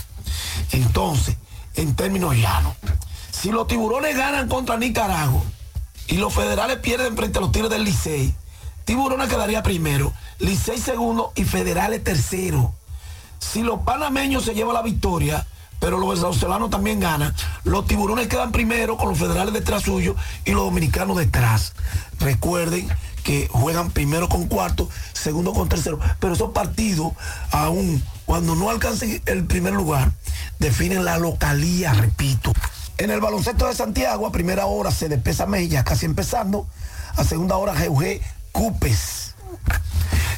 [0.71, 1.37] Entonces,
[1.77, 2.75] en términos llanos,
[3.31, 5.43] si los tiburones ganan contra Nicaragua
[6.09, 8.35] y los federales pierden frente a los Tigres del Licey,
[8.91, 12.75] Tiburones quedaría primero, Licey segundo y Federales tercero.
[13.39, 15.47] Si los panameños se llevan la victoria,
[15.79, 17.33] pero los venezolanos también ganan,
[17.63, 21.73] los tiburones quedan primero con los federales detrás suyo y los dominicanos detrás.
[22.19, 22.89] Recuerden
[23.23, 27.13] que juegan primero con cuarto, segundo con tercero, pero esos partidos,
[27.53, 30.11] aún cuando no alcancen el primer lugar,
[30.61, 32.53] definen la localía, repito.
[32.99, 36.69] En el baloncesto de Santiago, a primera hora se despesa Mella, casi empezando.
[37.17, 38.21] A segunda hora, GUG
[38.53, 39.35] Cupes.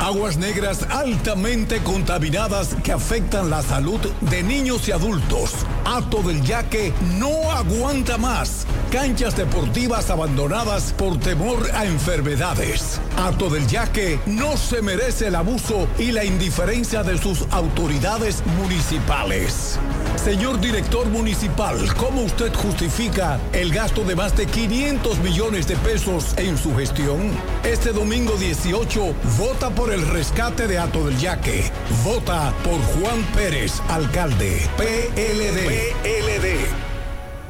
[0.00, 5.52] Aguas negras altamente contaminadas que afectan la salud de niños y adultos.
[5.84, 8.66] Ato del Yaque no aguanta más.
[8.90, 13.00] Canchas deportivas abandonadas por temor a enfermedades.
[13.16, 19.78] Ato del Yaque no se merece el abuso y la indiferencia de sus autoridades municipales.
[20.16, 26.34] Señor director municipal, ¿cómo usted justifica el gasto de más de 500 millones de pesos
[26.36, 27.32] en su gestión?
[27.64, 31.70] Este domingo 18, vota por el rescate de Ato del Yaque.
[32.02, 34.66] Vota por Juan Pérez, alcalde.
[34.76, 35.94] PLD.
[36.02, 36.66] PLD.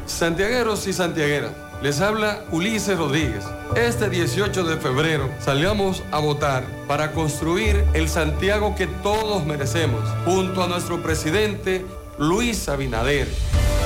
[0.07, 1.53] Santiagueros y santiagueras,
[1.83, 3.45] les habla Ulises Rodríguez.
[3.77, 10.65] Este 18 de febrero salgamos a votar para construir el Santiago que todos merecemos, junto
[10.65, 11.87] a nuestro presidente
[12.19, 13.29] Luis Abinader.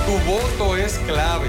[0.07, 1.49] Tu voto es clave.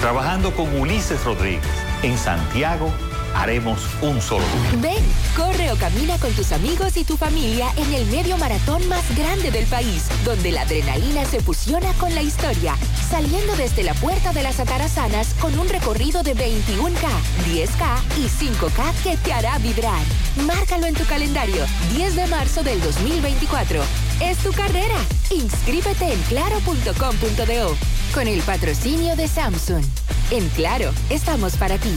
[0.00, 1.62] Trabajando con Ulises Rodríguez
[2.02, 2.90] en Santiago,
[3.34, 4.76] haremos un solo lugar.
[4.80, 5.04] Ven,
[5.36, 9.50] corre o camina con tus amigos y tu familia en el medio maratón más grande
[9.50, 12.76] del país, donde la adrenalina se fusiona con la historia,
[13.10, 17.08] saliendo desde la puerta de las Atarazanas con un recorrido de 21K,
[17.46, 20.02] 10K y 5K que te hará vibrar.
[20.46, 23.82] Márcalo en tu calendario, 10 de marzo del 2024.
[24.20, 24.96] Es tu carrera.
[25.30, 27.76] Inscríbete en claro.com.do
[28.14, 29.84] con el patrocinio de Samsung.
[30.30, 31.90] En Claro, estamos para ti.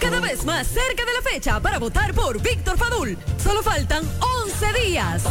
[0.00, 3.18] Cada vez más cerca de la fecha para votar por Víctor Fadul.
[3.42, 4.02] Solo faltan
[4.46, 5.24] 11 días.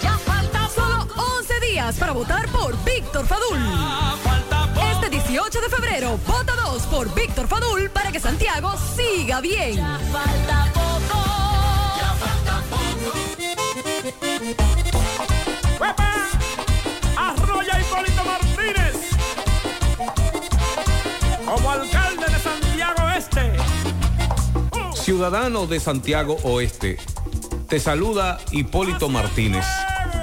[0.00, 3.58] Ya falta Solo 11 días para votar por Víctor Fadul.
[4.92, 9.76] Este 18 de febrero, vota 2 por Víctor Fadul para que Santiago siga bien.
[10.12, 11.24] falta poco.
[11.98, 12.62] Ya falta
[17.16, 18.94] Arroya Hipólito Martínez.
[21.44, 22.39] Como alcalde de.
[25.10, 26.96] Ciudadano de Santiago Oeste,
[27.68, 29.64] te saluda Hipólito Martínez.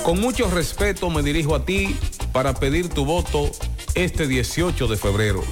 [0.06, 1.94] Con mucho respeto me dirijo a ti
[2.32, 3.52] para pedir tu voto
[3.96, 5.44] este 18 de febrero.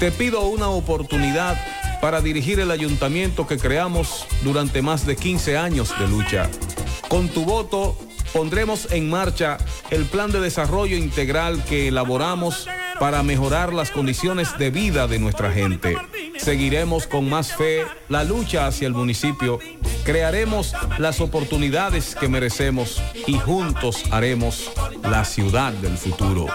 [0.00, 1.64] Te pido una oportunidad
[2.00, 6.50] para dirigir el ayuntamiento que creamos durante más de 15 años de lucha.
[7.06, 7.96] Con tu voto
[8.32, 9.58] pondremos en marcha
[9.90, 12.66] el plan de desarrollo integral que elaboramos
[13.02, 15.96] para mejorar las condiciones de vida de nuestra gente.
[16.38, 19.58] Seguiremos con más fe la lucha hacia el municipio,
[20.04, 24.70] crearemos las oportunidades que merecemos y juntos haremos
[25.02, 26.46] la ciudad del futuro.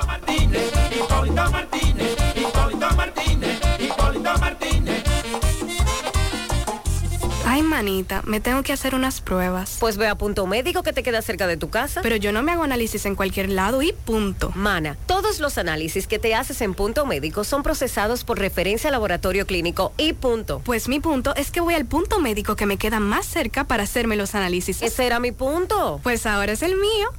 [7.57, 9.77] Ay, manita, me tengo que hacer unas pruebas.
[9.79, 12.01] Pues ve a Punto Médico que te queda cerca de tu casa.
[12.03, 14.51] Pero yo no me hago análisis en cualquier lado y punto.
[14.53, 19.47] Mana, todos los análisis que te haces en Punto Médico son procesados por referencia laboratorio
[19.47, 20.61] clínico y punto.
[20.63, 23.81] Pues mi punto es que voy al punto médico que me queda más cerca para
[23.81, 24.83] hacerme los análisis.
[24.83, 25.99] Ese era mi punto.
[26.03, 27.09] Pues ahora es el mío.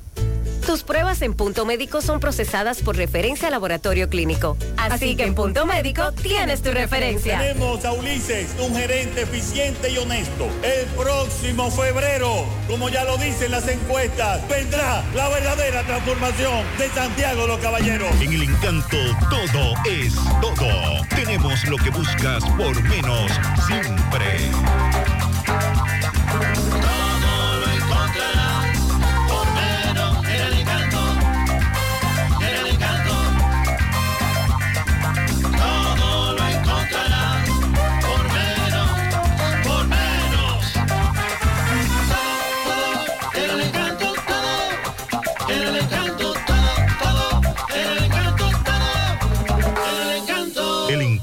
[0.69, 4.59] Tus pruebas en Punto Médico son procesadas por referencia laboratorio clínico.
[4.77, 7.39] Así que en Punto Médico tienes tu referencia.
[7.39, 10.47] Tenemos a Ulises, un gerente eficiente y honesto.
[10.62, 17.47] El próximo febrero, como ya lo dicen las encuestas, vendrá la verdadera transformación de Santiago
[17.47, 18.11] los Caballeros.
[18.20, 18.99] En el encanto
[19.31, 21.03] todo es todo.
[21.16, 23.32] Tenemos lo que buscas por menos
[23.66, 24.51] siempre.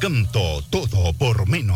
[0.05, 1.75] Encanto todo por menos.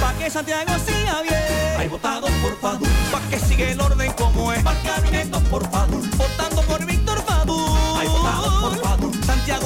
[0.00, 1.78] Pa' que Santiago siga bien.
[1.78, 2.88] Hay votado por Fadul.
[3.10, 4.62] Pa' que siga el orden como es.
[4.62, 6.08] Marcamiento por Fadul.
[6.10, 6.51] Votando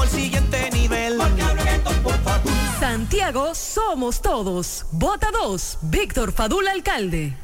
[0.06, 1.16] al siguiente nivel.
[1.16, 2.52] Marcamiento por Fadul.
[2.78, 4.86] Santiago somos todos.
[4.92, 5.78] Vota 2.
[5.82, 7.36] Víctor Fadul, alcalde.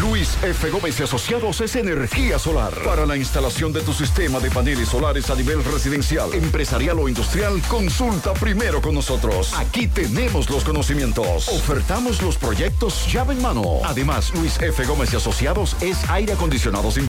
[0.00, 0.70] Luis F.
[0.70, 2.74] Gómez y Asociados es energía solar.
[2.84, 7.62] Para la instalación de tu sistema de paneles solares a nivel residencial, empresarial o industrial,
[7.68, 9.52] consulta primero con nosotros.
[9.54, 11.48] Aquí tenemos los conocimientos.
[11.48, 13.80] Ofertamos los proyectos llave en mano.
[13.84, 14.84] Además, Luis F.
[14.84, 17.00] Gómez y Asociados es aire acondicionado sin